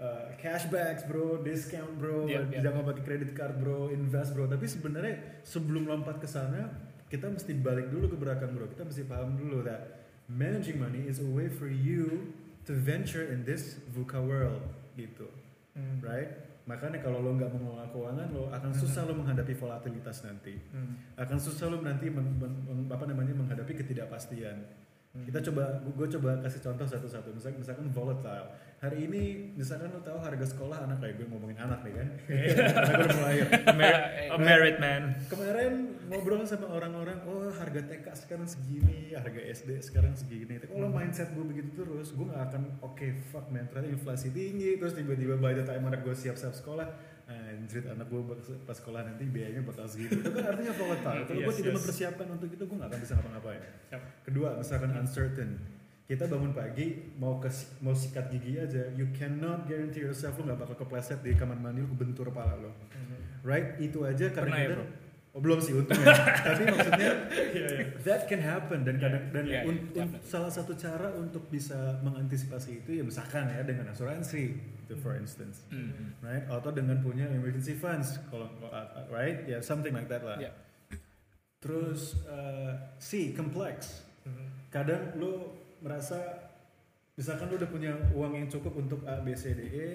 Uh, 0.00 0.30
cashbacks 0.38 1.02
bro, 1.10 1.42
discount 1.42 1.90
bro, 1.98 2.24
Yep, 2.24 2.54
yep. 2.54 2.62
jangan 2.64 2.86
pakai 2.86 3.02
credit 3.02 3.30
card 3.34 3.58
bro, 3.58 3.90
invest 3.90 4.32
bro. 4.32 4.46
Tapi 4.46 4.64
sebenarnya 4.64 5.42
sebelum 5.42 5.90
lompat 5.90 6.22
ke 6.22 6.28
sana, 6.30 6.70
kita 7.10 7.26
mesti 7.26 7.50
balik 7.58 7.90
dulu 7.90 8.08
ke 8.08 8.16
belakang 8.16 8.54
bro. 8.54 8.70
Kita 8.70 8.86
mesti 8.86 9.04
paham 9.04 9.34
dulu 9.36 9.66
that 9.66 10.06
managing 10.30 10.78
money 10.78 11.02
is 11.04 11.18
a 11.18 11.26
way 11.26 11.50
for 11.50 11.66
you 11.66 12.30
to 12.62 12.72
venture 12.78 13.26
in 13.26 13.42
this 13.42 13.82
VUCA 13.90 14.22
world 14.22 14.62
gitu 14.94 15.26
Mhm. 15.74 15.98
right? 16.06 16.30
Makanya 16.70 17.02
kalau 17.02 17.18
lo 17.18 17.34
nggak 17.34 17.50
mengelola 17.50 17.82
keuangan 17.90 18.30
lo 18.30 18.46
akan 18.46 18.70
susah 18.70 19.02
lo 19.02 19.18
menghadapi 19.18 19.58
volatilitas 19.58 20.22
nanti, 20.22 20.54
Mhm. 20.70 21.18
akan 21.18 21.38
susah 21.42 21.66
lo 21.66 21.82
nanti 21.82 22.06
meng- 22.06 22.38
meng- 22.38 22.62
meng- 22.62 22.86
apa 22.86 23.10
namanya 23.10 23.34
menghadapi 23.34 23.74
ketidakpastian. 23.74 24.62
Hmm. 25.10 25.26
Kita 25.26 25.42
coba, 25.50 25.82
gue 25.82 26.08
coba 26.14 26.38
kasih 26.46 26.62
contoh 26.62 26.86
satu-satu. 26.86 27.34
Misalkan, 27.34 27.58
misalkan 27.58 27.86
volatile. 27.90 28.46
Hari 28.78 29.10
ini, 29.10 29.52
misalkan 29.58 29.90
lo 29.90 29.98
tahu 30.06 30.22
harga 30.22 30.46
sekolah 30.54 30.86
anak 30.86 31.02
kayak 31.02 31.18
gue 31.18 31.26
ngomongin 31.26 31.58
anak 31.58 31.82
nih 31.82 31.98
kan. 31.98 32.08
Karena 32.78 32.94
gue 32.94 33.06
udah 33.10 33.16
mau 33.18 33.24
lahir. 33.26 33.46
A 33.50 33.72
a 34.30 34.36
married 34.38 34.78
man. 34.78 35.18
Kemarin 35.26 35.72
ngobrol 36.06 36.46
sama 36.46 36.70
orang-orang, 36.70 37.26
oh 37.26 37.50
harga 37.50 37.90
TK 37.90 38.06
sekarang 38.22 38.46
segini, 38.46 39.10
harga 39.10 39.42
SD 39.50 39.82
sekarang 39.82 40.14
segini. 40.14 40.62
Tapi 40.62 40.78
kalau 40.78 40.94
mindset 40.94 41.34
gue 41.34 41.42
begitu 41.42 41.82
terus, 41.82 42.14
gue 42.14 42.30
gak 42.30 42.54
akan 42.54 42.62
oke 42.78 43.06
fuck 43.34 43.50
man, 43.50 43.66
ternyata 43.66 43.90
inflasi 43.90 44.30
tinggi. 44.30 44.78
Terus 44.78 44.94
tiba-tiba 44.94 45.34
by 45.42 45.58
the 45.58 45.66
time 45.66 45.90
anak 45.90 46.06
gue 46.06 46.14
siap-siap 46.14 46.54
sekolah, 46.54 46.86
anjir 47.30 47.86
anak 47.86 48.10
gue 48.10 48.20
pas 48.66 48.74
sekolah 48.74 49.06
nanti 49.06 49.22
biayanya 49.30 49.62
bakal 49.62 49.86
segitu. 49.86 50.18
Itu 50.18 50.34
kan 50.34 50.50
artinya 50.50 50.74
volatile. 50.74 51.22
Kalau 51.30 51.40
gue 51.40 51.46
Yes, 51.46 51.58
tidak 51.62 51.72
yes. 51.72 51.78
mempersiapkan 51.78 52.26
untuk 52.26 52.48
itu, 52.50 52.62
gue 52.66 52.76
gak 52.76 52.90
akan 52.90 53.00
bisa 53.00 53.12
ngapa-ngapain. 53.14 53.62
Yep. 53.94 54.02
Kedua, 54.26 54.48
misalkan 54.58 54.90
uncertain. 54.98 55.50
Kita 56.10 56.26
bangun 56.26 56.50
pagi 56.50 56.86
mau 57.22 57.38
ke 57.38 57.46
mau 57.86 57.94
sikat 57.94 58.34
gigi 58.34 58.58
aja, 58.58 58.82
you 58.98 59.06
cannot 59.14 59.62
guarantee 59.70 60.02
yourself 60.02 60.34
lo 60.42 60.50
gak 60.50 60.58
bakal 60.58 60.74
kepleset 60.82 61.22
di 61.22 61.38
kamar 61.38 61.54
mandi 61.54 61.86
lo 61.86 61.94
bentur 61.94 62.34
kepala 62.34 62.58
lo 62.58 62.74
right 63.40 63.78
itu 63.80 64.02
aja 64.04 64.28
Pernah 64.28 64.58
ya, 64.58 64.68
kadang-kadang 64.74 64.90
oh, 65.30 65.38
belum 65.38 65.58
sih 65.58 65.72
untungnya 65.72 66.10
tapi 66.46 66.62
maksudnya 66.66 67.10
Iya, 67.30 67.66
iya. 67.68 67.84
that 68.00 68.26
can 68.26 68.38
happen 68.38 68.82
dan 68.82 68.96
kadang 68.96 69.30
dan 69.30 69.44
Yeah, 69.44 69.62
yeah, 69.62 69.68
un- 69.68 69.80
un- 69.80 69.92
definitely. 69.92 70.26
salah 70.26 70.48
satu 70.48 70.72
cara 70.74 71.08
untuk 71.12 71.46
bisa 71.46 71.76
mengantisipasi 72.00 72.80
itu 72.80 72.90
ya 72.92 73.02
misalkan 73.02 73.46
ya 73.46 73.62
dengan 73.62 73.88
asuransi 73.88 74.42
itu 74.80 74.94
for 74.96 75.14
instance 75.14 75.62
Hmm. 75.68 76.14
right 76.20 76.42
atau 76.44 76.70
dengan 76.70 76.98
punya 76.98 77.26
emergency 77.26 77.74
funds 77.74 78.18
kalau 78.26 78.50
uh, 78.60 78.70
uh, 78.70 79.06
right 79.08 79.44
ya 79.44 79.58
something 79.60 79.92
like 79.92 80.06
that 80.06 80.20
lah 80.20 80.34
Yeah. 80.36 80.54
terus 81.58 82.18
uh, 82.24 82.74
C 82.96 83.30
complex 83.32 84.02
Mhm. 84.20 84.46
kadang 84.68 85.16
lo 85.16 85.56
merasa 85.78 86.18
misalkan 87.14 87.48
lo 87.48 87.56
udah 87.56 87.68
punya 87.68 87.92
uang 88.10 88.32
yang 88.34 88.48
cukup 88.48 88.76
untuk 88.76 89.00
A 89.04 89.20
B 89.20 89.32
C 89.32 89.52
D 89.52 89.60
E 89.64 89.86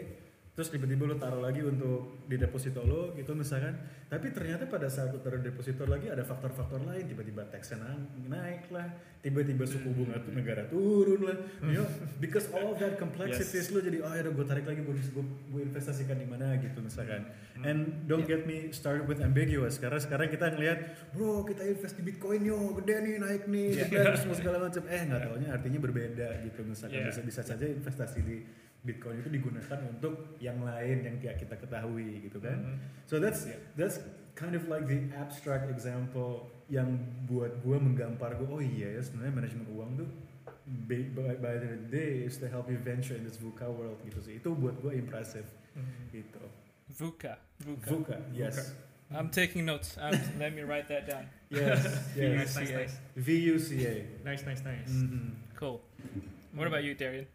terus 0.56 0.72
tiba-tiba 0.72 1.04
lo 1.04 1.20
taruh 1.20 1.44
lagi 1.44 1.60
untuk 1.60 2.24
di 2.32 2.40
deposito 2.40 2.80
lo 2.88 3.12
gitu 3.20 3.36
misalkan. 3.36 3.76
Tapi 4.08 4.32
ternyata 4.32 4.64
pada 4.72 4.88
saat 4.88 5.12
lo 5.12 5.20
taruh 5.20 5.44
deposito 5.44 5.84
lagi 5.84 6.08
ada 6.08 6.24
faktor-faktor 6.24 6.80
lain. 6.88 7.04
Tiba-tiba 7.04 7.44
taxnya 7.52 7.84
na- 7.84 8.08
naik 8.32 8.72
lah. 8.72 8.88
Tiba-tiba 9.20 9.68
suku 9.68 9.92
bunga 9.92 10.16
tuh 10.24 10.32
negara 10.32 10.64
turun 10.72 11.28
lah. 11.28 11.36
You 11.60 11.84
know 11.84 11.88
because 12.24 12.48
all 12.56 12.72
of 12.72 12.80
that 12.80 12.96
complexities 12.96 13.76
lo 13.76 13.84
jadi 13.84 14.00
oh 14.00 14.16
ya 14.16 14.24
gue 14.24 14.46
tarik 14.48 14.64
lagi 14.64 14.80
gue 14.80 14.96
gue, 14.96 15.62
investasikan 15.62 16.16
di 16.16 16.28
mana 16.30 16.56
gitu 16.64 16.80
misalkan. 16.80 17.28
And 17.60 18.08
don't 18.08 18.24
get 18.24 18.48
me 18.48 18.72
started 18.72 19.12
with 19.12 19.20
ambiguous. 19.20 19.76
Karena 19.76 20.00
sekarang 20.00 20.32
kita 20.32 20.56
ngelihat 20.56 21.12
bro 21.12 21.44
kita 21.44 21.68
invest 21.68 22.00
di 22.00 22.04
bitcoin 22.08 22.48
yo 22.48 22.72
gede 22.80 22.96
nih 23.04 23.16
naik 23.20 23.44
nih 23.52 23.68
Yeah. 23.92 24.16
segala 24.32 24.72
macam. 24.72 24.88
Eh 24.88 25.02
nggak 25.04 25.20
taunya 25.20 25.50
artinya 25.52 25.80
berbeda 25.84 26.28
gitu 26.48 26.64
misalkan. 26.64 27.04
Yeah. 27.04 27.12
bisa 27.12 27.22
bisa 27.28 27.42
saja 27.44 27.66
investasi 27.68 28.20
di 28.24 28.38
bitcoin 28.86 29.18
itu 29.20 29.30
digunakan 29.34 29.80
untuk 29.90 30.38
yang 30.38 30.62
lain 30.62 31.02
yang 31.04 31.16
tidak 31.18 31.42
kita 31.42 31.56
ketahui 31.58 32.22
gitu 32.22 32.38
kan 32.40 32.56
Mhm. 32.56 32.78
so 33.10 33.18
that's 33.18 33.50
Yeah. 33.50 33.58
that's 33.76 33.98
kind 34.38 34.54
of 34.54 34.70
like 34.70 34.86
the 34.86 35.10
abstract 35.18 35.68
example 35.68 36.48
yang 36.70 36.98
buat 37.26 37.62
gue 37.62 37.78
menggampar 37.78 38.38
gue 38.38 38.46
oh 38.46 38.62
iya 38.62 38.96
ya 38.96 39.02
sebenarnya 39.02 39.34
manajemen 39.34 39.66
uang 39.74 39.92
tuh 39.98 40.10
by, 40.90 41.02
by, 41.14 41.34
by 41.38 41.56
the 41.58 41.78
day 41.90 42.26
is 42.26 42.38
to 42.38 42.46
help 42.46 42.66
you 42.70 42.78
venture 42.78 43.14
in 43.14 43.22
this 43.22 43.38
VUCA 43.38 43.70
world 43.70 43.98
gitu 44.06 44.22
sih 44.22 44.38
itu 44.38 44.50
buat 44.54 44.78
gue 44.80 44.94
impressive 44.94 45.46
Mhm. 45.74 46.14
gitu 46.14 46.42
VUCA. 46.86 47.36
VUCA. 47.66 47.90
VUCA 47.90 48.18
yes 48.32 48.74
I'm 49.14 49.30
taking 49.30 49.70
notes. 49.70 50.02
Um, 50.02 50.18
let 50.42 50.50
me 50.58 50.66
write 50.66 50.90
that 50.90 51.06
down. 51.06 51.30
yes 51.54 51.86
Nice, 52.18 52.18
yes 52.18 52.58
nice, 52.58 52.74
nice. 52.74 52.96
VUCA 53.14 53.94
Nice, 54.26 54.42
nice, 54.46 54.62
nice. 54.66 54.90
Mhm. 54.90 55.38
Cool. 55.54 55.78
What 56.58 56.66
about 56.66 56.82
you, 56.82 56.98
Darian? 56.98 57.30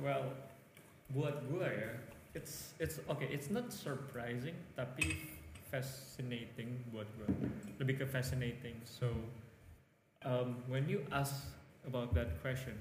Well, 0.00 0.32
buat 1.12 1.44
gue 1.46 1.66
ya, 1.66 1.92
it's 2.32 2.72
it's 2.80 2.98
okay, 3.06 3.28
it's 3.28 3.52
not 3.52 3.68
surprising 3.68 4.56
tapi 4.74 5.28
fascinating 5.70 6.82
buat 6.90 7.06
gue. 7.20 7.28
Lebih 7.78 8.02
ke 8.02 8.06
fascinating. 8.08 8.80
So, 8.82 9.12
um, 10.24 10.60
when 10.66 10.88
you 10.90 11.04
ask 11.14 11.52
about 11.86 12.12
that 12.18 12.40
question, 12.42 12.74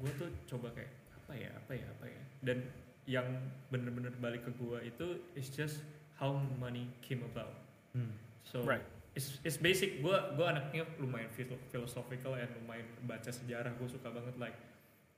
gue 0.00 0.10
tuh 0.18 0.30
coba 0.50 0.74
kayak 0.74 0.92
apa 1.24 1.32
ya, 1.38 1.50
apa 1.54 1.72
ya, 1.76 1.86
apa 1.86 2.06
ya. 2.10 2.22
Dan 2.44 2.58
yang 3.04 3.28
bener-bener 3.68 4.12
balik 4.16 4.48
ke 4.48 4.52
gue 4.56 4.78
itu 4.88 5.06
is 5.36 5.52
just 5.52 5.84
how 6.16 6.40
money 6.56 6.88
came 7.04 7.20
about. 7.24 7.52
Hmm. 7.92 8.10
So 8.48 8.64
Right. 8.64 8.82
it's, 9.14 9.38
it's 9.44 9.56
basic. 9.60 10.00
Gue 10.00 10.16
gue 10.34 10.46
anaknya 10.46 10.88
lumayan 10.98 11.28
philo- 11.32 11.60
philosophical 11.68 12.34
and 12.36 12.48
lumayan 12.64 12.88
baca 13.04 13.28
sejarah. 13.28 13.72
Gue 13.76 13.88
suka 13.88 14.08
banget 14.08 14.34
like 14.40 14.56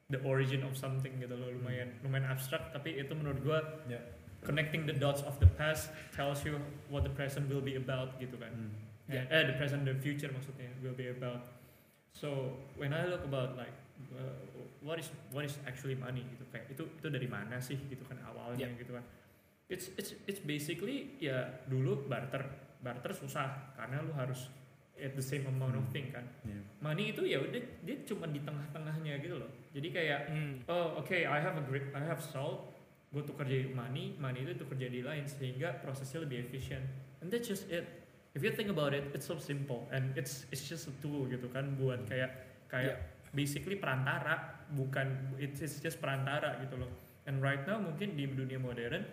the 0.07 0.23
origin 0.23 0.63
of 0.63 0.79
something 0.79 1.11
gitu 1.19 1.35
loh. 1.35 1.51
Lumayan 1.51 1.91
lumayan 2.03 2.31
abstrak 2.31 2.71
tapi 2.71 2.95
itu 2.95 3.11
menurut 3.13 3.43
gue 3.43 3.59
Ya. 3.91 4.01
connecting 4.47 4.87
the 4.87 4.95
dots 4.95 5.27
of 5.27 5.35
the 5.43 5.51
past 5.59 5.91
tells 6.15 6.47
you 6.47 6.55
what 6.87 7.03
the 7.03 7.11
present 7.11 7.51
will 7.51 7.63
be 7.63 7.75
about 7.75 8.15
gitu 8.23 8.39
kan. 8.39 8.53
Hmm. 8.55 8.71
Yeah. 9.11 9.27
Eh 9.31 9.51
the 9.51 9.57
present 9.59 9.83
the 9.83 9.95
future 9.99 10.31
maksudnya 10.31 10.71
will 10.79 10.95
be 10.95 11.11
about. 11.11 11.43
So 12.15 12.55
when 12.79 12.95
I 12.95 13.11
look 13.11 13.27
about 13.27 13.59
like 13.59 13.75
uh, 14.15 14.39
what 14.83 15.03
is 15.03 15.11
what 15.35 15.43
is 15.43 15.59
actually 15.67 15.99
money 15.99 16.23
gitu 16.23 16.47
kayak 16.55 16.71
itu 16.71 16.87
itu 16.87 17.07
dari 17.11 17.27
mana 17.27 17.59
sih 17.59 17.79
gitu 17.91 18.07
kan 18.07 18.23
awalnya 18.23 18.71
gitu 18.79 18.95
kan. 18.95 19.03
It's 19.67 19.91
it's 19.99 20.15
it's 20.31 20.39
basically 20.39 21.19
ya 21.19 21.67
dulu 21.67 22.07
barter 22.07 22.47
barter 22.79 23.11
susah 23.11 23.75
karena 23.75 23.99
lu 24.07 24.15
harus 24.15 24.47
at 24.97 25.13
the 25.13 25.21
same 25.21 25.43
amount 25.45 25.75
of 25.75 25.83
Hmm. 25.83 25.93
thing 25.93 26.07
kan. 26.15 26.23
Yeah. 26.47 26.63
Money 26.79 27.11
itu 27.11 27.27
ya 27.27 27.43
udah 27.43 27.59
dia 27.83 27.97
cuma 28.07 28.31
di 28.31 28.39
tengah-tengahnya 28.39 29.19
gitu 29.19 29.43
loh. 29.43 29.51
Jadi 29.77 29.89
kayak 29.93 30.21
Mm. 30.33 30.55
oh 30.73 31.05
oke 31.05 31.13
I 31.13 31.37
have 31.37 31.61
a 31.61 31.65
great 31.69 31.93
I 31.93 32.01
have 32.01 32.25
salt 32.25 32.73
gue 33.13 33.21
tuh 33.21 33.37
kerja 33.37 33.69
money 33.77 34.17
money 34.17 34.49
itu 34.49 34.65
kerja 34.65 34.89
di 34.89 35.05
lain 35.05 35.29
sehingga 35.29 35.85
prosesnya 35.85 36.25
lebih 36.25 36.49
efisien. 36.49 36.81
And 37.21 37.29
that's 37.29 37.45
just 37.45 37.69
it. 37.69 37.85
If 38.33 38.41
you 38.41 38.53
think 38.57 38.73
about 38.73 38.97
it 38.97 39.13
it's 39.13 39.29
so 39.29 39.37
simple 39.37 39.85
and 39.93 40.17
it's 40.17 40.49
it's 40.49 40.65
just 40.65 40.89
a 40.89 40.95
tool 41.05 41.29
gitu 41.29 41.53
kan 41.53 41.77
buat 41.77 42.09
kayak 42.09 42.33
kayak 42.73 43.05
basically 43.37 43.77
perantara 43.77 44.65
bukan 44.73 45.37
it's, 45.37 45.61
it's 45.61 45.77
just 45.77 46.01
perantara 46.01 46.57
gitu 46.65 46.81
loh. 46.81 46.91
And 47.29 47.45
right 47.45 47.61
now 47.69 47.77
mungkin 47.77 48.17
di 48.17 48.25
dunia 48.25 48.57
modern 48.57 49.05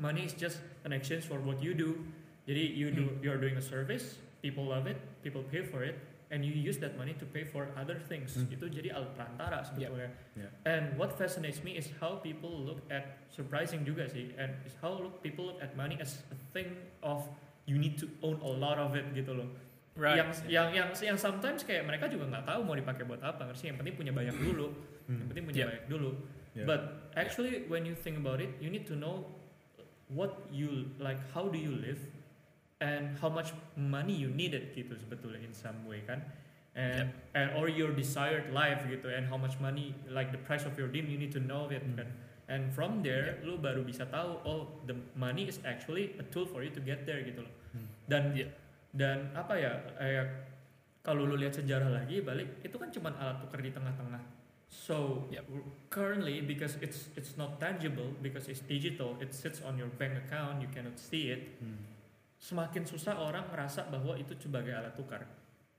money 0.00 0.24
is 0.24 0.32
just 0.32 0.64
an 0.88 0.96
exchange 0.96 1.28
for 1.28 1.36
what 1.36 1.60
you 1.60 1.76
do. 1.76 2.00
Jadi 2.48 2.64
you 2.74 2.88
do 2.90 3.12
you're 3.20 3.38
doing 3.38 3.60
a 3.60 3.64
service 3.64 4.16
people 4.42 4.66
love 4.66 4.90
it 4.90 4.98
people 5.22 5.46
pay 5.46 5.62
for 5.62 5.86
it 5.86 5.94
and 6.32 6.40
you 6.40 6.50
use 6.50 6.80
that 6.80 6.96
money 6.96 7.12
to 7.12 7.28
pay 7.28 7.44
for 7.44 7.68
other 7.76 8.00
things 8.00 8.32
Hmm. 8.34 8.48
itu 8.48 8.64
jadi 8.72 8.96
alat 8.96 9.12
perantara 9.12 9.60
sebetulnya 9.62 10.08
Yeah. 10.32 10.48
and 10.64 10.96
what 10.96 11.12
fascinates 11.14 11.60
me 11.60 11.76
is 11.76 11.92
how 12.00 12.16
people 12.18 12.48
look 12.48 12.80
at 12.88 13.20
surprising 13.28 13.84
juga 13.84 14.08
sih 14.08 14.32
and 14.40 14.48
is 14.64 14.72
how 14.80 14.96
look 14.96 15.20
people 15.20 15.44
look 15.44 15.60
at 15.60 15.76
money 15.76 16.00
as 16.00 16.24
a 16.32 16.38
thing 16.50 16.72
of 17.04 17.28
you 17.68 17.76
need 17.76 18.00
to 18.00 18.08
own 18.24 18.40
a 18.40 18.48
lot 18.48 18.80
of 18.80 18.96
it 18.96 19.04
gitu 19.12 19.36
loh 19.36 19.46
Right. 19.92 20.16
yang 20.24 20.32
yang 20.48 20.68
yang 20.72 20.88
yang 21.04 21.18
sometimes 21.20 21.68
kayak 21.68 21.84
mereka 21.84 22.08
juga 22.08 22.24
nggak 22.24 22.48
tahu 22.48 22.64
mau 22.64 22.72
dipakai 22.72 23.04
buat 23.04 23.20
apa 23.20 23.44
ngerti 23.52 23.68
yang 23.68 23.76
penting 23.76 23.92
punya 23.92 24.08
banyak 24.10 24.32
dulu 24.32 24.72
yang 25.04 25.20
Hmm. 25.20 25.28
penting 25.28 25.44
punya 25.44 25.58
Yeah. 25.60 25.68
banyak 25.68 25.86
dulu 25.92 26.10
Yeah. 26.56 26.64
but 26.64 26.80
actually 27.12 27.68
when 27.68 27.84
you 27.84 27.92
think 27.92 28.16
about 28.16 28.40
it 28.40 28.48
you 28.56 28.72
need 28.72 28.88
to 28.88 28.96
know 28.96 29.28
what 30.08 30.32
you 30.48 30.88
like 30.96 31.20
how 31.36 31.48
do 31.48 31.60
you 31.60 31.76
live 31.76 32.00
and 32.82 33.14
how 33.22 33.30
much 33.30 33.54
money 33.78 34.10
you 34.12 34.26
needed 34.28 34.74
gitu 34.74 34.98
sebetulnya 34.98 35.38
in 35.38 35.54
some 35.54 35.78
way 35.86 36.02
kan 36.02 36.18
and 36.74 37.14
and 37.38 37.54
or 37.54 37.70
your 37.70 37.94
desired 37.94 38.50
life 38.50 38.82
gitu 38.90 39.06
and 39.06 39.30
how 39.30 39.38
much 39.38 39.54
money 39.62 39.94
like 40.10 40.34
the 40.34 40.40
price 40.42 40.66
of 40.66 40.74
your 40.74 40.90
dream 40.90 41.06
you 41.06 41.14
need 41.16 41.30
to 41.30 41.38
know 41.38 41.70
it 41.70 41.78
Hmm. 41.80 41.94
kan 42.02 42.08
and 42.50 42.62
from 42.74 43.00
there 43.00 43.38
lu 43.46 43.54
baru 43.56 43.86
bisa 43.86 44.02
tahu 44.10 44.40
oh 44.42 44.60
the 44.84 44.96
money 45.14 45.46
is 45.46 45.62
actually 45.62 46.16
a 46.18 46.24
tool 46.28 46.42
for 46.44 46.60
you 46.60 46.72
to 46.74 46.82
get 46.82 47.06
there 47.06 47.22
gitu 47.22 47.46
loh 47.46 47.54
Hmm. 47.70 47.86
dan 48.10 48.22
Yeah. 48.34 48.50
dan 48.92 49.30
apa 49.32 49.54
ya 49.56 49.72
kayak 49.96 50.26
kalau 51.00 51.24
lu 51.24 51.38
lihat 51.38 51.54
sejarah 51.54 51.88
lagi 51.88 52.20
balik 52.20 52.60
itu 52.60 52.76
kan 52.76 52.90
cuma 52.90 53.14
alat 53.16 53.40
tukar 53.40 53.60
di 53.60 53.70
tengah-tengah 53.70 54.20
so 54.66 55.28
Yep. 55.28 55.44
currently 55.88 56.40
because 56.40 56.80
it's 56.80 57.12
it's 57.14 57.36
not 57.36 57.60
tangible 57.60 58.16
because 58.24 58.48
it's 58.48 58.64
digital 58.64 59.12
it 59.20 59.30
sits 59.32 59.60
on 59.60 59.76
your 59.76 59.92
bank 60.00 60.16
account 60.18 60.64
you 60.64 60.68
cannot 60.72 60.96
see 60.96 61.28
it 61.30 61.60
Hmm. 61.60 61.76
Semakin 62.42 62.82
susah 62.82 63.14
orang 63.16 63.46
merasa 63.48 63.86
bahwa 63.86 64.18
itu 64.18 64.34
sebagai 64.34 64.74
alat 64.74 64.98
tukar 64.98 65.22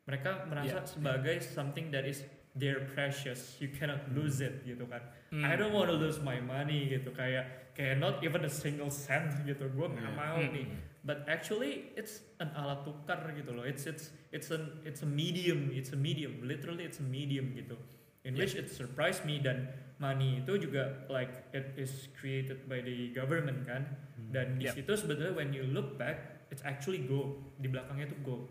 mereka 0.07 0.47
merasa 0.47 0.79
Yeah. 0.79 0.87
sebagai 0.87 1.35
something 1.43 1.91
that 1.91 2.07
is 2.07 2.23
their 2.55 2.87
precious 2.87 3.59
you 3.59 3.67
cannot 3.67 3.99
lose 4.15 4.39
it 4.39 4.63
gitu 4.63 4.87
kan 4.87 5.03
Mm. 5.33 5.43
I 5.43 5.57
don't 5.57 5.73
want 5.73 5.89
to 5.89 5.97
lose 5.97 6.21
my 6.21 6.37
money 6.39 6.87
gitu 6.87 7.09
kayak 7.11 7.73
kayak 7.73 7.97
not 7.97 8.21
even 8.21 8.45
a 8.45 8.51
single 8.53 8.93
cent 8.93 9.33
gitu 9.43 9.65
gue 9.67 9.87
nggak 9.91 10.07
Yeah. 10.07 10.15
mau 10.15 10.37
Mm. 10.39 10.51
nih 10.55 10.65
but 11.03 11.27
actually 11.27 11.91
it's 11.99 12.23
an 12.39 12.47
alat 12.55 12.87
tukar 12.87 13.19
gitu 13.33 13.51
loh 13.51 13.67
it's 13.67 13.83
it's 13.83 14.15
it's 14.31 14.47
an 14.53 14.79
it's 14.87 15.03
a 15.03 15.09
medium 15.09 15.67
it's 15.75 15.91
a 15.91 15.99
medium 15.99 16.39
literally 16.47 16.87
it's 16.87 17.03
a 17.03 17.07
medium 17.07 17.51
gitu 17.57 17.75
in 18.23 18.37
Yeah. 18.37 18.45
which 18.45 18.55
it 18.55 18.71
surprised 18.71 19.27
me 19.27 19.41
dan 19.41 19.67
money 19.99 20.39
itu 20.39 20.55
juga 20.63 21.03
like 21.11 21.31
it 21.51 21.75
is 21.75 22.07
created 22.15 22.69
by 22.71 22.79
the 22.79 23.11
government 23.11 23.67
kan 23.67 23.83
Hmm. 24.15 24.29
dan 24.31 24.47
di 24.61 24.69
Yeah. 24.69 24.77
situ 24.77 24.93
sebetulnya 24.93 25.33
when 25.33 25.49
you 25.51 25.65
look 25.65 25.97
back 25.97 26.42
it's 26.53 26.61
actually 26.61 27.01
gold 27.09 27.41
di 27.57 27.65
belakangnya 27.65 28.13
itu 28.13 28.17
gold 28.21 28.45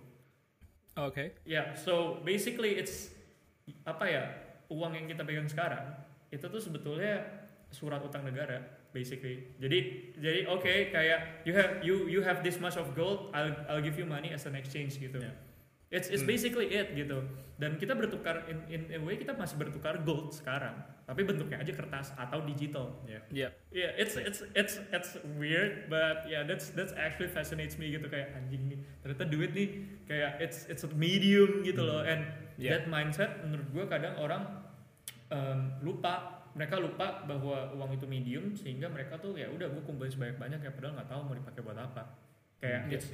Oke. 0.97 1.41
Ya, 1.49 1.73
so 1.73 2.21
basically 2.21 2.77
it's 2.77 3.09
apa 3.89 4.05
ya 4.05 4.25
uang 4.69 4.93
yang 4.93 5.07
kita 5.09 5.25
pegang 5.25 5.49
sekarang 5.49 5.97
itu 6.29 6.45
tuh 6.45 6.61
sebetulnya 6.61 7.25
surat 7.73 8.05
utang 8.05 8.29
negara 8.29 8.61
basically. 8.93 9.57
Jadi 9.57 10.13
jadi 10.21 10.45
oke 10.45 10.93
kayak 10.93 11.49
you 11.49 11.57
have 11.57 11.81
you 11.81 12.09
you 12.13 12.21
have 12.21 12.45
this 12.45 12.61
much 12.61 12.77
of 12.77 12.93
gold, 12.93 13.33
I'll 13.33 13.57
I'll 13.69 13.85
give 13.85 13.97
you 13.97 14.05
money 14.05 14.37
as 14.37 14.45
an 14.45 14.53
exchange 14.53 15.01
gitu. 15.01 15.17
Yeah. 15.17 15.33
It's 15.93 16.09
it's 16.09 16.25
Hmm. 16.25 16.33
basically 16.33 16.73
it 16.73 16.97
gitu. 16.97 17.21
Dan 17.61 17.77
kita 17.77 17.93
bertukar 17.93 18.49
in 18.49 18.65
in 18.67 18.83
a 18.91 18.99
way 18.99 19.21
kita 19.21 19.37
masih 19.37 19.61
bertukar 19.61 20.01
gold 20.03 20.33
sekarang, 20.33 20.73
tapi 21.05 21.21
bentuknya 21.23 21.61
aja 21.61 21.69
kertas 21.69 22.17
atau 22.17 22.41
digital. 22.43 22.97
Yeah. 23.05 23.23
Yeah. 23.29 23.51
Yeah, 23.69 23.91
it's 24.01 24.17
it's 24.17 24.41
it's 24.57 24.81
it's 24.89 25.21
weird, 25.37 25.87
but 25.87 26.25
yeah, 26.25 26.49
that's 26.49 26.73
that's 26.73 26.97
actually 26.97 27.29
fascinates 27.29 27.77
me 27.77 27.93
gitu 27.93 28.09
kayak 28.09 28.33
anjing 28.33 28.73
nih. 28.73 28.81
Ternyata 29.05 29.29
duit 29.29 29.53
nih 29.53 29.69
kayak 30.09 30.41
it's 30.41 30.65
it's 30.67 30.81
a 30.83 30.91
medium 30.97 31.61
gitu 31.61 31.85
loh, 31.85 32.01
and 32.01 32.25
Yeah. 32.57 32.81
that 32.81 32.89
mindset 32.89 33.45
menurut 33.45 33.69
gua 33.71 33.85
kadang 33.87 34.17
orang 34.17 34.43
um, 35.29 35.77
lupa 35.85 36.41
mereka 36.53 36.77
lupa 36.77 37.25
bahwa 37.25 37.73
uang 37.73 37.97
itu 37.97 38.05
medium 38.05 38.53
sehingga 38.53 38.89
mereka 38.89 39.17
tuh 39.17 39.33
ya 39.33 39.49
udah 39.49 39.73
gue 39.73 39.83
kumpulin 39.89 40.13
sebanyak 40.13 40.37
banyak 40.37 40.61
ya 40.61 40.69
padahal 40.69 41.01
nggak 41.01 41.09
tahu 41.09 41.21
mau 41.25 41.33
dipakai 41.33 41.61
buat 41.65 41.79
apa 41.81 42.03
kayak 42.61 42.81
Yeah. 42.89 42.95
it's 42.95 43.09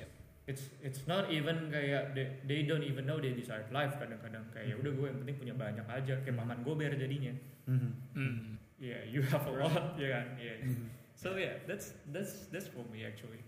it's 0.49 0.73
it's 0.81 1.05
not 1.05 1.29
even 1.29 1.69
kayak 1.69 2.17
they, 2.17 2.27
they 2.49 2.61
don't 2.65 2.83
even 2.83 3.05
know 3.05 3.21
they 3.21 3.37
desired 3.37 3.69
life 3.69 3.93
kadang-kadang 4.01 4.43
kayak 4.51 4.73
ya 4.73 4.77
udah 4.81 4.93
gue 4.97 5.07
yang 5.13 5.19
penting 5.21 5.37
punya 5.37 5.55
banyak 5.55 5.85
aja 5.85 6.15
kayak 6.25 6.35
paman 6.35 6.65
gue 6.65 6.75
biar 6.75 6.97
jadinya 6.97 7.35
Mhm. 7.69 7.91
Mm. 8.17 8.41
yeah 8.81 9.05
you 9.05 9.21
have 9.21 9.45
a 9.45 9.53
lot 9.53 9.93
ya 10.01 10.09
kan 10.19 10.27
yeah 10.41 10.57
Mhm. 10.65 10.89
So 11.19 11.35
yeah, 11.35 11.59
that's 11.67 11.99
that's 12.15 12.47
that's 12.55 12.71
for 12.71 12.87
me 12.95 13.03
actually. 13.03 13.43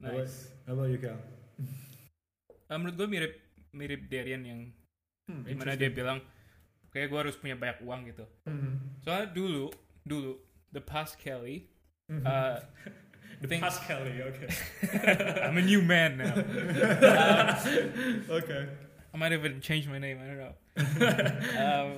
Nice. 0.00 0.48
How 0.64 0.72
about 0.72 0.88
you, 0.88 0.96
Cal? 0.96 1.20
Uh, 2.66 2.76
menurut 2.80 2.96
gue 2.96 3.04
mirip 3.06 3.32
mirip 3.70 4.08
Darian 4.08 4.42
yang 4.42 4.60
Hmm, 5.28 5.42
di 5.42 5.58
mana 5.58 5.74
dia 5.74 5.90
bilang 5.90 6.22
kayak 6.88 7.10
gue 7.10 7.18
harus 7.20 7.36
punya 7.36 7.52
banyak 7.52 7.84
uang 7.84 8.00
gitu. 8.08 8.24
Mhm. 8.48 9.02
Soalnya 9.04 9.28
dulu 9.28 9.66
dulu 10.06 10.40
the 10.72 10.80
past 10.80 11.18
Kelly, 11.20 11.66
Mhm. 12.08 12.22
uh, 12.24 12.56
the 13.40 13.48
past 13.58 13.84
Kelly, 13.84 14.22
okay. 14.22 14.48
I'm 15.44 15.56
a 15.56 15.62
new 15.62 15.80
man 15.80 16.18
now. 16.18 16.34
Um, 16.34 18.24
okay. 18.40 18.62
I 19.12 19.16
might 19.16 19.32
even 19.32 19.60
change 19.60 19.88
my 19.88 19.98
name. 19.98 20.20
I 20.20 20.26
don't 20.28 20.40
know. 20.40 20.54
um, 21.64 21.88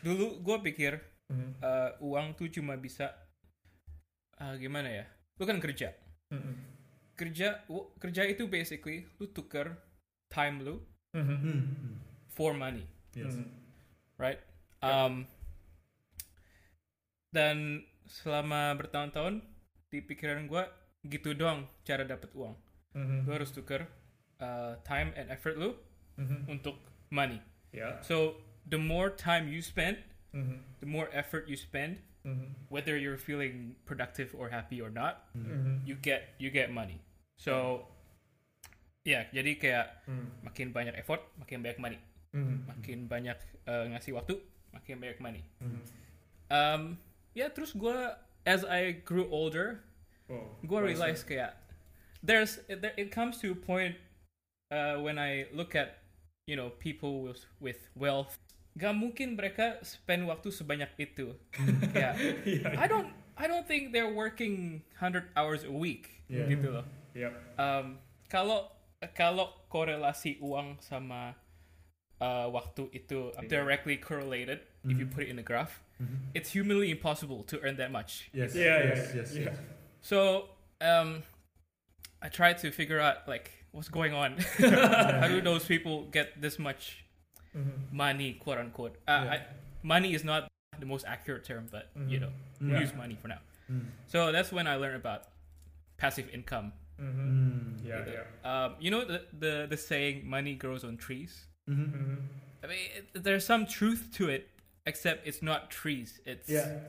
dulu 0.00 0.40
gue 0.40 0.58
pikir 0.72 0.92
Mhm. 1.24 1.56
uh, 1.64 1.90
uang 2.04 2.36
tuh 2.36 2.52
cuma 2.52 2.76
bisa 2.76 3.08
uh, 4.36 4.52
gimana 4.60 4.92
ya? 4.92 5.04
Lu 5.40 5.48
kan 5.48 5.56
kerja, 5.56 5.88
Mhm. 6.28 6.52
kerja, 7.16 7.64
wo- 7.64 7.96
kerja 7.96 8.28
itu 8.28 8.44
basically 8.44 9.08
lu 9.16 9.32
tuker 9.32 9.72
time 10.28 10.60
lu 10.60 10.84
Mhm. 11.16 11.36
Hmm. 11.40 11.62
for 12.28 12.52
money, 12.52 12.84
Yes. 13.16 13.40
Mhm. 13.40 13.48
right? 14.20 14.36
Um, 14.84 15.24
dan 17.32 17.82
selama 18.04 18.76
bertahun-tahun 18.76 19.40
di 19.94 20.02
pikiran 20.02 20.50
gue 20.50 20.64
gitu 21.06 21.38
doang 21.38 21.70
cara 21.86 22.02
dapat 22.02 22.34
uang. 22.34 22.58
Mhm. 22.98 23.30
Lu 23.30 23.30
harus 23.30 23.54
tuker 23.54 23.86
uh, 24.42 24.74
time 24.82 25.14
and 25.14 25.30
effort 25.30 25.54
lu 25.54 25.78
Mhm. 26.18 26.50
untuk 26.50 26.74
money. 27.14 27.38
Yeah. 27.70 28.02
So 28.02 28.42
the 28.66 28.78
more 28.82 29.14
time 29.14 29.46
you 29.46 29.62
spend, 29.62 30.02
Mhm. 30.34 30.82
the 30.82 30.90
more 30.90 31.06
effort 31.14 31.46
you 31.46 31.54
spend, 31.54 32.02
Mhm. 32.26 32.66
whether 32.74 32.98
you're 32.98 33.20
feeling 33.20 33.78
productive 33.86 34.34
or 34.34 34.50
happy 34.50 34.82
or 34.82 34.90
not, 34.90 35.30
Mhm. 35.38 35.86
you 35.86 35.94
get 35.94 36.34
you 36.42 36.50
get 36.50 36.74
money. 36.74 36.98
So 37.38 37.86
ya, 39.06 39.30
jadi 39.30 39.54
kayak 39.54 39.86
Mhm. 40.10 40.26
makin 40.42 40.66
banyak 40.74 40.94
effort, 40.98 41.22
makin 41.38 41.62
banyak 41.62 41.78
money. 41.78 42.00
Mhm. 42.34 42.66
Makin 42.66 42.98
banyak 43.06 43.38
uh, 43.70 43.86
ngasih 43.94 44.12
waktu, 44.18 44.34
makin 44.74 44.98
banyak 44.98 45.18
money. 45.22 45.42
Mhm. 45.62 45.80
Um, 46.50 46.82
ya 47.32 47.48
terus 47.54 47.72
gue 47.72 47.96
as 48.46 48.64
I 48.64 49.02
grew 49.04 49.28
older, 49.28 49.80
Oh, 50.24 50.56
gue 50.64 50.80
realize 50.80 51.20
kayak 51.20 51.52
there's 52.24 52.56
it, 52.64 52.80
there, 52.80 52.96
it 52.96 53.12
comes 53.12 53.36
to 53.44 53.52
a 53.52 53.58
point 53.58 53.92
uh, 54.72 54.96
when 55.04 55.20
I 55.20 55.52
look 55.52 55.76
at 55.76 56.00
you 56.48 56.56
know 56.56 56.72
people 56.80 57.20
with 57.20 57.44
with 57.60 57.92
wealth, 57.92 58.40
gak 58.72 58.96
mungkin 58.96 59.36
mereka 59.36 59.84
spend 59.84 60.24
waktu 60.24 60.48
sebanyak 60.48 60.88
itu. 60.96 61.36
kayak 61.92 62.16
Yeah. 62.48 62.72
I 62.80 62.88
don't 62.88 63.12
I 63.36 63.44
don't 63.44 63.68
think 63.68 63.92
they're 63.92 64.08
working 64.12 64.80
100 64.96 65.28
hours 65.36 65.68
a 65.68 65.72
week 65.72 66.24
Yeah. 66.24 66.48
gitu 66.48 66.72
loh. 66.72 66.86
Yep. 67.12 67.32
Um, 67.60 68.00
kalau 68.32 68.72
kalau 69.12 69.52
korelasi 69.68 70.40
uang 70.40 70.80
sama 70.80 71.36
uh, 72.20 72.46
waktu 72.50 72.90
itu 72.94 73.32
directly 73.48 73.96
correlated 73.96 74.60
if 74.84 74.98
you 74.98 75.06
Mhm. 75.06 75.12
put 75.14 75.22
it 75.24 75.30
in 75.30 75.38
a 75.38 75.42
graph, 75.42 75.80
Mhm. 76.00 76.30
it's 76.34 76.52
humanly 76.52 76.90
impossible 76.90 77.42
to 77.44 77.58
earn 77.62 77.76
that 77.76 77.90
much. 77.90 78.28
Yes. 78.32 78.54
Yeah, 78.54 78.78
yes, 78.84 78.98
yeah, 79.14 79.16
yes, 79.20 79.28
yeah. 79.34 79.44
yes. 79.50 79.56
So 80.02 80.50
um, 80.80 81.22
I 82.20 82.28
tried 82.28 82.58
to 82.64 82.70
figure 82.70 83.00
out 83.00 83.26
like 83.26 83.50
what's 83.72 83.88
going 83.88 84.12
on. 84.12 84.36
How 85.20 85.28
do 85.28 85.40
those 85.40 85.64
people 85.64 86.04
get 86.12 86.40
this 86.40 86.58
much 86.58 87.04
Mhm. 87.56 87.90
money, 87.92 88.34
quote 88.36 88.58
unquote? 88.58 88.96
Uh, 89.06 89.24
Yeah. 89.24 89.32
I, 89.32 89.36
money 89.82 90.12
is 90.14 90.24
not 90.24 90.48
the 90.78 90.86
most 90.86 91.06
accurate 91.06 91.44
term, 91.44 91.68
but 91.70 91.90
you 92.08 92.18
Mhm. 92.18 92.22
know. 92.28 92.32
Yeah. 92.64 92.80
use 92.80 92.94
money 92.96 93.14
for 93.18 93.28
now. 93.28 93.40
Mm. 93.68 93.88
So 94.08 94.32
that's 94.32 94.48
when 94.52 94.64
I 94.66 94.76
learned 94.76 94.96
about 94.96 95.28
passive 95.98 96.28
income. 96.32 96.72
Mhm. 96.96 97.12
Mm. 97.18 97.70
Yeah, 97.84 98.00
Gitu. 98.02 98.10
yeah. 98.14 98.26
Um, 98.46 98.76
you 98.80 98.90
know 98.90 99.04
the, 99.04 99.26
the 99.32 99.52
the 99.68 99.76
saying 99.76 100.24
"money 100.24 100.54
grows 100.56 100.84
on 100.84 100.96
trees." 100.96 101.46
Mhm. 101.68 101.88
Mhm. 101.92 102.18
I 102.62 102.66
mean, 102.66 102.86
it, 102.96 103.22
there's 103.22 103.44
some 103.44 103.66
truth 103.66 104.08
to 104.16 104.28
it, 104.28 104.48
except 104.86 105.26
it's 105.26 105.42
not 105.42 105.70
trees. 105.70 106.20
It's 106.24 106.48
Yeah. 106.48 106.80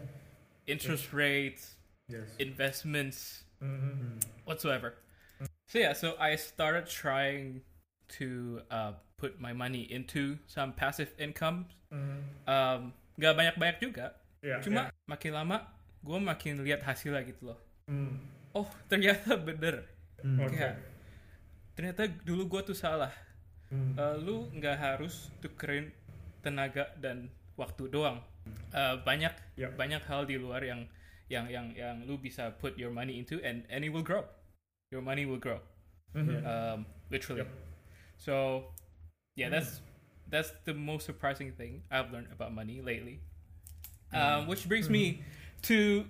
interest 0.68 1.12
rates, 1.14 1.76
Yes. 2.08 2.30
Investments, 2.38 3.44
Mm. 3.62 4.22
whatsoever. 4.46 4.94
So 5.66 5.80
yeah, 5.80 5.94
so 5.94 6.14
I 6.22 6.36
started 6.38 6.86
trying 6.86 7.66
to 8.22 8.62
uh, 8.70 8.94
put 9.18 9.42
my 9.42 9.54
money 9.54 9.90
into 9.90 10.38
some 10.46 10.74
passive 10.74 11.10
income. 11.18 11.66
Mhm. 11.90 12.22
Um, 12.46 12.94
gak 13.18 13.34
banyak-banyak 13.34 13.78
juga, 13.82 14.14
Yeah, 14.46 14.62
cuma 14.62 14.94
makin 15.10 15.34
lama 15.34 15.66
gue 16.06 16.20
makin 16.22 16.62
lihat 16.62 16.86
hasilnya 16.86 17.26
gitu 17.26 17.50
loh. 17.56 17.60
yeah. 17.90 17.96
Mhm. 17.98 18.16
Oh 18.54 18.70
ternyata 18.88 19.34
bener. 19.50 19.90
Mm. 20.22 20.38
Okay. 20.46 20.56
Kayak, 20.62 20.76
ternyata 21.76 22.02
dulu 22.22 22.46
gue 22.48 22.62
tuh 22.70 22.78
salah. 22.78 23.10
Mhm. 23.76 24.00
Uh, 24.00 24.16
lu 24.24 24.38
nggak 24.56 24.78
harus 24.80 25.28
tukerin 25.44 25.92
tenaga 26.40 26.88
dan 27.00 27.28
waktu 27.60 27.92
doang. 27.92 28.24
Uh, 28.72 28.96
banyak 29.04 29.34
Yep. 29.58 29.76
banyak 29.76 30.02
hal 30.06 30.24
di 30.24 30.38
luar 30.40 30.64
yang 30.64 30.86
yang 31.28 31.50
yang 31.50 31.74
yang 31.74 31.98
lu 32.06 32.16
bisa 32.16 32.54
put 32.62 32.78
your 32.78 32.94
money 32.94 33.18
into 33.18 33.42
and 33.42 33.66
and 33.68 33.84
it 33.84 33.90
will 33.92 34.06
grow. 34.06 34.24
Your 34.94 35.02
money 35.02 35.26
will 35.26 35.42
grow. 35.42 35.60
Mhm. 36.16 36.48
um, 36.48 36.80
literally. 37.12 37.44
Yep. 37.44 37.52
So, 38.16 38.34
yeah, 39.36 39.52
Mm. 39.52 39.60
that's 39.60 39.84
that's 40.32 40.52
the 40.64 40.72
most 40.72 41.04
surprising 41.04 41.52
thing 41.52 41.84
I've 41.92 42.08
learned 42.16 42.32
about 42.32 42.56
money 42.56 42.80
lately. 42.80 43.20
Um, 44.16 44.48
which 44.48 44.64
brings 44.72 44.88
me 44.88 45.20
to 45.68 46.08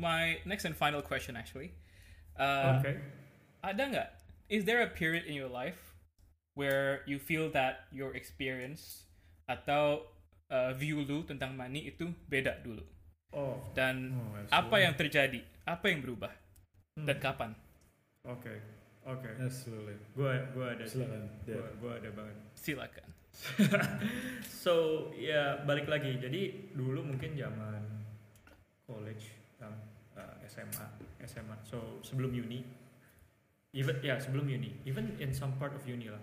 my 0.00 0.40
next 0.48 0.64
and 0.64 0.72
final 0.72 1.04
question, 1.04 1.36
actually. 1.36 1.76
Uh, 2.32 2.80
okay. 2.80 2.96
Ada 3.60 3.82
nggak? 3.92 4.08
Is 4.48 4.64
there 4.64 4.80
a 4.80 4.88
period 4.88 5.28
in 5.28 5.36
your 5.36 5.52
life 5.52 5.89
where 6.60 7.00
you 7.08 7.16
feel 7.16 7.48
that 7.48 7.88
your 7.88 8.12
experience 8.12 9.08
atau 9.48 10.04
uh, 10.52 10.76
view 10.76 11.00
lu 11.00 11.24
tentang 11.24 11.56
money 11.56 11.88
itu 11.88 12.12
beda 12.28 12.60
dulu? 12.60 12.84
Oh, 13.32 13.56
Dan 13.72 14.12
Oh, 14.12 14.36
apa 14.52 14.76
yang 14.84 14.92
terjadi? 14.92 15.40
Apa 15.64 15.88
yang 15.88 16.04
berubah? 16.04 16.28
Hmm. 17.00 17.08
Dan 17.08 17.16
kapan? 17.16 17.50
Oke. 18.28 18.52
Oke. 19.08 19.30
Absolutely. 19.40 19.96
Gua 20.12 20.36
gua 20.52 20.76
ada. 20.76 20.84
sih. 20.84 21.00
Silakan. 21.00 21.24
Gua, 21.40 21.48
Yeah. 21.48 21.72
gua 21.80 21.92
ada 21.96 22.10
banget. 22.12 22.36
Silakan. 22.52 23.08
so 24.64 25.06
ya 25.14 25.62
balik 25.62 25.86
lagi 25.86 26.18
jadi 26.18 26.50
dulu 26.74 27.06
mungkin 27.06 27.38
zaman 27.38 27.78
college 28.84 29.30
um, 29.62 29.70
uh, 30.18 30.34
SMA 30.50 30.86
SMA 31.24 31.56
so 31.62 32.02
sebelum 32.02 32.34
uni 32.34 32.66
even 33.70 33.94
ya 34.02 34.18
sebelum 34.18 34.50
uni 34.50 34.74
even 34.82 35.14
in 35.22 35.30
some 35.30 35.54
part 35.62 35.70
of 35.72 35.82
uni 35.86 36.10
lah 36.10 36.20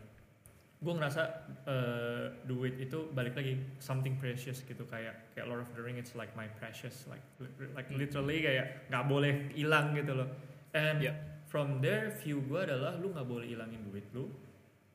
gue 0.78 0.94
ngerasa 0.94 1.22
uh, 1.66 2.26
duit 2.46 2.78
itu 2.78 3.10
balik 3.10 3.34
lagi 3.34 3.58
something 3.78 4.14
precious 4.16 4.62
gitu 4.62 4.86
kayak 4.86 5.34
kayak 5.34 5.50
Lord 5.50 5.66
of 5.66 5.74
the 5.74 5.82
Ring 5.82 5.98
it's 5.98 6.14
like 6.14 6.30
my 6.34 6.46
precious 6.54 7.10
like 7.10 7.26
li- 7.42 7.74
like 7.74 7.90
literally 7.90 8.46
kayak 8.46 8.86
nggak 8.86 9.06
boleh 9.06 9.50
hilang 9.52 9.94
gitu 9.94 10.14
loh 10.14 10.30
and 10.72 11.02
Yep. 11.02 11.16
from 11.50 11.82
there 11.82 12.14
view 12.22 12.46
gue 12.46 12.62
adalah 12.62 12.94
lu 12.94 13.10
nggak 13.10 13.26
boleh 13.26 13.50
hilangin 13.50 13.82
duit 13.90 14.06
lu 14.14 14.30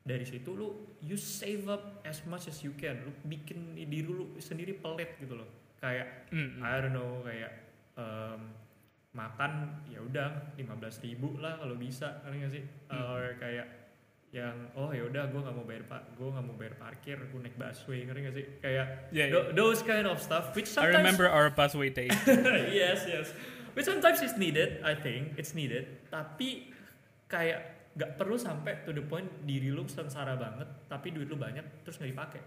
dari 0.03 0.23
situ 0.23 0.55
lu 0.55 0.95
you 1.03 1.18
save 1.18 1.66
up 1.66 1.99
as 2.03 2.23
much 2.27 2.47
as 2.47 2.62
you 2.62 2.71
can 2.75 3.03
lu 3.03 3.11
bikin 3.27 3.75
diri 3.75 4.07
lu 4.07 4.38
sendiri 4.38 4.79
pelit 4.79 5.18
gitu 5.18 5.35
loh 5.35 5.51
kayak 5.79 6.31
Mm, 6.31 6.59
mm. 6.59 6.61
I 6.62 6.79
don't 6.79 6.95
know 6.95 7.27
kayak 7.27 7.51
em, 7.99 8.40
makan 9.12 9.53
ya 9.90 9.99
udah 10.01 10.55
15.000 10.57 11.05
ribu 11.05 11.37
lah 11.37 11.59
kalau 11.59 11.75
bisa 11.75 12.23
ngerti 12.23 12.38
gak 12.38 12.53
sih 12.55 12.64
Hmm. 12.88 13.03
or 13.12 13.35
kayak 13.37 13.66
yang 14.33 14.73
oh 14.73 14.88
ya 14.97 15.05
udah 15.05 15.29
gue 15.29 15.40
nggak 15.45 15.57
mau 15.61 15.66
bayar 15.68 15.85
pak 15.85 16.16
gue 16.16 16.25
nggak 16.25 16.45
mau 16.49 16.57
bayar 16.57 16.75
parkir 16.81 17.21
gue 17.21 17.40
naik 17.45 17.53
busway 17.61 18.09
ngerti 18.09 18.21
gak 18.25 18.35
sih? 18.35 18.47
Kayak 18.64 18.87
Yeah, 19.12 19.29
tho- 19.29 19.53
those 19.53 19.85
kind 19.85 20.09
of 20.09 20.16
stuff 20.25 20.57
which 20.57 20.73
I 20.73 20.88
sometimes 20.88 21.05
remember 21.05 21.29
our 21.29 21.53
busway 21.53 21.92
days. 21.92 22.16
yes 22.73 23.05
yes. 23.05 23.29
Which 23.77 23.85
sometimes 23.85 24.25
is 24.25 24.40
needed 24.40 24.81
I 24.81 24.97
think 24.97 25.37
it's 25.37 25.53
needed. 25.53 26.09
Tapi 26.09 26.73
kayak 27.29 27.92
nggak 27.92 28.16
perlu 28.16 28.40
sampai 28.40 28.88
to 28.88 28.97
the 28.97 29.05
point 29.05 29.29
diri 29.45 29.68
lu 29.68 29.85
sengsara 29.85 30.33
banget 30.40 30.64
tapi 30.88 31.12
duit 31.12 31.29
lu 31.29 31.37
banyak 31.37 31.85
terus 31.85 32.01
nggak 32.01 32.11
dipakai. 32.16 32.42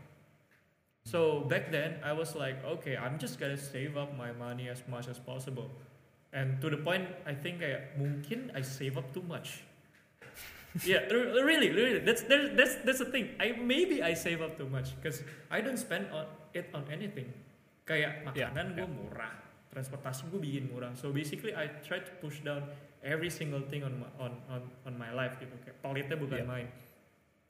So 1.06 1.46
back 1.46 1.70
then 1.70 2.02
I 2.02 2.18
was 2.18 2.34
like 2.34 2.66
okay 2.66 2.98
I'm 2.98 3.22
just 3.22 3.38
gonna 3.38 3.62
save 3.62 3.94
up 3.94 4.10
my 4.18 4.34
money 4.34 4.74
as 4.74 4.82
much 4.90 5.06
as 5.06 5.22
possible. 5.22 5.70
And 6.34 6.58
to 6.66 6.74
the 6.74 6.82
point 6.82 7.06
I 7.30 7.38
think 7.38 7.62
kayak 7.62 7.94
mungkin 8.02 8.50
I 8.58 8.66
save 8.66 8.98
up 8.98 9.14
too 9.14 9.22
much 9.22 9.62
yeah 10.90 11.08
really 11.10 11.72
really. 11.72 12.04
That's 12.04 12.28
that's 12.28 12.52
that's 12.56 12.74
that's 12.84 13.00
the 13.00 13.10
thing. 13.10 13.32
I 13.40 13.56
maybe 13.56 14.04
I 14.04 14.12
save 14.12 14.44
up 14.44 14.60
too 14.60 14.68
much 14.68 14.92
because 15.00 15.24
I 15.48 15.64
don't 15.64 15.80
spend 15.80 16.12
on 16.12 16.28
it 16.52 16.68
on 16.76 16.84
anything. 16.92 17.32
Kayak 17.88 18.28
Yeah, 18.36 18.52
makanan 18.52 18.76
gue 18.76 18.84
yeah. 18.84 18.90
murah. 18.92 19.34
Transportasi 19.72 20.28
gue 20.32 20.42
bikin 20.42 20.68
murah. 20.72 20.92
So 20.98 21.16
basically 21.16 21.56
I 21.56 21.72
try 21.86 22.04
to 22.04 22.12
push 22.20 22.44
down 22.44 22.68
every 23.06 23.30
single 23.30 23.62
thing 23.72 23.86
on 23.88 24.04
my, 24.04 24.10
on 24.20 24.32
on 24.52 24.62
on 24.84 24.94
my 25.00 25.12
life 25.16 25.40
gitu. 25.40 25.56
Kayak 25.64 25.78
pelitnya 25.80 26.18
bukan 26.20 26.44
Yeah. 26.44 26.50
main. 26.50 26.68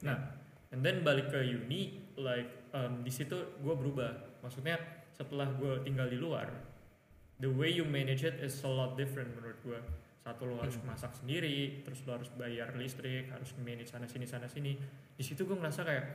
Nah 0.06 0.18
and 0.70 0.84
then 0.84 1.02
balik 1.02 1.32
ke 1.32 1.40
uni 1.42 2.04
like 2.20 2.52
um, 2.76 3.02
di 3.02 3.10
situ 3.10 3.58
gue 3.58 3.74
berubah. 3.74 4.42
Maksudnya 4.46 4.78
setelah 5.16 5.48
gue 5.56 5.82
tinggal 5.88 6.12
di 6.12 6.20
luar 6.20 6.52
the 7.40 7.48
way 7.48 7.72
you 7.72 7.84
manage 7.84 8.24
it 8.24 8.40
is 8.40 8.64
a 8.64 8.68
lot 8.68 8.96
different 9.00 9.32
menurut 9.36 9.56
gue 9.64 9.80
satu 10.26 10.42
lo 10.44 10.58
harus 10.58 10.74
Hmm. 10.76 10.90
masak 10.90 11.14
sendiri 11.14 11.86
terus 11.86 12.02
lo 12.04 12.18
harus 12.18 12.34
bayar 12.34 12.74
listrik 12.74 13.30
harus 13.30 13.54
manage 13.62 13.86
sana 13.88 14.10
sini 14.10 14.26
sana 14.26 14.50
sini 14.50 14.74
di 15.14 15.22
situ 15.22 15.46
gue 15.46 15.54
ngerasa 15.54 15.86
kayak 15.86 16.06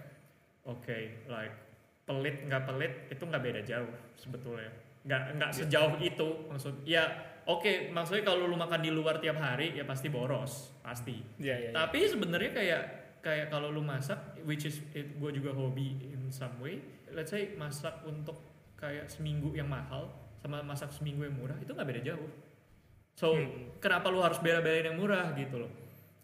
oke 0.67 0.99
like 1.27 1.55
pelit 2.03 2.43
nggak 2.43 2.63
pelit 2.65 2.93
itu 3.07 3.23
nggak 3.23 3.39
beda 3.41 3.61
jauh 3.63 3.93
sebetulnya 4.15 4.67
nggak 5.01 5.23
nggak 5.39 5.51
Iya. 5.51 5.59
sejauh 5.63 5.95
itu 6.01 6.29
maksud 6.45 6.75
ya 6.83 7.07
oke 7.47 7.89
maksudnya 7.89 8.27
kalau 8.27 8.45
lu 8.45 8.59
makan 8.59 8.83
di 8.83 8.91
luar 8.91 9.17
tiap 9.17 9.39
hari 9.39 9.73
ya 9.73 9.87
pasti 9.87 10.11
boros 10.11 10.75
pasti 10.83 11.23
Yeah, 11.39 11.55
yeah, 11.55 11.59
yeah. 11.65 11.73
tapi 11.73 12.05
sebenarnya 12.05 12.51
kayak 12.53 12.83
kayak 13.21 13.47
kalau 13.49 13.71
lu 13.71 13.81
masak 13.81 14.19
which 14.43 14.65
is 14.65 14.83
it, 14.91 15.07
gue 15.15 15.31
juga 15.33 15.55
hobi 15.55 15.95
in 16.03 16.29
some 16.29 16.59
way 16.59 16.83
let's 17.11 17.31
say 17.31 17.55
masak 17.55 17.95
untuk 18.03 18.43
kayak 18.75 19.07
seminggu 19.07 19.55
yang 19.55 19.69
mahal 19.69 20.11
sama 20.37 20.61
masak 20.61 20.91
seminggu 20.91 21.23
yang 21.23 21.37
murah 21.37 21.57
itu 21.57 21.71
nggak 21.71 21.87
beda 21.87 22.03
jauh 22.03 22.29
so 23.21 23.37
Hmm. 23.37 23.77
kenapa 23.79 24.09
lu 24.09 24.25
harus 24.25 24.41
bela-belain 24.41 24.89
yang 24.89 24.97
murah 24.97 25.37
gitu 25.37 25.61
loh 25.61 25.69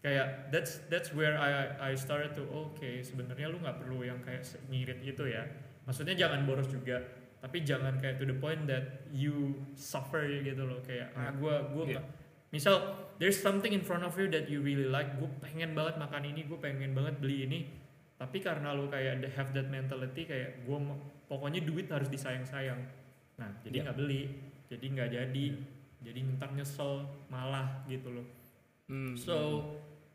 kayak 0.01 0.49
that's 0.49 0.81
that's 0.89 1.13
where 1.13 1.37
I 1.37 1.77
I 1.77 1.93
started 1.93 2.33
to 2.35 2.49
oke 2.49 2.81
sebenarnya 3.05 3.53
lu 3.53 3.61
nggak 3.61 3.77
perlu 3.77 4.01
yang 4.01 4.25
kayak 4.25 4.41
ngirit 4.67 5.05
gitu 5.05 5.29
ya 5.29 5.45
maksudnya 5.85 6.17
jangan 6.17 6.49
boros 6.49 6.67
juga 6.67 7.05
tapi 7.37 7.61
jangan 7.61 8.01
kayak 8.01 8.17
to 8.17 8.25
the 8.25 8.35
point 8.35 8.65
that 8.65 9.05
you 9.13 9.61
suffer 9.77 10.25
gitu 10.25 10.65
loh 10.65 10.81
kayak 10.81 11.13
ah 11.13 11.29
gua 11.37 11.69
gua 11.69 11.85
Yeah. 11.87 12.05
misal 12.49 12.77
there's 13.19 13.37
something 13.37 13.71
in 13.71 13.83
front 13.83 14.01
of 14.01 14.15
you 14.15 14.31
that 14.31 14.47
you 14.47 14.63
really 14.63 14.87
like 14.87 15.11
gue 15.15 15.29
pengen 15.43 15.75
banget 15.75 15.99
makan 15.99 16.23
ini 16.25 16.47
gue 16.47 16.57
pengen 16.57 16.95
banget 16.95 17.19
beli 17.19 17.45
ini 17.45 17.61
tapi 18.17 18.39
karena 18.39 18.73
lu 18.73 18.87
kayak 18.87 19.21
the- 19.21 19.33
have 19.35 19.51
that 19.53 19.67
mentality 19.67 20.25
kayak 20.25 20.63
gue 20.65 20.79
pokoknya 21.27 21.61
duit 21.61 21.91
harus 21.91 22.07
disayang-sayang 22.07 22.79
nah 23.37 23.51
jadi 23.61 23.83
Yeah. 23.83 23.85
nggak 23.91 23.99
beli 23.99 24.23
jadi 24.67 24.87
nggak 24.89 25.11
jadi 25.13 25.45
jadi 26.01 26.21
ntar 26.37 26.53
nyesel 26.53 27.05
malah 27.29 27.85
gitu 27.87 28.11
loh 28.13 28.27
Mm, 28.87 29.19
so 29.19 29.67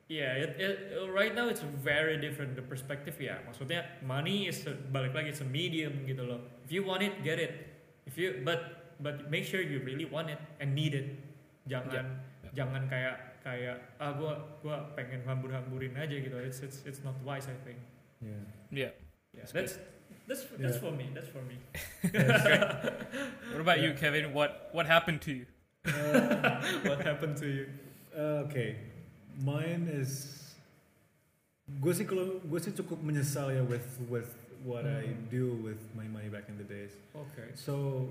yeah 0.07 0.31
it, 0.31 0.55
it, 0.55 0.75
right 1.11 1.35
now 1.35 1.51
it's 1.51 1.59
very 1.83 2.15
different 2.15 2.55
the 2.55 2.63
perspective 2.63 3.19
ya 3.19 3.43
maksudnya 3.43 3.83
money 3.99 4.47
is 4.47 4.63
a- 4.63 4.79
balik 4.95 5.11
lagi 5.11 5.27
it's 5.27 5.43
a 5.43 5.49
medium 5.51 5.91
gitu 6.07 6.23
loh 6.23 6.39
if 6.63 6.71
you 6.71 6.79
want 6.79 7.03
it 7.03 7.11
get 7.19 7.35
it 7.35 7.51
if 8.07 8.15
you 8.15 8.39
but 8.47 8.95
but 9.03 9.27
make 9.27 9.43
sure 9.43 9.59
you 9.59 9.83
really 9.83 10.07
want 10.07 10.31
it 10.31 10.39
and 10.63 10.71
need 10.71 10.95
it 10.95 11.19
jangan 11.67 12.07
Yeah. 12.47 12.63
jangan 12.63 12.87
kayak 12.87 13.43
kayak 13.43 13.75
ah 13.99 14.15
gua 14.15 14.39
gua 14.63 14.87
pengen 14.95 15.19
hambur-hamburin 15.27 15.91
aja 15.99 16.15
gitu 16.15 16.39
it's 16.39 16.63
it's 16.63 16.79
it's 16.87 17.01
not 17.03 17.15
wise 17.27 17.51
I 17.51 17.59
think 17.67 17.79
Yeah. 18.23 18.39
yeah. 18.71 18.91
yeah 19.35 19.43
That's 19.51 19.51
that's 19.51 19.73
that's 20.31 20.41
that's 20.55 20.79
Yeah. 20.79 20.83
for 20.83 20.95
me 20.95 21.11
that's 21.11 21.27
for 21.27 21.43
me 21.43 21.59
What 23.51 23.61
about 23.61 23.79
you, 23.83 23.91
Yeah. 23.91 23.99
Kevin? 23.99 24.31
What 24.31 24.71
what 24.71 24.87
happened 24.87 25.19
to 25.27 25.31
you? 25.33 25.45
Uh, 25.85 26.61
what 26.87 27.01
happened 27.01 27.35
to 27.35 27.47
you 27.47 27.65
Uh, 28.11 28.43
okay, 28.43 28.75
mine 29.39 29.87
is. 29.87 30.35
Gue 31.79 31.95
sih 31.95 32.03
kalau 32.03 32.43
gue 32.43 32.59
sih 32.59 32.75
cukup 32.75 32.99
menyesal 32.99 33.55
ya 33.55 33.63
with 33.63 33.87
with 34.11 34.27
what 34.67 34.83
I 34.83 35.07
Hmm. 35.07 35.31
do 35.31 35.55
with 35.57 35.79
my 35.95 36.05
money 36.05 36.27
back 36.27 36.51
in 36.51 36.59
the 36.59 36.67
days. 36.67 36.91
okay 37.15 37.55
So 37.55 38.05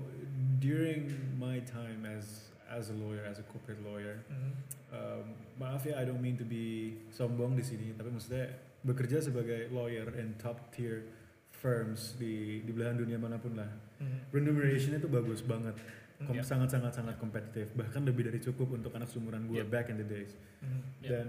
during 0.57 1.13
my 1.37 1.61
time 1.61 2.01
as 2.03 2.49
as 2.65 2.89
a 2.89 2.97
lawyer, 2.97 3.21
as 3.23 3.37
a 3.37 3.45
corporate 3.45 3.77
lawyer, 3.85 4.25
Mhm. 4.25 4.51
um, 4.89 5.25
maaf 5.55 5.85
ya, 5.85 5.95
I 5.95 6.03
don't 6.03 6.17
mean 6.19 6.33
to 6.41 6.47
be 6.47 6.97
sombong 7.13 7.53
di 7.53 7.61
sini, 7.61 7.93
tapi 7.93 8.09
maksudnya 8.09 8.57
bekerja 8.81 9.21
sebagai 9.21 9.69
lawyer 9.69 10.09
in 10.17 10.33
top 10.41 10.57
tier 10.73 11.05
firms 11.53 12.17
di 12.17 12.65
di 12.65 12.71
belahan 12.73 12.97
dunia 12.97 13.21
manapun 13.21 13.53
lah, 13.53 13.69
Mhm. 14.01 14.33
remuneration 14.33 14.97
itu 14.97 15.05
bagus 15.05 15.45
banget, 15.45 15.77
Kom- 16.21 16.37
Yeah. 16.37 16.45
sangat 16.45 16.69
sangat 16.69 16.93
sangat 16.93 17.15
kompetitif, 17.17 17.71
bahkan 17.73 18.05
lebih 18.05 18.29
dari 18.29 18.37
cukup 18.37 18.71
untuk 18.71 18.93
anak 18.93 19.07
seumuran 19.07 19.47
gue 19.47 19.61
Yep. 19.61 19.69
back 19.69 19.87
in 19.89 19.97
the 19.97 20.05
days. 20.05 20.31
Mhm. 20.61 20.81
Yeah. 21.01 21.09
Dan 21.11 21.25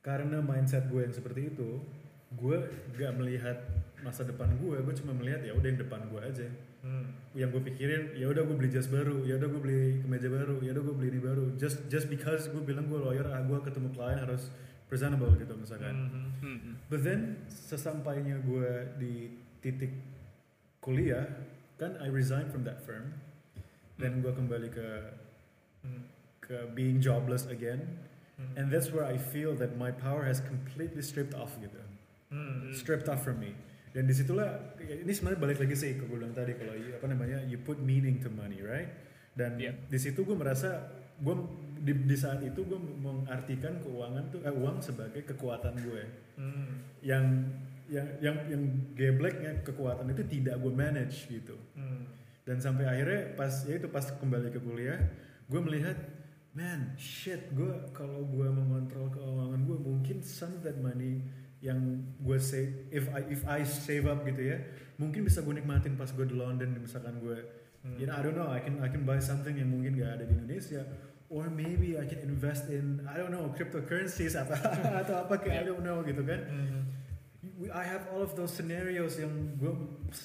karena 0.00 0.38
mindset 0.40 0.88
gue 0.88 1.02
yang 1.02 1.12
seperti 1.12 1.50
itu, 1.50 1.82
gue 2.30 2.56
gak 2.94 3.12
melihat 3.16 3.56
masa 3.98 4.22
depan 4.22 4.52
gue, 4.56 4.76
gue 4.78 4.94
cuma 4.96 5.12
melihat 5.12 5.42
ya 5.42 5.52
udah 5.52 5.68
yang 5.68 5.80
depan 5.80 6.00
gue 6.06 6.20
aja. 6.22 6.48
Mhm. 6.80 7.04
Yang 7.34 7.48
gue 7.50 7.62
pikirin, 7.68 8.02
ya 8.14 8.26
udah 8.28 8.42
gue 8.44 8.56
beli 8.56 8.70
jas 8.70 8.86
baru, 8.86 9.26
ya 9.26 9.36
udah 9.36 9.48
gue 9.50 9.60
beli 9.60 9.80
kemeja 10.00 10.28
baru, 10.30 10.56
ya 10.62 10.70
udah 10.72 10.82
gue 10.86 10.94
beli 10.94 11.08
ini 11.10 11.20
baru. 11.20 11.44
Just 11.56 11.90
just 11.90 12.06
because 12.06 12.46
gue 12.48 12.62
bilang 12.62 12.86
gue 12.86 12.96
lawyer, 12.96 13.26
ah 13.28 13.42
gue 13.42 13.58
ketemu 13.60 13.90
klien 13.92 14.16
harus 14.16 14.48
presentable 14.86 15.34
gitu 15.36 15.52
misalkan. 15.52 15.92
Mhm. 15.92 16.24
Mm-mm. 16.40 16.74
But 16.88 17.02
then 17.02 17.44
sesampainya 17.50 18.40
gue 18.40 18.70
di 18.96 19.14
titik 19.60 19.92
kuliah, 20.78 21.26
kan 21.76 21.98
I 21.98 22.08
resign 22.08 22.48
from 22.48 22.62
that 22.64 22.80
firm, 22.80 23.12
dan 23.98 24.22
gue 24.22 24.32
kembali 24.32 24.68
ke 24.70 24.88
ke 26.40 26.56
being 26.72 26.98
jobless 27.02 27.44
again. 27.50 28.00
Mhm. 28.38 28.54
And 28.56 28.64
that's 28.72 28.88
where 28.94 29.04
I 29.04 29.18
feel 29.20 29.52
that 29.58 29.76
my 29.76 29.92
power 29.92 30.24
has 30.24 30.40
completely 30.40 31.04
stripped 31.04 31.34
off 31.36 31.58
gitu. 31.60 31.82
Mhm. 32.32 32.72
Stripped 32.72 33.10
off 33.10 33.26
from 33.26 33.42
me. 33.42 33.52
Dan 33.92 34.06
di 34.06 34.14
situlah 34.14 34.78
ini 34.78 35.10
sebenarnya 35.10 35.40
balik 35.42 35.58
lagi 35.60 35.74
sih 35.74 35.90
ke 35.98 36.06
gue 36.06 36.16
bilang 36.16 36.32
tadi 36.32 36.54
kalau 36.54 36.72
apa 36.72 37.06
namanya 37.10 37.42
you 37.50 37.58
put 37.60 37.82
meaning 37.82 38.22
to 38.22 38.30
money, 38.30 38.62
right? 38.62 38.88
Dan 39.34 39.58
Yeah. 39.58 39.74
di 39.90 39.98
situ 39.98 40.22
gue 40.22 40.36
merasa 40.38 40.88
gue 41.18 41.34
di, 41.82 41.92
di 42.06 42.16
saat 42.18 42.42
itu 42.46 42.62
gue 42.62 42.78
mengartikan 42.78 43.82
keuangan 43.82 44.30
tuh 44.30 44.40
eh, 44.46 44.54
uang 44.54 44.78
sebagai 44.80 45.26
kekuatan 45.26 45.74
gue. 45.82 46.04
Mhm. 46.38 46.68
Yang 47.02 47.24
yang 47.88 48.06
yang 48.20 48.36
yang 48.52 48.62
gebleknya 48.92 49.64
kekuatan 49.64 50.12
itu 50.12 50.22
tidak 50.28 50.60
gue 50.60 50.72
manage 50.72 51.26
gitu. 51.26 51.56
Mhm. 51.74 52.02
Dan 52.48 52.64
sampai 52.64 52.88
akhirnya 52.88 53.36
pas 53.36 53.52
ya 53.68 53.76
itu 53.76 53.92
pas 53.92 54.08
kembali 54.08 54.48
ke 54.48 54.56
kuliah, 54.56 54.96
gue 55.44 55.60
melihat, 55.60 56.00
man, 56.56 56.96
shit, 56.96 57.52
gue 57.52 57.68
kalau 57.92 58.24
gue 58.24 58.48
mengontrol 58.48 59.12
keuangan 59.12 59.60
gue 59.68 59.76
mungkin 59.76 60.24
some 60.24 60.56
of 60.56 60.64
that 60.64 60.80
money 60.80 61.20
yang 61.60 61.76
gue 62.16 62.38
save, 62.40 62.88
if 62.88 63.04
I 63.12 63.20
if 63.28 63.44
I 63.44 63.68
save 63.68 64.08
up 64.08 64.24
gitu 64.24 64.48
ya, 64.48 64.64
mungkin 64.96 65.28
bisa 65.28 65.44
gue 65.44 65.52
nikmatin 65.52 66.00
pas 66.00 66.08
gue 66.08 66.24
di 66.24 66.32
London, 66.32 66.72
misalkan 66.80 67.20
gue, 67.20 67.36
Mhm. 67.84 67.96
you 68.00 68.06
know, 68.08 68.16
I 68.16 68.22
don't 68.24 68.34
know, 68.34 68.48
I 68.48 68.64
can 68.64 68.80
I 68.80 68.88
can 68.88 69.04
buy 69.04 69.20
something 69.20 69.54
yang 69.54 69.68
mungkin 69.68 70.00
gak 70.00 70.18
ada 70.18 70.24
di 70.24 70.32
Indonesia, 70.32 70.88
or 71.28 71.52
maybe 71.52 72.00
I 72.00 72.08
can 72.08 72.24
invest 72.24 72.72
in 72.72 73.04
I 73.04 73.20
don't 73.20 73.28
know 73.28 73.52
cryptocurrencies 73.52 74.32
atau 74.34 74.56
atau 75.04 75.14
apa 75.20 75.36
kayak 75.36 75.62
I 75.62 75.64
don't 75.68 75.84
know 75.84 76.00
gitu 76.00 76.24
kan. 76.24 76.48
Mhm. 76.48 76.80
We- 77.58 77.74
I 77.74 77.82
have 77.82 78.06
all 78.14 78.22
of 78.22 78.38
those 78.38 78.54
scenarios 78.54 79.18
yang 79.18 79.58
gue 79.58 79.74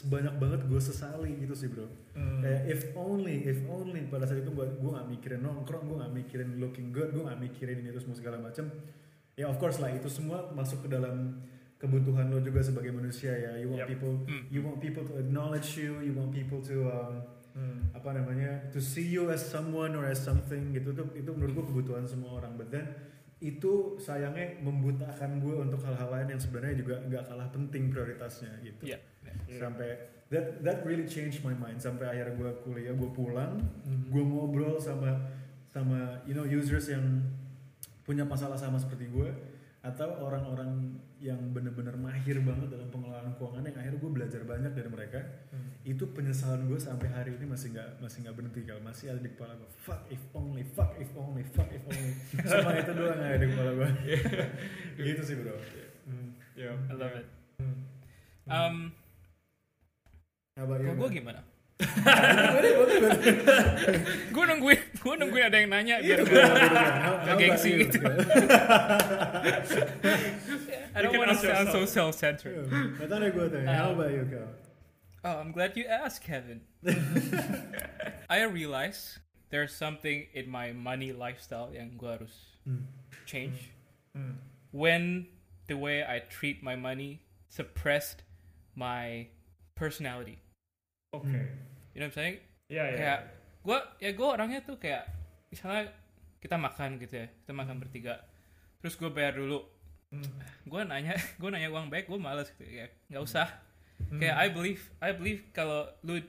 banyak 0.06 0.38
banget 0.38 0.70
gue 0.70 0.78
sesali 0.78 1.34
gitu 1.42 1.58
sih 1.58 1.66
bro. 1.66 1.90
Mhm. 2.14 2.46
Kayak 2.46 2.62
if 2.70 2.82
only, 2.94 3.42
if 3.44 3.58
only 3.66 4.06
pada 4.06 4.30
saat 4.30 4.46
itu 4.46 4.54
gue 4.54 4.66
gue 4.70 4.92
gak 4.94 5.10
mikirin 5.10 5.42
nongkrong, 5.42 5.90
gue 5.90 5.98
gak 5.98 6.14
mikirin 6.14 6.62
looking 6.62 6.94
good, 6.94 7.10
gue 7.10 7.26
gak 7.26 7.42
mikirin 7.42 7.82
ini 7.82 7.90
itu 7.90 8.06
semua 8.06 8.14
segala 8.14 8.38
macam. 8.38 8.70
Ya 9.34 9.50
of 9.50 9.58
course 9.58 9.82
lah 9.82 9.90
itu 9.90 10.06
semua 10.08 10.54
masuk 10.54 10.86
ke 10.86 10.94
dalam 10.94 11.42
kebutuhan 11.82 12.30
lo 12.30 12.38
juga 12.38 12.62
sebagai 12.62 12.94
manusia 12.94 13.34
ya. 13.34 13.58
You 13.58 13.74
want 13.74 13.82
Yep. 13.84 13.90
people, 13.90 14.14
Mm. 14.24 14.44
you 14.48 14.62
want 14.62 14.78
people 14.78 15.04
to 15.04 15.18
acknowledge 15.18 15.74
you, 15.76 16.00
you 16.00 16.14
want 16.14 16.30
people 16.30 16.62
to 16.62 16.86
um, 16.86 17.14
Mhm. 17.54 17.98
apa 17.98 18.10
namanya, 18.14 18.52
to 18.70 18.78
see 18.78 19.10
you 19.10 19.30
as 19.30 19.42
someone 19.42 19.94
or 19.94 20.06
as 20.06 20.22
something 20.22 20.70
gitu 20.70 20.94
tuh 20.94 21.10
itu 21.14 21.34
menurut 21.34 21.54
gue 21.54 21.66
kebutuhan 21.66 22.06
semua 22.06 22.38
orang. 22.38 22.56
But 22.56 22.70
then 22.70 22.94
itu 23.44 24.00
sayangnya 24.00 24.56
membutakan 24.64 25.44
gue 25.44 25.52
untuk 25.60 25.84
hal-hal 25.84 26.08
lain 26.10 26.32
yang 26.32 26.40
sebenarnya 26.40 26.80
juga 26.80 26.96
nggak 27.04 27.24
kalah 27.28 27.52
penting 27.52 27.92
prioritasnya 27.92 28.56
gitu 28.64 28.88
Yeah. 28.88 29.02
Yeah. 29.52 29.60
sampai 29.60 29.90
that 30.32 30.64
that 30.64 30.80
really 30.82 31.04
changed 31.04 31.44
my 31.44 31.52
mind 31.52 31.78
sampai 31.78 32.08
akhirnya 32.08 32.40
gue 32.40 32.52
kuliah 32.64 32.96
gue 32.96 33.12
pulang 33.12 33.60
Mhm. 33.84 34.08
gue 34.10 34.24
ngobrol 34.24 34.80
sama 34.80 35.28
sama 35.68 36.24
you 36.24 36.32
know 36.32 36.48
users 36.48 36.88
yang 36.88 37.04
punya 38.02 38.24
masalah 38.24 38.56
sama 38.56 38.80
seperti 38.80 39.12
gue 39.12 39.28
atau 39.84 40.16
orang-orang 40.24 40.96
yang 41.20 41.52
bener-bener 41.52 41.92
mahir 42.00 42.40
banget 42.40 42.72
dalam 42.72 42.88
pengelolaan 42.88 43.36
keuangan 43.36 43.68
yang 43.68 43.76
akhirnya 43.76 44.00
gue 44.00 44.12
belajar 44.16 44.42
banyak 44.48 44.72
dari 44.72 44.88
mereka 44.90 45.20
Hmm. 45.52 45.70
itu 45.84 46.08
penyesalan 46.16 46.66
gue 46.66 46.80
sampai 46.80 47.12
hari 47.12 47.36
ini 47.36 47.46
masih 47.46 47.76
nggak 47.76 48.00
masih 48.00 48.24
nggak 48.24 48.36
berhenti 48.40 48.64
kalau 48.64 48.80
masih 48.82 49.12
ada 49.12 49.20
di 49.20 49.30
kepala 49.36 49.54
gue 49.54 49.70
fuck 49.84 50.02
if 50.08 50.24
only 50.34 50.64
fuck 50.64 50.96
if 50.98 51.12
only 51.14 51.44
fuck 51.46 51.68
if 51.70 51.84
only 51.84 52.16
cuma 52.50 52.72
itu 52.74 52.92
doang 52.96 53.20
yang 53.20 53.28
ada 53.28 53.38
di 53.38 53.48
kepala 53.52 53.72
gue 53.76 53.90
gitu 55.12 55.22
sih 55.22 55.36
bro 55.38 55.56
Hmm. 56.04 56.36
Ya. 56.60 56.76
I 56.92 56.94
love 57.00 57.16
it. 57.16 57.28
Hmm. 57.64 57.80
Um, 58.44 58.76
gue 60.60 60.68
man? 61.00 61.12
gimana? 61.12 61.40
Gue 64.34 64.44
nungguin, 64.46 64.80
gue 64.98 65.14
nungguin 65.20 65.44
ada 65.44 65.58
yang 65.60 65.70
nanya 65.70 65.96
biar 66.00 66.18
Itu 66.22 66.26
gue 66.30 66.38
gua 66.38 66.56
gitu 66.56 66.76
kan. 66.76 67.02
How- 67.02 67.20
how 67.24 67.36
gengsi 67.38 67.70
gitu. 67.86 67.98
I 70.94 71.00
don't 71.02 71.18
want 71.18 71.32
to 71.34 71.38
sound 71.42 71.70
so 71.74 71.82
yourself. 71.84 71.90
Yeah. 71.90 72.38
self-centered. 72.38 72.68
Nggak 72.70 73.08
tahu 73.10 73.20
deh 73.20 73.30
gue 73.32 73.46
tanya 73.50 73.74
how 73.74 73.90
about 73.94 74.12
you 74.14 74.24
Kal? 74.30 74.48
Oh, 75.24 75.40
I'm 75.40 75.56
glad 75.56 75.80
you 75.80 75.88
asked, 75.88 76.20
Kevin. 76.20 76.68
I 78.30 78.44
realize 78.44 79.20
there's 79.56 79.72
something 79.72 80.28
in 80.36 80.52
my 80.52 80.76
money 80.76 81.16
lifestyle 81.16 81.72
yang 81.72 81.96
gue 81.96 82.12
harus 82.12 82.36
Hmm. 82.64 82.88
change 83.28 83.72
Hmm. 84.16 84.40
when 84.72 85.28
the 85.68 85.76
way 85.76 86.04
I 86.04 86.20
treat 86.28 86.60
my 86.64 86.76
money 86.76 87.24
suppressed 87.48 88.24
my 88.76 89.32
personality. 89.76 90.43
Oke. 91.14 91.30
You 91.94 92.02
know 92.02 92.10
what 92.10 92.12
I'm 92.12 92.16
saying? 92.16 92.38
Ya 92.68 92.84
ya. 92.90 92.98
Kayak 92.98 93.20
gue 93.62 93.78
ya 94.02 94.12
gue 94.12 94.28
orangnya 94.28 94.60
tuh 94.60 94.76
kayak 94.76 95.08
misalnya 95.48 95.94
kita 96.38 96.58
makan 96.58 97.00
gitu 97.00 97.16
ya 97.16 97.28
kita 97.32 97.54
makan 97.56 97.80
bertiga 97.80 98.20
terus 98.82 98.98
gue 98.98 99.08
bayar 99.08 99.38
dulu 99.38 99.64
Hmm. 100.12 100.30
gue 100.68 100.82
nanya 100.84 101.18
gue 101.42 101.50
nanya 101.50 101.74
uang 101.74 101.90
baik 101.90 102.06
gue 102.06 102.20
males 102.20 102.52
gitu 102.54 102.68
ya 102.68 102.86
nggak 103.08 103.24
usah 103.24 103.48
Hmm. 104.12 104.20
kayak 104.20 104.36
I 104.36 104.48
believe 104.52 104.82
I 105.00 105.10
believe 105.10 105.42
kalau 105.50 105.88
lu 106.04 106.20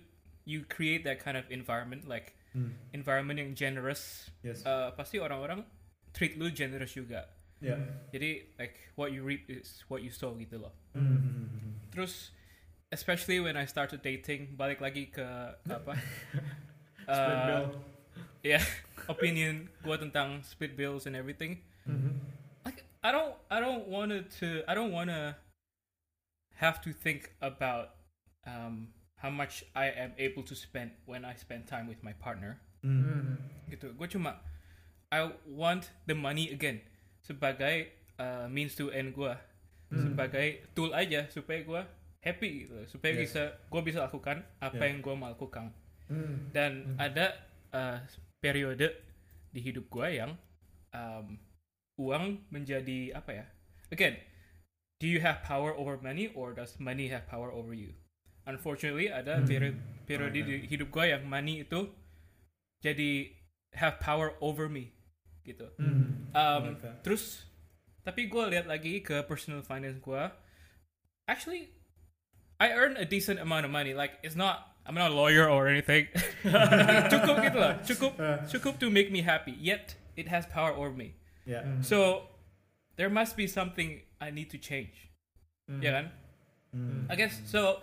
you 0.47 0.65
create 0.65 1.03
that 1.03 1.19
kind 1.19 1.35
of 1.35 1.45
environment 1.51 2.07
like 2.07 2.33
Hmm. 2.55 2.71
environment 2.95 3.37
yang 3.37 3.51
generous 3.53 4.31
Yes. 4.41 4.63
uh, 4.63 4.95
pasti 4.95 5.19
orang-orang 5.19 5.67
treat 6.15 6.39
lu 6.39 6.49
generous 6.49 6.95
juga 6.95 7.27
Ya. 7.59 7.75
jadi 8.09 8.47
like 8.57 8.79
what 8.95 9.11
you 9.11 9.21
reap 9.21 9.51
is 9.51 9.83
what 9.91 10.01
you 10.01 10.09
sow 10.09 10.33
gitu 10.39 10.63
loh 10.63 10.71
Hmm, 10.95 11.03
hmm, 11.03 11.19
hmm, 11.19 11.49
hmm. 11.51 11.73
terus 11.91 12.31
especially 12.95 13.43
when 13.43 13.59
I 13.59 13.67
started 13.67 14.01
dating 14.01 14.55
balik 14.55 14.79
lagi 14.79 15.11
ke 15.11 15.27
apa 15.69 15.99
Split 17.05 17.11
uh, 17.37 17.47
bill. 17.51 17.65
ya 18.41 18.61
opinion 19.13 19.67
gue 19.83 19.97
tentang 19.99 20.41
split 20.41 20.79
bills 20.79 21.05
and 21.05 21.13
everything 21.13 21.59
Mhm. 21.85 22.17
like 22.65 22.81
I 23.05 23.13
don't 23.13 23.35
I 23.53 23.61
don't 23.61 23.85
want 23.85 24.15
to 24.41 24.65
I 24.65 24.73
don't 24.73 24.89
want 24.89 25.13
to 25.13 25.37
have 26.57 26.81
to 26.87 26.95
think 26.95 27.35
about 27.43 27.93
um, 28.47 28.89
how 29.19 29.29
much 29.29 29.65
I 29.75 29.91
am 29.91 30.15
able 30.17 30.41
to 30.49 30.55
spend 30.55 30.95
when 31.05 31.25
I 31.25 31.35
spend 31.35 31.67
time 31.67 31.91
with 31.91 32.01
my 32.01 32.15
partner 32.17 32.57
Hmm. 32.81 33.01
Hmm. 33.01 33.37
gitu 33.69 33.97
gue 33.97 34.09
cuma 34.09 34.41
I 35.09 35.25
want 35.49 35.89
the 36.05 36.13
money 36.13 36.53
again 36.53 36.85
sebagai 37.21 37.93
uh, 38.17 38.45
means 38.47 38.73
to 38.77 38.89
end 38.89 39.13
gue 39.13 39.33
Hmm. 39.89 40.11
sebagai 40.11 40.65
tool 40.73 40.91
aja 40.91 41.29
supaya 41.29 41.61
gue 41.61 41.83
happy 42.25 42.65
gitu 42.65 42.75
supaya 42.89 43.13
Yes. 43.15 43.21
bisa 43.29 43.43
gue 43.69 43.81
bisa 43.85 43.99
lakukan 44.01 44.41
apa 44.59 44.75
Yeah. 44.75 44.89
yang 44.91 44.99
gue 45.01 45.15
mau 45.15 45.29
lakukan 45.29 45.71
Hmm. 46.05 46.51
dan 46.51 46.73
Hmm. 46.85 46.97
ada 46.99 47.27
uh, 47.71 47.97
periode 48.41 48.93
di 49.53 49.61
hidup 49.61 49.89
gue 49.89 50.09
yang 50.11 50.37
um, 50.91 51.37
uang 51.97 52.45
menjadi 52.49 53.15
apa 53.15 53.31
ya 53.35 53.47
again 53.89 54.17
do 55.01 55.07
you 55.07 55.21
have 55.21 55.41
power 55.41 55.73
over 55.73 55.97
money 55.97 56.33
or 56.33 56.53
does 56.53 56.77
money 56.77 57.09
have 57.09 57.25
power 57.25 57.49
over 57.49 57.73
you 57.73 57.93
unfortunately 58.45 59.09
ada 59.09 59.41
Hmm. 59.41 59.47
periode 59.47 59.79
periode 60.05 60.37
Okay. 60.37 60.45
di 60.45 60.57
hidup 60.67 60.89
gue 60.91 61.05
yang 61.07 61.25
money 61.25 61.61
itu 61.61 61.89
jadi 62.81 63.33
have 63.75 63.97
power 63.99 64.37
over 64.41 64.69
me 64.69 64.93
gitu 65.43 65.69
Hmm. 65.77 66.29
um, 66.33 66.77
that. 66.81 67.01
terus 67.01 67.49
tapi 68.05 68.29
gue 68.29 68.45
lihat 68.49 68.69
lagi 68.69 69.01
ke 69.01 69.25
personal 69.25 69.65
finance 69.65 69.97
gue 69.99 70.23
actually 71.25 71.73
I 72.61 72.73
earn 72.73 72.97
a 72.97 73.05
decent 73.05 73.41
amount 73.41 73.65
of 73.67 73.73
money 73.73 73.95
like 73.95 74.13
it's 74.23 74.37
not 74.37 74.71
I'm 74.87 74.95
not 74.95 75.11
a 75.11 75.15
lawyer 75.15 75.49
or 75.49 75.67
anything 75.69 76.07
cukup 77.13 77.37
gitu 77.43 77.59
lah 77.59 77.73
cukup 77.83 78.13
Uh, 78.21 78.39
cukup 78.49 78.79
to 78.81 78.89
make 78.91 79.11
me 79.11 79.23
happy 79.25 79.53
yet 79.59 79.95
it 80.17 80.29
has 80.29 80.47
power 80.47 80.71
over 80.77 80.93
me 80.95 81.15
ya. 81.49 81.61
Hmm. 81.65 81.83
so 81.83 82.29
there 82.97 83.11
must 83.11 83.35
be 83.37 83.47
something 83.51 84.01
I 84.21 84.31
need 84.31 84.51
to 84.55 84.59
change 84.61 85.11
Hmm. 85.65 85.81
ya 85.81 85.91
kan 85.97 86.07
Hmm. 86.75 87.07
I 87.07 87.15
guess 87.15 87.39
so. 87.47 87.79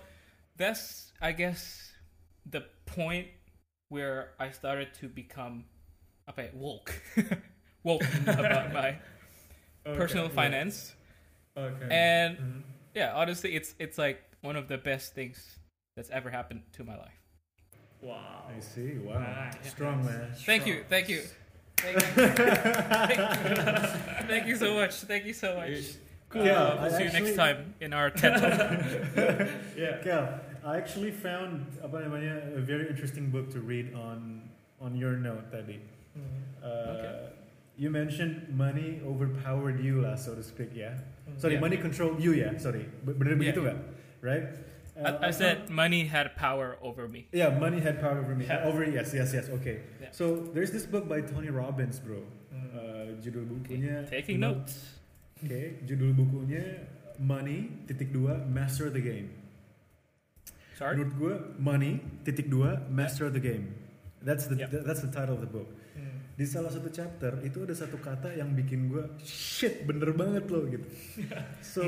That's 0.60 1.16
I 1.24 1.32
guess 1.32 1.96
the 2.44 2.68
point 2.84 3.32
where 3.88 4.36
I 4.36 4.52
started 4.52 4.92
to 5.00 5.08
become 5.08 5.64
okay, 6.28 6.52
ya, 6.52 6.60
woke, 6.60 6.92
woke 7.88 8.04
about 8.28 8.76
my 8.76 9.00
Okay, 9.88 9.96
personal 9.96 10.28
yeah. 10.28 10.36
finance. 10.36 10.92
Okay. 11.56 11.88
And 11.88 12.32
Mhm. 12.38 12.62
yeah, 12.94 13.16
honestly, 13.16 13.56
it's 13.56 13.74
it's 13.80 13.96
like 13.96 14.20
one 14.42 14.56
of 14.56 14.68
the 14.68 14.78
best 14.78 15.14
things 15.14 15.60
that's 15.96 16.10
ever 16.10 16.30
happened 16.30 16.62
to 16.74 16.84
my 16.84 16.98
life. 16.98 17.20
Wow. 18.02 18.46
I 18.50 18.60
see. 18.60 18.98
Wow. 18.98 19.20
Nice. 19.20 19.70
Strong 19.70 20.06
man. 20.06 20.32
Thank 20.46 20.66
you, 20.66 20.84
thank 20.90 21.10
you, 21.10 21.22
thank 21.78 22.02
you, 22.02 22.06
thank 24.28 24.48
you 24.48 24.56
so 24.56 24.74
much, 24.76 24.96
thank 25.06 25.26
you 25.26 25.34
so 25.34 25.56
much. 25.56 25.98
Cool. 26.30 26.46
Yeah, 26.46 26.64
Uh, 26.64 26.76
I 26.80 26.88
we'll 26.88 26.98
see 26.98 27.04
you 27.04 27.12
next 27.12 27.36
time 27.36 27.74
in 27.82 27.94
our 27.94 28.10
TED 28.10 28.40
talk. 28.40 29.48
Yeah. 29.78 30.00
Kel, 30.02 30.40
I 30.64 30.78
actually 30.78 31.12
found 31.12 31.66
apa 31.84 32.08
a 32.08 32.62
very 32.64 32.88
interesting 32.88 33.30
book 33.30 33.52
to 33.52 33.60
read 33.60 33.94
on 33.94 34.48
on 34.80 34.96
your 34.96 35.18
note 35.20 35.52
tadi. 35.52 35.82
Hmm. 36.16 36.24
Uh, 36.64 36.68
Okay. 36.98 37.16
You 37.82 37.90
mentioned 37.90 38.46
money 38.54 39.02
overpowered 39.04 39.82
you 39.82 40.06
lah, 40.06 40.14
so 40.16 40.36
to 40.38 40.44
speak 40.44 40.70
ya. 40.72 40.94
Hmm. 41.28 41.36
Sorry, 41.36 41.58
Yeah. 41.60 41.66
money 41.66 41.78
controlled 41.82 42.22
you 42.24 42.32
yeah. 42.34 42.56
Sorry, 42.56 42.88
B- 43.04 43.12
bener 43.18 43.36
Yeah. 43.36 43.42
begitu 43.52 43.60
nggak? 43.68 43.80
Right? 44.22 44.46
Uh, 44.94 45.18
I, 45.22 45.28
I 45.28 45.32
said 45.32 45.70
money 45.70 46.06
had 46.06 46.36
power 46.36 46.78
over 46.82 47.08
me. 47.08 47.26
Yeah, 47.32 47.58
money 47.58 47.80
had 47.80 48.00
power 48.02 48.20
over 48.20 48.36
me. 48.36 48.46
Yeah. 48.46 48.68
Over 48.70 48.86
yes, 48.86 49.14
yes, 49.14 49.34
yes. 49.34 49.50
Okay. 49.50 49.82
Yeah. 50.02 50.12
So 50.12 50.52
there's 50.54 50.70
this 50.72 50.86
book 50.86 51.08
by 51.10 51.22
Tony 51.22 51.50
Robbins, 51.50 51.98
bro. 51.98 52.22
Hmm. 52.52 52.70
Uh, 52.76 52.82
judul 53.24 53.48
bukunya. 53.48 54.06
Taking 54.06 54.40
Mo- 54.40 54.62
notes. 54.62 55.00
Oke, 55.42 55.82
judul 55.90 56.14
bukunya 56.14 56.86
Money 57.18 57.86
titik 57.90 58.14
dua 58.14 58.46
Master 58.46 58.94
the 58.94 59.02
Game. 59.02 59.32
Sorry. 60.78 60.98
Menurut 60.98 61.14
gue, 61.18 61.34
Money 61.58 62.02
titik 62.22 62.50
dua 62.50 62.86
Master 62.90 63.30
the 63.34 63.42
Game. 63.42 63.74
That's 64.22 64.46
the 64.46 64.58
Yeah. 64.60 64.70
that's 64.86 65.02
the 65.02 65.10
title 65.10 65.34
of 65.38 65.42
the 65.42 65.50
book. 65.50 65.66
Hmm. 65.98 66.22
Di 66.38 66.46
salah 66.46 66.70
satu 66.70 66.94
chapter 66.94 67.42
itu 67.42 67.66
ada 67.66 67.74
satu 67.74 67.98
kata 67.98 68.38
yang 68.38 68.54
bikin 68.54 68.86
gue 68.86 69.02
shit 69.24 69.82
bener 69.88 70.14
banget 70.14 70.46
loh 70.52 70.68
gitu. 70.70 70.86
So 71.74 71.82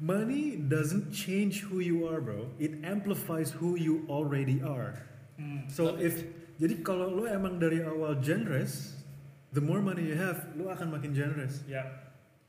money 0.00 0.56
doesn't 0.56 1.12
change 1.12 1.60
who 1.60 1.78
you 1.80 2.08
are, 2.08 2.20
bro. 2.20 2.48
It 2.58 2.80
amplifies 2.82 3.52
who 3.52 3.76
you 3.76 4.06
already 4.08 4.60
are. 4.64 4.96
Hmm, 5.36 5.68
So 5.68 5.96
it. 5.96 6.08
if 6.08 6.14
jadi 6.60 6.84
kalau 6.84 7.08
lo 7.08 7.24
emang 7.24 7.56
dari 7.60 7.80
awal 7.80 8.20
generous, 8.20 8.96
the 9.52 9.64
more 9.64 9.80
money 9.80 10.04
you 10.08 10.16
have, 10.16 10.44
lo 10.56 10.68
akan 10.68 10.92
makin 10.92 11.16
generous. 11.16 11.64
Ya. 11.68 11.84
Yeah. 11.84 11.88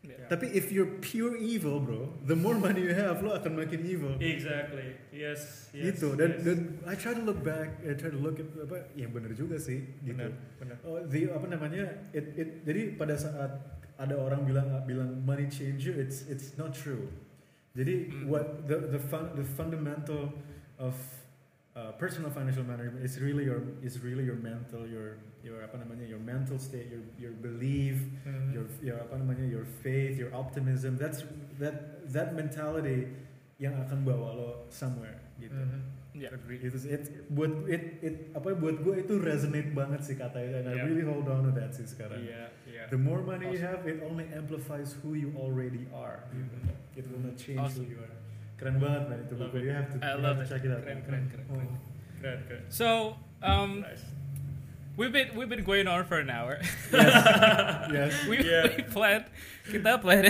Ya. 0.01 0.33
Tapi 0.33 0.49
if 0.49 0.73
you're 0.73 0.97
pure 0.97 1.37
evil, 1.37 1.77
bro, 1.77 2.09
the 2.25 2.33
more 2.33 2.57
money 2.57 2.81
you 2.81 2.95
have, 2.97 3.21
lo 3.21 3.37
akan 3.37 3.53
makin 3.53 3.85
evil. 3.85 4.17
Exactly. 4.17 4.97
Yes. 5.13 5.69
yes 5.77 5.93
gitu. 5.93 6.17
Dan, 6.17 6.41
yes. 6.41 6.41
dan 6.41 6.57
I 6.89 6.97
try 6.97 7.13
to 7.13 7.21
look 7.21 7.37
back, 7.45 7.77
I 7.85 7.93
try 7.93 8.09
to 8.09 8.17
look 8.17 8.41
at 8.41 8.49
apa, 8.57 8.89
ya 8.97 9.05
bener 9.05 9.37
juga 9.37 9.61
sih, 9.61 9.85
gitu. 10.01 10.17
benar, 10.17 10.33
benar. 10.57 10.77
Oh, 10.81 11.05
the 11.05 11.29
apa 11.29 11.45
namanya? 11.45 12.01
It, 12.17 12.33
it, 12.33 12.49
jadi 12.65 12.97
pada 12.97 13.13
saat 13.13 13.61
ada 14.01 14.17
orang 14.17 14.41
bilang 14.49 14.65
bilang 14.89 15.21
money 15.21 15.45
change 15.45 15.85
you, 15.85 15.93
it's 15.93 16.25
it's 16.25 16.57
not 16.57 16.73
true. 16.73 17.05
Jadi 17.71 17.93
Hmm. 18.11 18.27
what 18.27 18.67
the 18.67 18.91
the 18.91 18.99
fun, 18.99 19.31
the 19.31 19.47
fundamental 19.47 20.35
of 20.75 20.91
uh, 21.71 21.95
personal 21.95 22.27
financial 22.27 22.67
management 22.67 22.99
is 22.99 23.15
really 23.17 23.47
your 23.47 23.63
is 23.79 23.95
really 24.03 24.27
your 24.27 24.35
mental 24.35 24.83
your 24.83 25.15
your 25.39 25.63
apa 25.63 25.79
namanya 25.79 26.03
your 26.03 26.19
mental 26.19 26.59
state 26.59 26.91
your 26.91 26.99
your 27.15 27.31
belief 27.39 27.95
Hmm. 28.27 28.51
your 28.51 28.67
your 28.83 28.99
apa 28.99 29.15
namanya 29.15 29.47
your 29.47 29.63
faith 29.63 30.19
your 30.19 30.35
optimism 30.35 30.99
that's 30.99 31.23
that 31.63 32.03
that 32.11 32.35
mentality 32.35 33.07
yang 33.55 33.79
akan 33.79 34.03
bawa 34.03 34.35
lo 34.35 34.49
somewhere 34.67 35.21
gitu 35.39 35.55
Mhm. 35.55 36.03
Yeah. 36.11 36.35
Agree. 36.35 36.59
itu 36.59 36.75
it 36.91 37.07
buat 37.31 37.71
it 37.71 38.03
it 38.03 38.15
apa 38.35 38.51
buat 38.51 38.83
gue 38.83 38.99
itu 38.99 39.15
resonate 39.15 39.71
banget 39.71 40.03
sih 40.03 40.19
kata 40.19 40.43
itu 40.43 40.59
and 40.59 40.67
I 40.67 40.75
really 40.83 41.07
hold 41.07 41.23
on 41.31 41.47
to 41.47 41.55
that 41.55 41.71
sih 41.71 41.87
sekarang 41.87 42.19
Iya, 42.19 42.51
iya. 42.67 42.83
the 42.91 42.99
more 42.99 43.23
money 43.23 43.47
you 43.47 43.63
have 43.63 43.87
it 43.87 44.03
only 44.03 44.27
amplifies 44.35 44.91
who 44.99 45.15
you 45.15 45.31
already 45.39 45.87
are 45.95 46.27
gitu. 46.35 46.51
It 47.21 47.23
will 47.23 47.29
not 47.29 47.37
change 47.37 47.59
Awesome. 47.61 47.85
who 47.85 47.91
you 47.93 47.99
are 48.01 48.09
keren 48.57 48.77
banget 48.77 49.03
man 49.09 49.17
itu 49.25 49.33
Love 49.37 49.49
buku 49.53 49.65
you 49.65 49.73
have 49.73 49.89
to 49.89 49.97
I 50.01 50.17
you 50.17 50.21
love 50.21 50.37
have 50.37 50.45
to 50.45 50.53
check 50.53 50.61
it 50.65 50.71
out 50.73 50.81
Keren, 50.81 51.01
keren, 51.05 51.23
keren, 51.29 51.45
keren. 51.49 51.65
Oh. 51.69 51.77
Keren, 52.21 52.39
keren. 52.49 52.63
So, 52.69 52.87
um, 53.41 53.81
Nice. 53.81 54.05
we've 54.97 55.09
been 55.13 55.33
we've 55.33 55.49
been 55.49 55.65
going 55.65 55.85
on 55.89 56.05
for 56.05 56.17
an 56.21 56.29
hour. 56.29 56.61
Yes. 57.89 58.13
we, 58.29 58.41
Yeah. 58.41 58.69
we 58.69 58.85
planned 58.85 59.25
kita 59.65 59.97
plan 59.97 60.29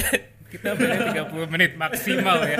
kita 0.52 0.76
plan 0.76 1.00
30 1.16 1.48
menit 1.52 1.76
maksimal 1.80 2.44
ya. 2.44 2.56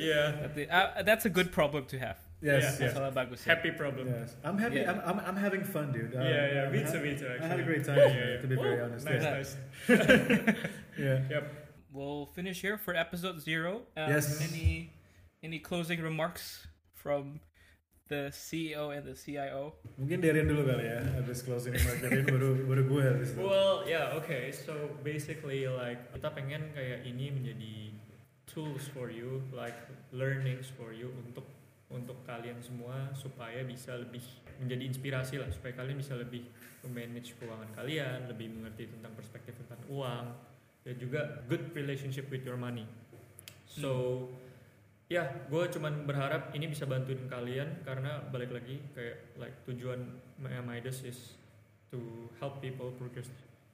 yeah 0.00 0.44
Tapi, 0.48 0.68
uh, 0.68 1.00
that's 1.04 1.24
a 1.24 1.32
good 1.32 1.52
problem 1.52 1.84
to 1.88 1.96
have. 2.00 2.16
Yes. 2.44 2.76
Yeah. 2.76 2.88
Yes. 2.88 2.92
Masalah 2.92 3.12
bagus. 3.16 3.40
ya. 3.44 3.56
happy 3.56 3.72
problem 3.72 4.04
Yes. 4.12 4.36
I'm 4.44 4.60
happy. 4.60 4.84
Yeah. 4.84 4.92
I'm, 4.92 5.00
I'm, 5.08 5.18
I'm 5.32 5.38
having 5.40 5.64
fun, 5.64 5.88
dude. 5.92 6.12
Um, 6.12 6.20
yeah 6.20 6.68
yeah 6.68 6.68
me 6.68 6.84
I- 6.84 6.88
too 6.88 7.00
me 7.00 7.16
too 7.16 7.24
I 7.28 7.40
actually 7.40 7.48
had 7.48 7.60
a 7.60 7.68
great 7.68 7.84
time, 7.88 7.96
Yeah, 7.96 8.12
yeah, 8.12 8.42
to 8.44 8.46
be 8.48 8.56
yeah. 8.56 8.60
very 8.60 8.78
honest. 8.84 9.04
nice 9.08 9.24
yeah. 9.24 9.32
nice 9.40 9.52
yeah. 11.00 11.32
yep 11.32 11.44
We'll 11.94 12.26
finish 12.26 12.58
here 12.58 12.74
for 12.74 12.90
episode 12.98 13.38
zero. 13.38 13.86
Um, 13.94 14.10
Yes. 14.10 14.42
Any 14.42 14.90
any 15.46 15.62
closing 15.62 16.02
remarks 16.02 16.66
from 16.90 17.38
the 18.10 18.34
CEO 18.34 18.90
and 18.90 19.06
the 19.06 19.14
CIO? 19.14 19.78
Mungkin 19.94 20.18
Darian 20.18 20.50
dulu 20.50 20.66
kali 20.74 20.90
ya, 20.90 21.06
habis 21.14 21.46
closing 21.46 21.70
remark 21.70 22.02
Darian 22.02 22.26
baru 22.34 22.66
baru 22.66 22.82
gue 22.90 23.02
habis 23.14 23.30
itu. 23.30 23.46
Well, 23.46 23.86
yeah, 23.86 24.18
okay. 24.18 24.50
So 24.50 24.74
basically, 25.06 25.70
like 25.70 26.02
kita 26.10 26.34
pengen 26.34 26.74
kayak 26.74 27.06
ini 27.06 27.30
menjadi 27.30 27.94
tools 28.50 28.90
for 28.90 29.14
you, 29.14 29.46
like 29.54 29.78
learnings 30.10 30.66
for 30.74 30.90
you 30.90 31.14
untuk 31.22 31.46
untuk 31.94 32.18
kalian 32.26 32.58
semua 32.58 33.14
supaya 33.14 33.62
bisa 33.62 33.94
lebih 33.94 34.26
menjadi 34.58 34.82
inspirasi 34.82 35.38
lah, 35.38 35.46
supaya 35.54 35.78
kalian 35.78 36.02
bisa 36.02 36.18
lebih 36.18 36.42
manage 36.90 37.38
keuangan 37.38 37.70
kalian, 37.70 38.26
lebih 38.26 38.50
mengerti 38.50 38.90
tentang 38.90 39.14
perspektif 39.14 39.54
tentang 39.62 39.78
uang, 39.86 40.34
dan 40.84 40.94
juga 41.00 41.42
good 41.48 41.72
relationship 41.72 42.28
with 42.28 42.44
your 42.44 42.60
money. 42.60 42.84
So 43.64 44.28
ya, 45.08 45.26
gue 45.48 45.64
cuman 45.72 46.04
berharap 46.04 46.52
ini 46.52 46.70
bisa 46.70 46.84
bantuin 46.84 47.24
kalian 47.26 47.82
karena 47.82 48.20
balik 48.28 48.52
lagi 48.52 48.78
kayak 48.92 49.34
like 49.40 49.56
tujuan 49.64 50.20
Midas 50.40 51.02
is 51.02 51.34
to 51.88 52.28
help 52.38 52.60
people 52.60 52.92
progress 52.94 53.28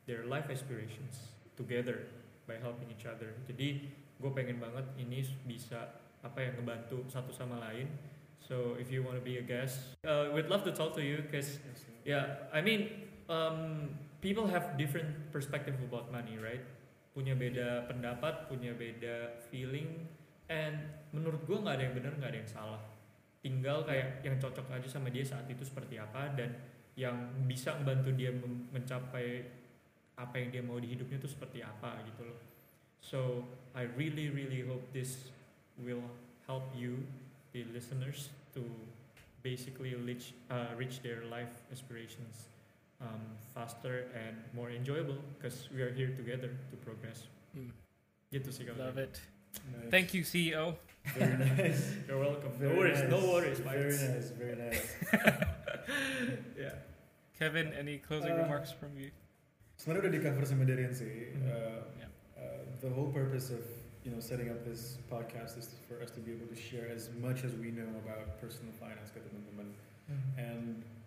their 0.07 0.27
life 0.27 0.47
aspirations 0.49 1.35
together 1.59 2.07
by 2.47 2.57
helping 2.63 2.89
each 2.95 3.05
other. 3.07 3.35
Jadi 3.47 3.91
gue 4.21 4.31
pengen 4.31 4.63
banget 4.63 4.87
ini 5.01 5.27
bisa 5.45 5.99
apa 6.21 6.39
yang 6.45 6.55
ngebantu 6.61 7.05
satu 7.09 7.33
sama 7.33 7.59
lain. 7.59 7.89
So 8.41 8.75
if 8.77 8.91
you 8.91 9.07
want 9.07 9.17
to 9.17 9.25
be 9.25 9.39
a 9.39 9.45
guest, 9.45 9.95
uh, 10.03 10.35
we'd 10.35 10.51
love 10.51 10.67
to 10.67 10.75
talk 10.75 10.93
to 10.99 11.03
you 11.05 11.23
because 11.23 11.63
yeah, 12.03 12.51
I 12.51 12.61
mean 12.61 12.91
um, 13.31 13.95
people 14.21 14.51
have 14.51 14.75
different 14.75 15.31
perspective 15.31 15.79
about 15.87 16.11
money, 16.11 16.37
right? 16.37 16.61
Punya 17.21 17.37
beda 17.37 17.85
pendapat, 17.85 18.49
punya 18.49 18.73
beda 18.73 19.37
feeling, 19.53 20.09
and 20.49 20.89
menurut 21.13 21.45
gue 21.45 21.53
nggak 21.53 21.77
ada 21.77 21.85
yang 21.85 21.93
benar, 22.01 22.13
nggak 22.17 22.33
ada 22.33 22.41
yang 22.41 22.49
salah. 22.49 22.83
Tinggal 23.45 23.85
kayak 23.85 24.25
yang 24.25 24.41
cocok 24.41 24.73
aja 24.73 24.89
sama 24.89 25.13
dia 25.13 25.21
saat 25.21 25.45
itu 25.53 25.61
seperti 25.61 26.01
apa 26.01 26.33
dan 26.33 26.57
yang 26.97 27.29
bisa 27.45 27.77
membantu 27.77 28.17
dia 28.17 28.33
mencapai 28.73 29.45
apa 30.17 30.35
yang 30.41 30.49
dia 30.49 30.63
mau 30.65 30.81
di 30.81 30.97
hidupnya 30.97 31.21
itu 31.21 31.29
seperti 31.29 31.61
apa 31.61 32.01
gitu 32.09 32.25
loh. 32.25 32.41
So 33.05 33.45
I 33.77 33.85
really 34.01 34.33
really 34.33 34.65
hope 34.65 34.89
this 34.97 35.29
will 35.77 36.09
help 36.49 36.73
you, 36.73 37.05
the 37.53 37.69
listeners, 37.69 38.33
to 38.57 38.65
basically 39.45 39.93
reach 39.93 40.33
uh, 40.49 40.73
reach 40.81 41.05
their 41.05 41.29
life 41.29 41.53
aspirations 41.69 42.49
um, 43.01 43.21
faster 43.55 44.07
and 44.15 44.37
more 44.53 44.71
enjoyable 44.71 45.19
because 45.37 45.69
we 45.75 45.83
are 45.83 45.93
here 45.93 46.13
together 46.15 46.53
to 46.71 46.75
progress. 46.81 47.27
Hmm. 47.53 47.73
Gitu 48.31 48.49
sih 48.53 48.63
kalau 48.69 48.93
Love 48.93 49.01
it. 49.01 49.15
Nice. 49.75 49.91
Thank 49.91 50.15
you, 50.15 50.23
CEO. 50.23 50.79
Very 51.17 51.35
nice. 51.59 51.83
You're 52.07 52.23
welcome. 52.23 52.53
Very 52.55 52.71
no 52.71 52.79
worries, 52.79 53.03
no 53.11 53.19
nice. 53.19 53.27
worries, 53.27 53.61
Very 53.65 53.91
Mike. 53.91 54.15
nice, 54.15 54.29
very 54.37 54.57
nice. 54.57 54.85
Yeah. 56.55 56.75
Kevin, 57.39 57.73
any 57.73 57.99
closing 57.99 58.33
Uh, 58.37 58.45
remarks 58.45 58.71
from 58.71 58.95
you? 58.95 59.11
Sebenarnya 59.81 60.07
udah 60.07 60.13
di 60.13 60.21
cover 60.21 60.45
sama 60.45 60.69
Darian 60.69 60.93
sih. 60.93 61.33
Mhm. 61.33 61.41
Uh, 61.49 61.81
Yeah. 61.97 62.11
uh, 62.37 62.61
the 62.85 62.93
whole 62.93 63.09
purpose 63.09 63.49
of 63.49 63.65
you 64.05 64.13
know 64.13 64.21
setting 64.21 64.53
up 64.53 64.61
this 64.63 65.01
podcast 65.09 65.57
is 65.57 65.73
for 65.89 65.99
us 66.05 66.13
to 66.13 66.21
be 66.21 66.37
able 66.37 66.47
to 66.53 66.57
share 66.57 66.85
as 66.93 67.09
much 67.17 67.43
as 67.49 67.57
we 67.57 67.73
know 67.73 67.89
about 68.05 68.37
personal 68.45 68.71
finance 68.77 69.09
ke 69.11 69.19
teman-teman. 69.25 69.73
And 70.37 70.45
gue 70.45 70.45
berani, 70.45 70.85
gua, 70.85 71.00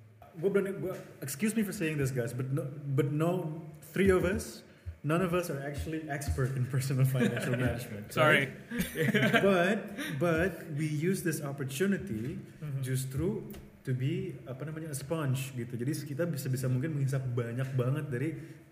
excuse 1.21 1.55
me 1.55 1.63
for 1.63 1.71
saying 1.71 1.97
this, 1.97 2.11
guys, 2.11 2.33
but 2.33 2.51
no, 2.51 2.67
but 2.95 3.11
no, 3.11 3.61
three 3.93 4.09
of 4.09 4.25
us, 4.25 4.63
none 5.03 5.21
of 5.21 5.33
us 5.33 5.49
are 5.49 5.61
actually 5.65 6.01
expert 6.09 6.55
in 6.55 6.65
personal 6.65 7.05
financial 7.05 7.51
management. 7.65 8.11
Sorry. 8.13 8.49
but 9.41 9.77
but 10.19 10.51
we 10.77 10.87
use 10.87 11.23
this 11.23 11.41
opportunity 11.41 12.39
Mhm. 12.63 12.81
justru 12.83 13.43
to 13.83 13.91
be 13.91 14.39
apa 14.47 14.63
namanya 14.63 14.95
a 14.95 14.97
sponge 14.97 15.51
gitu. 15.59 15.75
Jadi 15.75 15.91
kita 16.07 16.23
bisa 16.23 16.47
bisa 16.47 16.71
mungkin 16.71 16.95
menghisap 16.95 17.19
banyak 17.35 17.67
banget 17.75 18.05
dari 18.07 18.29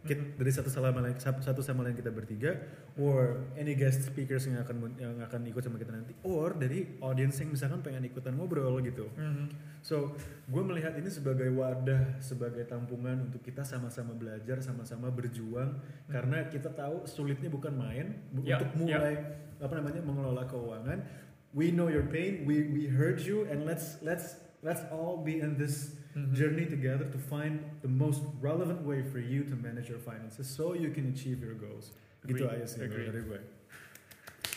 kit- 0.08 0.18
Mhm. 0.18 0.40
dari 0.40 0.52
satu 0.56 0.72
sama 0.72 1.04
lain 1.04 1.20
satu 1.20 1.60
sama 1.60 1.84
lain 1.84 1.94
kita 1.94 2.10
bertiga 2.10 2.56
or 2.96 3.44
any 3.60 3.76
guest 3.76 4.08
speakers 4.08 4.48
yang 4.48 4.64
akan 4.64 4.96
yang 4.96 5.20
akan 5.20 5.46
ikut 5.52 5.62
sama 5.62 5.76
kita 5.78 5.92
nanti 5.92 6.16
or 6.24 6.56
dari 6.56 6.96
audience 7.04 7.44
yang 7.44 7.52
misalkan 7.52 7.84
pengen 7.84 8.08
ikutan 8.08 8.40
ngobrol 8.40 8.80
gitu. 8.80 9.12
Mhm. 9.14 9.46
So, 9.84 10.16
gue 10.48 10.64
melihat 10.64 10.94
ini 10.96 11.10
sebagai 11.12 11.50
wadah, 11.52 12.22
sebagai 12.22 12.64
tampungan 12.70 13.28
untuk 13.28 13.42
kita 13.42 13.66
sama-sama 13.66 14.14
belajar, 14.14 14.62
sama-sama 14.62 15.10
berjuang, 15.10 15.82
karena 16.08 16.46
kita 16.48 16.70
tahu 16.70 17.04
sulitnya 17.10 17.50
bukan 17.50 17.74
main 17.76 18.16
Ya, 18.46 18.62
untuk 18.62 18.78
mulai 18.80 19.18
apa 19.60 19.74
namanya 19.76 20.02
mengelola 20.06 20.46
keuangan. 20.48 21.04
We 21.52 21.74
know 21.76 21.92
your 21.92 22.08
pain, 22.08 22.48
we 22.48 22.64
we 22.72 22.88
heard 22.88 23.20
you, 23.20 23.44
and 23.50 23.68
let's 23.68 24.00
let's 24.06 24.40
let's 24.62 24.82
all 24.92 25.18
be 25.18 25.40
in 25.40 25.58
this 25.58 25.96
Mhm. 26.12 26.34
journey 26.36 26.66
together 26.68 27.06
to 27.08 27.18
find 27.18 27.64
the 27.82 27.88
most 27.88 28.20
relevant 28.44 28.84
way 28.84 29.00
for 29.02 29.20
you 29.20 29.44
to 29.48 29.56
manage 29.56 29.88
your 29.88 30.00
finances, 30.00 30.44
so 30.44 30.74
you 30.76 30.92
can 30.92 31.08
achieve 31.08 31.40
your 31.40 31.56
goals. 31.56 31.96
Gitu 32.28 32.44
aja 32.46 32.68
sih 32.68 32.84
agree. 32.84 33.08
dari 33.08 33.24
gue. 33.24 33.40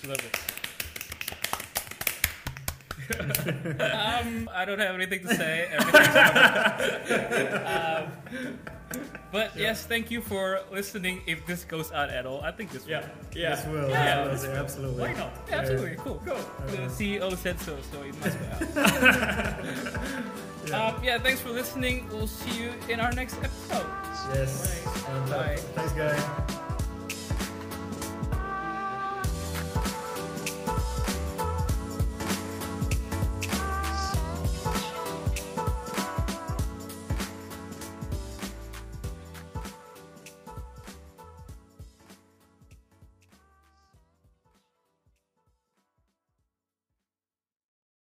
Love 0.05 0.19
it. 0.21 0.35
um, 3.81 4.49
I 4.53 4.65
don't 4.65 4.81
have 4.81 4.95
anything 4.95 5.23
to 5.23 5.35
say. 5.35 5.69
Everything's 5.71 6.17
um, 7.71 8.05
but 9.35 9.51
yes, 9.59 9.83
thank 9.85 10.11
you 10.15 10.21
for 10.23 10.61
listening. 10.71 11.21
If 11.27 11.45
this 11.45 11.65
goes 11.67 11.91
out 11.91 12.09
at 12.09 12.25
all, 12.25 12.41
I 12.47 12.53
think 12.55 12.71
this 12.71 12.87
Yeah, 12.87 13.01
will. 13.01 13.07
yeah. 13.35 13.49
Yes, 13.51 13.67
will. 13.67 13.89
Yeah, 13.91 14.05
Yes, 14.05 14.15
will. 14.25 14.33
this 14.33 14.43
will. 14.47 14.57
absolutely. 14.65 15.03
Why 15.03 15.13
not? 15.19 15.33
Yeah, 15.51 15.59
absolutely, 15.59 15.97
cool. 15.99 16.19
Go. 16.25 16.37
The 16.71 16.87
CEO 16.89 17.35
said 17.37 17.59
so, 17.61 17.75
so 17.91 17.97
it 18.07 18.15
must 18.23 18.39
go 18.39 18.47
out. 18.55 19.59
Yeah. 20.65 20.87
Um, 20.87 21.05
yeah, 21.05 21.19
thanks 21.19 21.43
for 21.43 21.51
listening. 21.51 22.09
We'll 22.09 22.27
see 22.27 22.63
you 22.63 22.73
in 22.89 22.99
our 22.99 23.13
next 23.13 23.37
episode. 23.37 23.85
Yes. 24.33 24.81
Bye. 25.29 25.57
Thanks, 25.77 25.93
guys. 25.93 26.61